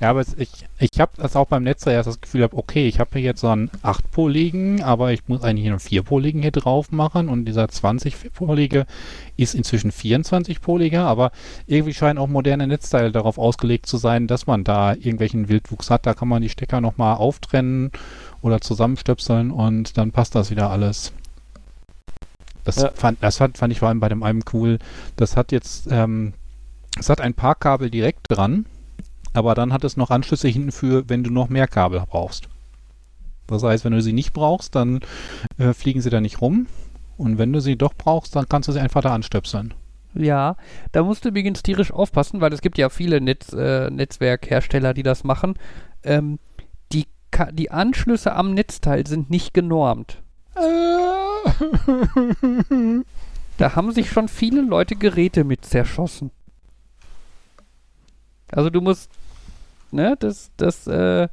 Ja, 0.00 0.10
aber 0.10 0.24
ich, 0.36 0.50
ich 0.78 1.00
habe 1.00 1.12
das 1.16 1.36
auch 1.36 1.46
beim 1.46 1.62
Netzteil 1.62 1.94
erst 1.94 2.08
das 2.08 2.20
Gefühl 2.20 2.40
gehabt, 2.40 2.54
okay, 2.54 2.86
ich 2.88 3.00
habe 3.00 3.10
hier 3.14 3.22
jetzt 3.22 3.40
so 3.40 3.48
einen 3.48 3.70
8-poligen, 3.82 4.82
aber 4.82 5.12
ich 5.12 5.28
muss 5.28 5.42
eigentlich 5.42 5.66
einen 5.66 5.78
4-poligen 5.78 6.42
hier 6.42 6.50
drauf 6.50 6.90
machen 6.90 7.28
und 7.28 7.44
dieser 7.44 7.64
20-polige 7.64 8.86
ist 9.36 9.54
inzwischen 9.54 9.92
24-poliger, 9.92 11.04
aber 11.04 11.30
irgendwie 11.66 11.94
scheinen 11.94 12.18
auch 12.18 12.28
moderne 12.28 12.66
Netzteile 12.66 13.12
darauf 13.12 13.38
ausgelegt 13.38 13.86
zu 13.86 13.96
sein, 13.96 14.26
dass 14.26 14.46
man 14.46 14.64
da 14.64 14.94
irgendwelchen 14.94 15.48
Wildwuchs 15.48 15.90
hat. 15.90 16.06
Da 16.06 16.14
kann 16.14 16.28
man 16.28 16.42
die 16.42 16.48
Stecker 16.48 16.80
nochmal 16.80 17.16
auftrennen 17.16 17.90
oder 18.42 18.60
zusammenstöpseln 18.60 19.50
und 19.50 19.96
dann 19.96 20.10
passt 20.12 20.34
das 20.34 20.50
wieder 20.50 20.70
alles. 20.70 21.12
Das, 22.64 22.76
Ja. 22.76 22.90
fand, 22.94 23.22
das 23.22 23.36
fand, 23.36 23.58
fand 23.58 23.72
ich 23.72 23.78
vor 23.78 23.88
allem 23.88 24.00
bei 24.00 24.08
dem 24.08 24.22
einem 24.22 24.42
cool. 24.52 24.78
Das 25.16 25.36
hat 25.36 25.52
jetzt, 25.52 25.86
ähm, 25.90 26.32
es 26.98 27.08
hat 27.08 27.20
ein 27.20 27.34
paar 27.34 27.54
Kabel 27.54 27.90
direkt 27.90 28.26
dran, 28.28 28.66
aber 29.34 29.54
dann 29.54 29.72
hat 29.72 29.84
es 29.84 29.96
noch 29.96 30.10
Anschlüsse 30.10 30.48
hinten 30.48 30.72
für, 30.72 31.08
wenn 31.08 31.22
du 31.22 31.30
noch 31.30 31.48
mehr 31.48 31.66
Kabel 31.66 32.02
brauchst. 32.08 32.48
Das 33.46 33.62
heißt, 33.62 33.84
wenn 33.84 33.92
du 33.92 34.00
sie 34.00 34.14
nicht 34.14 34.32
brauchst, 34.32 34.74
dann 34.74 35.00
äh, 35.58 35.74
fliegen 35.74 36.00
sie 36.00 36.10
da 36.10 36.20
nicht 36.20 36.40
rum. 36.40 36.66
Und 37.16 37.38
wenn 37.38 37.52
du 37.52 37.60
sie 37.60 37.76
doch 37.76 37.94
brauchst, 37.94 38.34
dann 38.34 38.48
kannst 38.48 38.68
du 38.68 38.72
sie 38.72 38.80
einfach 38.80 39.02
da 39.02 39.14
anstöpseln. 39.14 39.74
Ja, 40.14 40.56
da 40.92 41.02
musst 41.02 41.24
du 41.24 41.28
übrigens 41.28 41.62
tierisch 41.62 41.92
aufpassen, 41.92 42.40
weil 42.40 42.52
es 42.52 42.62
gibt 42.62 42.78
ja 42.78 42.88
viele 42.88 43.20
Netz, 43.20 43.52
äh, 43.52 43.90
Netzwerkhersteller, 43.90 44.94
die 44.94 45.02
das 45.02 45.24
machen. 45.24 45.54
Ähm, 46.04 46.38
die, 46.92 47.06
die 47.52 47.70
Anschlüsse 47.70 48.34
am 48.34 48.54
Netzteil 48.54 49.06
sind 49.06 49.30
nicht 49.30 49.52
genormt. 49.52 50.22
Da 53.56 53.76
haben 53.76 53.92
sich 53.92 54.10
schon 54.10 54.28
viele 54.28 54.62
Leute 54.62 54.96
Geräte 54.96 55.44
mit 55.44 55.64
zerschossen. 55.64 56.30
Also 58.48 58.70
du 58.70 58.80
musst, 58.80 59.10
ne, 59.94 60.16
das, 60.18 60.50
das, 60.56 60.86
äh, 60.86 61.28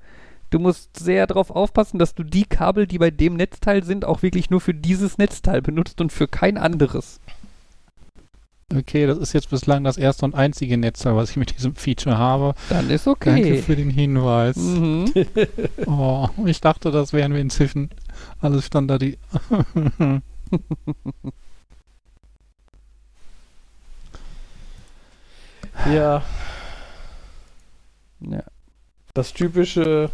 du 0.50 0.60
musst 0.60 0.98
sehr 0.98 1.28
darauf 1.28 1.52
aufpassen, 1.52 2.00
dass 2.00 2.16
du 2.16 2.24
die 2.24 2.46
Kabel, 2.46 2.88
die 2.88 3.00
bei 3.00 3.12
dem 3.12 3.36
Netzteil 3.36 3.84
sind, 3.84 4.06
auch 4.06 4.22
wirklich 4.22 4.50
nur 4.50 4.62
für 4.62 4.74
dieses 4.74 5.18
Netzteil 5.18 5.62
benutzt 5.62 6.00
und 6.02 6.12
für 6.12 6.28
kein 6.28 6.58
anderes. 6.58 7.20
Okay, 8.74 9.06
das 9.06 9.18
ist 9.18 9.34
jetzt 9.34 9.50
bislang 9.50 9.84
das 9.84 9.98
erste 9.98 10.24
und 10.24 10.34
einzige 10.34 10.78
Netzteil, 10.78 11.16
was 11.18 11.32
ich 11.32 11.36
mit 11.36 11.58
diesem 11.58 11.76
Feature 11.76 12.18
habe. 12.18 12.54
Dann 12.70 12.90
ist 12.90 13.06
Danke 13.06 13.32
okay. 13.32 13.58
für 13.62 13.76
den 13.76 13.90
Hinweis. 13.90 14.56
Mhm. 14.56 15.12
Oh, 15.88 16.30
ich 16.46 16.62
dachte, 16.62 16.92
das 16.92 17.12
wären 17.12 17.34
wir 17.34 17.42
inzwischen 17.42 17.90
alles 18.40 18.66
standardi. 18.66 19.18
Ja, 25.90 26.22
Ja. 28.22 28.44
das 29.14 29.34
typische 29.34 30.10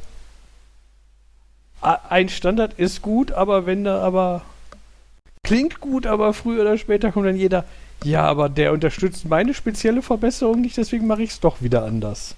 ein 1.82 2.30
Standard 2.30 2.74
ist 2.80 3.02
gut, 3.02 3.32
aber 3.32 3.66
wenn 3.66 3.84
da 3.84 4.02
aber 4.02 4.42
klingt 5.44 5.80
gut, 5.80 6.08
aber 6.08 6.34
früher 6.34 6.62
oder 6.62 6.78
später 6.78 7.12
kommt 7.12 7.28
dann 7.28 7.36
jeder, 7.36 7.66
ja, 8.04 8.24
aber 8.24 8.50
der 8.50 8.74
unterstützt 8.74 9.26
meine 9.26 9.54
spezielle 9.54 10.02
Verbesserung 10.02 10.62
nicht, 10.62 10.78
deswegen 10.78 11.08
mache 11.08 11.24
ich 11.24 11.32
es 11.32 11.40
doch 11.40 11.62
wieder 11.62 11.84
anders. 11.84 12.36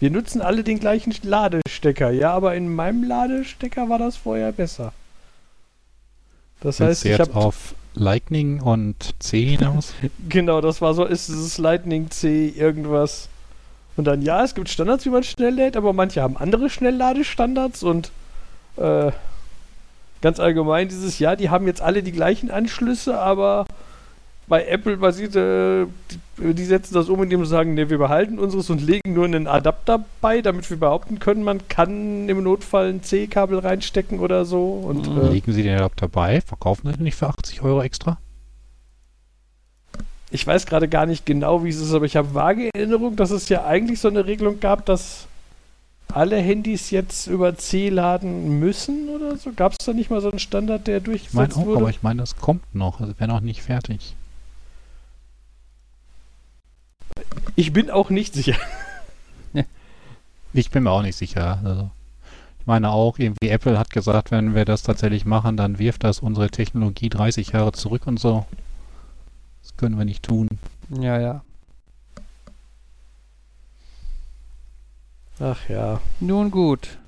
Wir 0.00 0.10
nutzen 0.10 0.40
alle 0.40 0.64
den 0.64 0.80
gleichen 0.80 1.14
Ladestecker, 1.22 2.10
ja, 2.10 2.32
aber 2.32 2.56
in 2.56 2.74
meinem 2.74 3.04
Ladestecker 3.04 3.88
war 3.88 3.98
das 3.98 4.16
vorher 4.16 4.50
besser. 4.52 4.92
Das 6.60 6.80
Willst 6.80 6.90
heißt, 6.90 7.04
ich 7.04 7.10
jetzt 7.18 7.20
habe 7.20 7.34
auf 7.34 7.74
Lightning 7.94 8.60
und 8.60 9.14
C 9.20 9.44
hinaus? 9.44 9.94
Genau, 10.28 10.60
das 10.60 10.80
war 10.80 10.94
so, 10.94 11.04
ist 11.04 11.28
dieses 11.28 11.58
Lightning 11.58 12.10
C 12.10 12.48
irgendwas. 12.48 13.28
Und 13.96 14.04
dann, 14.06 14.22
ja, 14.22 14.42
es 14.42 14.54
gibt 14.54 14.68
Standards, 14.68 15.04
wie 15.04 15.10
man 15.10 15.22
schnell 15.22 15.54
lädt, 15.54 15.76
aber 15.76 15.92
manche 15.92 16.22
haben 16.22 16.36
andere 16.36 16.70
Schnellladestandards 16.70 17.82
und 17.82 18.10
äh, 18.76 19.10
ganz 20.22 20.40
allgemein 20.40 20.88
dieses, 20.88 21.18
ja, 21.18 21.36
die 21.36 21.50
haben 21.50 21.66
jetzt 21.66 21.82
alle 21.82 22.02
die 22.02 22.12
gleichen 22.12 22.50
Anschlüsse, 22.50 23.18
aber 23.18 23.66
bei 24.48 24.64
Apple 24.66 24.96
basiert, 24.96 25.36
äh, 25.36 25.86
die, 26.38 26.54
die 26.54 26.64
setzen 26.64 26.94
das 26.94 27.08
um, 27.08 27.22
indem 27.22 27.44
sie 27.44 27.50
sagen, 27.50 27.74
ne, 27.74 27.90
wir 27.90 27.98
behalten 27.98 28.38
unseres 28.38 28.70
und 28.70 28.80
legen 28.82 29.12
nur 29.14 29.24
einen 29.24 29.46
Adapter 29.46 30.04
bei, 30.20 30.40
damit 30.40 30.68
wir 30.70 30.78
behaupten 30.78 31.18
können, 31.18 31.42
man 31.44 31.68
kann 31.68 32.28
im 32.28 32.42
Notfall 32.42 32.88
ein 32.88 33.02
C-Kabel 33.02 33.58
reinstecken 33.58 34.20
oder 34.20 34.44
so. 34.44 34.72
Und 34.72 35.14
Mhm. 35.14 35.18
äh, 35.22 35.28
Legen 35.30 35.52
Sie 35.52 35.62
den 35.62 35.76
Adapter 35.76 36.08
bei, 36.08 36.40
verkaufen 36.40 36.88
Sie 36.88 36.94
den 36.96 37.04
nicht 37.04 37.16
für 37.16 37.28
80 37.28 37.62
Euro 37.62 37.82
extra? 37.82 38.18
Ich 40.32 40.46
weiß 40.46 40.64
gerade 40.66 40.88
gar 40.88 41.04
nicht 41.04 41.26
genau, 41.26 41.62
wie 41.62 41.68
es 41.68 41.80
ist, 41.80 41.92
aber 41.92 42.06
ich 42.06 42.16
habe 42.16 42.34
vage 42.34 42.70
Erinnerung, 42.74 43.16
dass 43.16 43.30
es 43.30 43.48
ja 43.50 43.64
eigentlich 43.66 44.00
so 44.00 44.08
eine 44.08 44.24
Regelung 44.26 44.60
gab, 44.60 44.86
dass 44.86 45.26
alle 46.12 46.38
Handys 46.38 46.90
jetzt 46.90 47.26
über 47.26 47.56
C 47.56 47.90
laden 47.90 48.58
müssen 48.58 49.08
oder 49.10 49.36
so? 49.36 49.52
Gab 49.54 49.72
es 49.72 49.84
da 49.84 49.92
nicht 49.92 50.10
mal 50.10 50.20
so 50.22 50.30
einen 50.30 50.38
Standard, 50.38 50.86
der 50.86 50.96
Ich 50.98 51.02
meine 51.02 51.18
durchgesetzt 51.18 51.56
auch, 51.58 51.66
wurde? 51.66 51.80
aber 51.80 51.90
ich 51.90 52.02
meine, 52.02 52.20
das 52.20 52.36
kommt 52.36 52.74
noch. 52.74 53.00
Also 53.00 53.12
wäre 53.18 53.28
noch 53.30 53.40
nicht 53.40 53.62
fertig. 53.62 54.14
ich 57.54 57.72
bin 57.72 57.90
auch 57.90 58.10
nicht 58.10 58.34
sicher. 58.34 58.56
Ich 60.54 60.70
bin 60.70 60.82
mir 60.82 60.90
auch 60.90 61.00
nicht 61.00 61.16
sicher. 61.16 61.60
Also, 61.64 61.90
ich 62.60 62.66
meine 62.66 62.90
auch, 62.90 63.18
irgendwie 63.18 63.48
Apple 63.48 63.78
hat 63.78 63.88
gesagt, 63.88 64.30
wenn 64.30 64.54
wir 64.54 64.66
das 64.66 64.82
tatsächlich 64.82 65.24
machen, 65.24 65.56
dann 65.56 65.78
wirft 65.78 66.04
das 66.04 66.20
unsere 66.20 66.50
Technologie 66.50 67.08
30 67.08 67.52
Jahre 67.52 67.72
zurück 67.72 68.02
und 68.06 68.20
so. 68.20 68.44
Das 69.62 69.76
können 69.76 69.96
wir 69.98 70.04
nicht 70.04 70.24
tun. 70.24 70.48
Ja, 70.90 71.18
ja. 71.20 71.42
Ach 75.40 75.68
ja. 75.68 76.00
Nun 76.20 76.50
gut. 76.50 76.98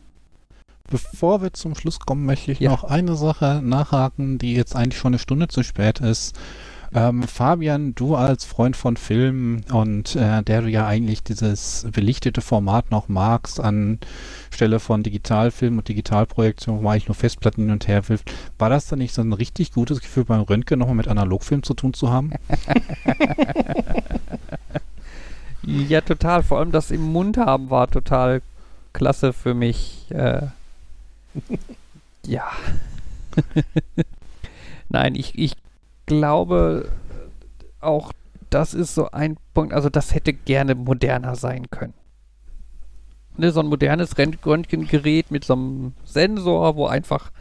Bevor 0.90 1.42
wir 1.42 1.52
zum 1.52 1.74
Schluss 1.74 1.98
kommen, 2.00 2.26
möchte 2.26 2.52
ich 2.52 2.60
Ja. 2.60 2.70
noch 2.70 2.84
eine 2.84 3.16
Sache 3.16 3.60
nachhaken, 3.62 4.38
die 4.38 4.54
jetzt 4.54 4.76
eigentlich 4.76 4.98
schon 4.98 5.10
eine 5.14 5.18
Stunde 5.18 5.48
zu 5.48 5.62
spät 5.62 6.00
ist. 6.00 6.38
Ähm, 6.94 7.24
Fabian, 7.24 7.94
du 7.96 8.14
als 8.14 8.44
Freund 8.44 8.76
von 8.76 8.96
Filmen 8.96 9.64
und 9.72 10.14
äh, 10.14 10.42
der 10.44 10.62
du 10.62 10.68
ja 10.68 10.86
eigentlich 10.86 11.24
dieses 11.24 11.86
belichtete 11.92 12.40
Format 12.40 12.92
noch 12.92 13.08
magst, 13.08 13.58
anstelle 13.58 14.78
von 14.78 15.02
Digitalfilm 15.02 15.78
und 15.78 15.88
Digitalprojektion, 15.88 16.78
wo 16.78 16.82
man 16.82 16.92
eigentlich 16.92 17.08
nur 17.08 17.16
Festplatten 17.16 17.64
hin 17.64 17.72
und 17.72 17.88
her 17.88 18.08
wirft, 18.08 18.32
war 18.58 18.70
das 18.70 18.86
dann 18.86 19.00
nicht 19.00 19.12
so 19.12 19.22
ein 19.22 19.32
richtig 19.32 19.72
gutes 19.72 20.00
Gefühl 20.00 20.24
beim 20.24 20.42
Röntgen 20.42 20.78
nochmal 20.78 20.94
mit 20.94 21.08
Analogfilm 21.08 21.64
zu 21.64 21.74
tun 21.74 21.94
zu 21.94 22.10
haben? 22.10 22.32
Ja, 25.66 26.00
total. 26.00 26.42
Vor 26.42 26.58
allem 26.58 26.72
das 26.72 26.90
im 26.90 27.02
Mund 27.02 27.36
haben 27.38 27.70
war 27.70 27.90
total 27.90 28.42
klasse 28.92 29.32
für 29.32 29.54
mich. 29.54 30.06
Äh, 30.10 30.42
ja. 32.26 32.46
Nein, 34.88 35.14
ich, 35.14 35.38
ich 35.38 35.56
glaube 36.06 36.90
auch, 37.80 38.12
das 38.50 38.74
ist 38.74 38.94
so 38.94 39.10
ein 39.10 39.36
Punkt, 39.52 39.72
also 39.72 39.88
das 39.88 40.14
hätte 40.14 40.32
gerne 40.32 40.74
moderner 40.74 41.34
sein 41.36 41.70
können. 41.70 41.94
Ne, 43.36 43.50
so 43.50 43.60
ein 43.60 43.66
modernes 43.66 44.16
Rönt- 44.16 44.44
Röntgengerät 44.46 45.30
mit 45.30 45.44
so 45.44 45.54
einem 45.54 45.92
Sensor, 46.04 46.76
wo 46.76 46.86
einfach 46.86 47.32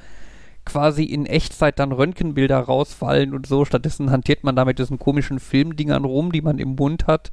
quasi 0.66 1.04
in 1.04 1.26
Echtzeit 1.26 1.78
dann 1.78 1.92
Röntgenbilder 1.92 2.58
rausfallen 2.58 3.34
und 3.34 3.46
so. 3.46 3.66
Stattdessen 3.66 4.10
hantiert 4.10 4.44
man 4.44 4.56
da 4.56 4.66
mit 4.66 4.80
diesen 4.80 4.98
komischen 4.98 5.40
Filmdingern 5.40 6.06
rum, 6.06 6.32
die 6.32 6.42
man 6.42 6.58
im 6.58 6.76
Mund 6.76 7.06
hat 7.06 7.32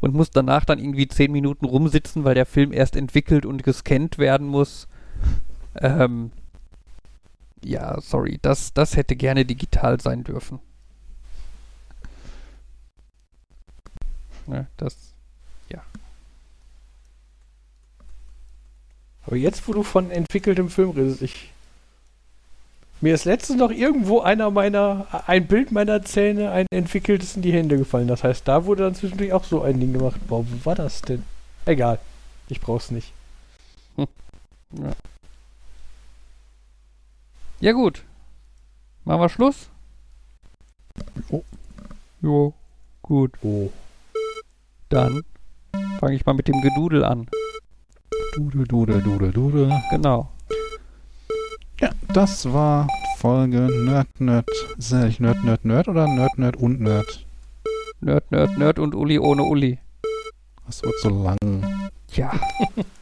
und 0.00 0.14
muss 0.14 0.30
danach 0.30 0.64
dann 0.64 0.78
irgendwie 0.78 1.06
zehn 1.06 1.30
Minuten 1.32 1.64
rumsitzen, 1.64 2.24
weil 2.24 2.34
der 2.34 2.46
Film 2.46 2.72
erst 2.72 2.96
entwickelt 2.96 3.46
und 3.46 3.62
gescannt 3.62 4.18
werden 4.18 4.46
muss. 4.46 4.88
Ähm, 5.80 6.32
ja, 7.68 8.00
sorry, 8.00 8.38
das, 8.42 8.72
das 8.72 8.96
hätte 8.96 9.16
gerne 9.16 9.44
digital 9.44 10.00
sein 10.00 10.24
dürfen. 10.24 10.60
Ne, 14.46 14.66
das, 14.76 15.06
Aber 19.26 19.36
jetzt, 19.36 19.66
wo 19.66 19.72
du 19.72 19.82
von 19.82 20.10
entwickeltem 20.10 20.70
Film 20.70 20.90
redest, 20.90 21.22
ich. 21.22 21.50
Mir 23.02 23.12
ist 23.12 23.26
letztens 23.26 23.58
noch 23.58 23.70
irgendwo 23.70 24.20
einer 24.20 24.50
meiner, 24.50 25.06
ein 25.26 25.46
Bild 25.46 25.70
meiner 25.70 26.02
Zähne, 26.02 26.50
ein 26.50 26.66
entwickeltes 26.70 27.36
in 27.36 27.42
die 27.42 27.52
Hände 27.52 27.76
gefallen. 27.76 28.08
Das 28.08 28.24
heißt, 28.24 28.48
da 28.48 28.64
wurde 28.64 28.84
dann 28.84 28.94
zwischendurch 28.94 29.34
auch 29.34 29.44
so 29.44 29.60
ein 29.62 29.78
Ding 29.78 29.92
gemacht. 29.92 30.18
Boah, 30.28 30.46
wo 30.48 30.64
war 30.64 30.76
das 30.76 31.02
denn? 31.02 31.22
Egal. 31.66 31.98
Ich 32.48 32.60
brauch's 32.60 32.90
nicht. 32.90 33.12
ja 33.98 34.06
gut. 37.72 38.04
Machen 39.04 39.20
wir 39.20 39.28
Schluss? 39.28 39.70
Jo. 41.30 41.44
Jo, 42.22 42.54
gut. 43.02 43.32
Oh. 43.42 43.70
Dann 44.88 45.22
fange 45.98 46.14
ich 46.14 46.26
mal 46.26 46.34
mit 46.34 46.48
dem 46.48 46.60
Gedudel 46.60 47.04
an. 47.04 47.28
Dudel, 48.34 48.66
dudel, 48.66 49.02
dudel, 49.02 49.32
dudel. 49.32 49.72
Genau. 49.90 50.30
Ja, 51.80 51.90
das 52.12 52.52
war 52.52 52.88
Folge 53.18 53.68
Nerd, 53.84 54.20
Nerd, 54.20 54.48
ist 54.78 54.92
das 54.92 54.92
eigentlich 54.92 55.20
Nerd, 55.20 55.44
Nerd, 55.44 55.64
Nerd 55.64 55.88
oder 55.88 56.06
Nerd, 56.06 56.38
Nerd 56.38 56.56
und 56.56 56.80
Nerd? 56.80 57.26
Nerd, 58.00 58.30
Nerd, 58.30 58.58
Nerd 58.58 58.78
und 58.78 58.94
Uli 58.94 59.18
ohne 59.18 59.42
Uli. 59.42 59.78
Das 60.66 60.82
wird 60.82 60.98
so 61.00 61.08
lang. 61.08 61.38
Ja. 62.12 62.32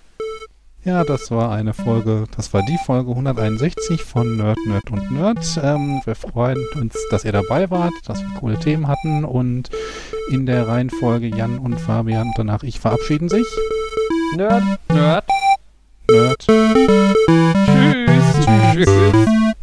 Ja, 0.84 1.02
das 1.02 1.30
war 1.30 1.50
eine 1.50 1.72
Folge, 1.72 2.24
das 2.36 2.52
war 2.52 2.62
die 2.62 2.76
Folge 2.84 3.10
161 3.12 4.02
von 4.02 4.36
Nerd, 4.36 4.58
Nerd 4.66 4.90
und 4.90 5.10
Nerd. 5.12 5.38
Ähm, 5.62 6.02
wir 6.04 6.14
freuen 6.14 6.62
uns, 6.74 6.94
dass 7.10 7.24
ihr 7.24 7.32
dabei 7.32 7.70
wart, 7.70 7.94
dass 8.04 8.20
wir 8.20 8.28
coole 8.38 8.58
Themen 8.58 8.86
hatten 8.86 9.24
und 9.24 9.70
in 10.30 10.44
der 10.44 10.68
Reihenfolge 10.68 11.28
Jan 11.28 11.58
und 11.58 11.80
Fabian 11.80 12.26
und 12.26 12.34
danach 12.36 12.62
ich 12.64 12.80
verabschieden 12.80 13.30
sich. 13.30 13.46
Nerd. 14.36 14.62
Nerd. 14.92 15.24
Nerd. 16.10 16.44
Tschüss. 16.46 16.86
Tschüss. 18.74 19.54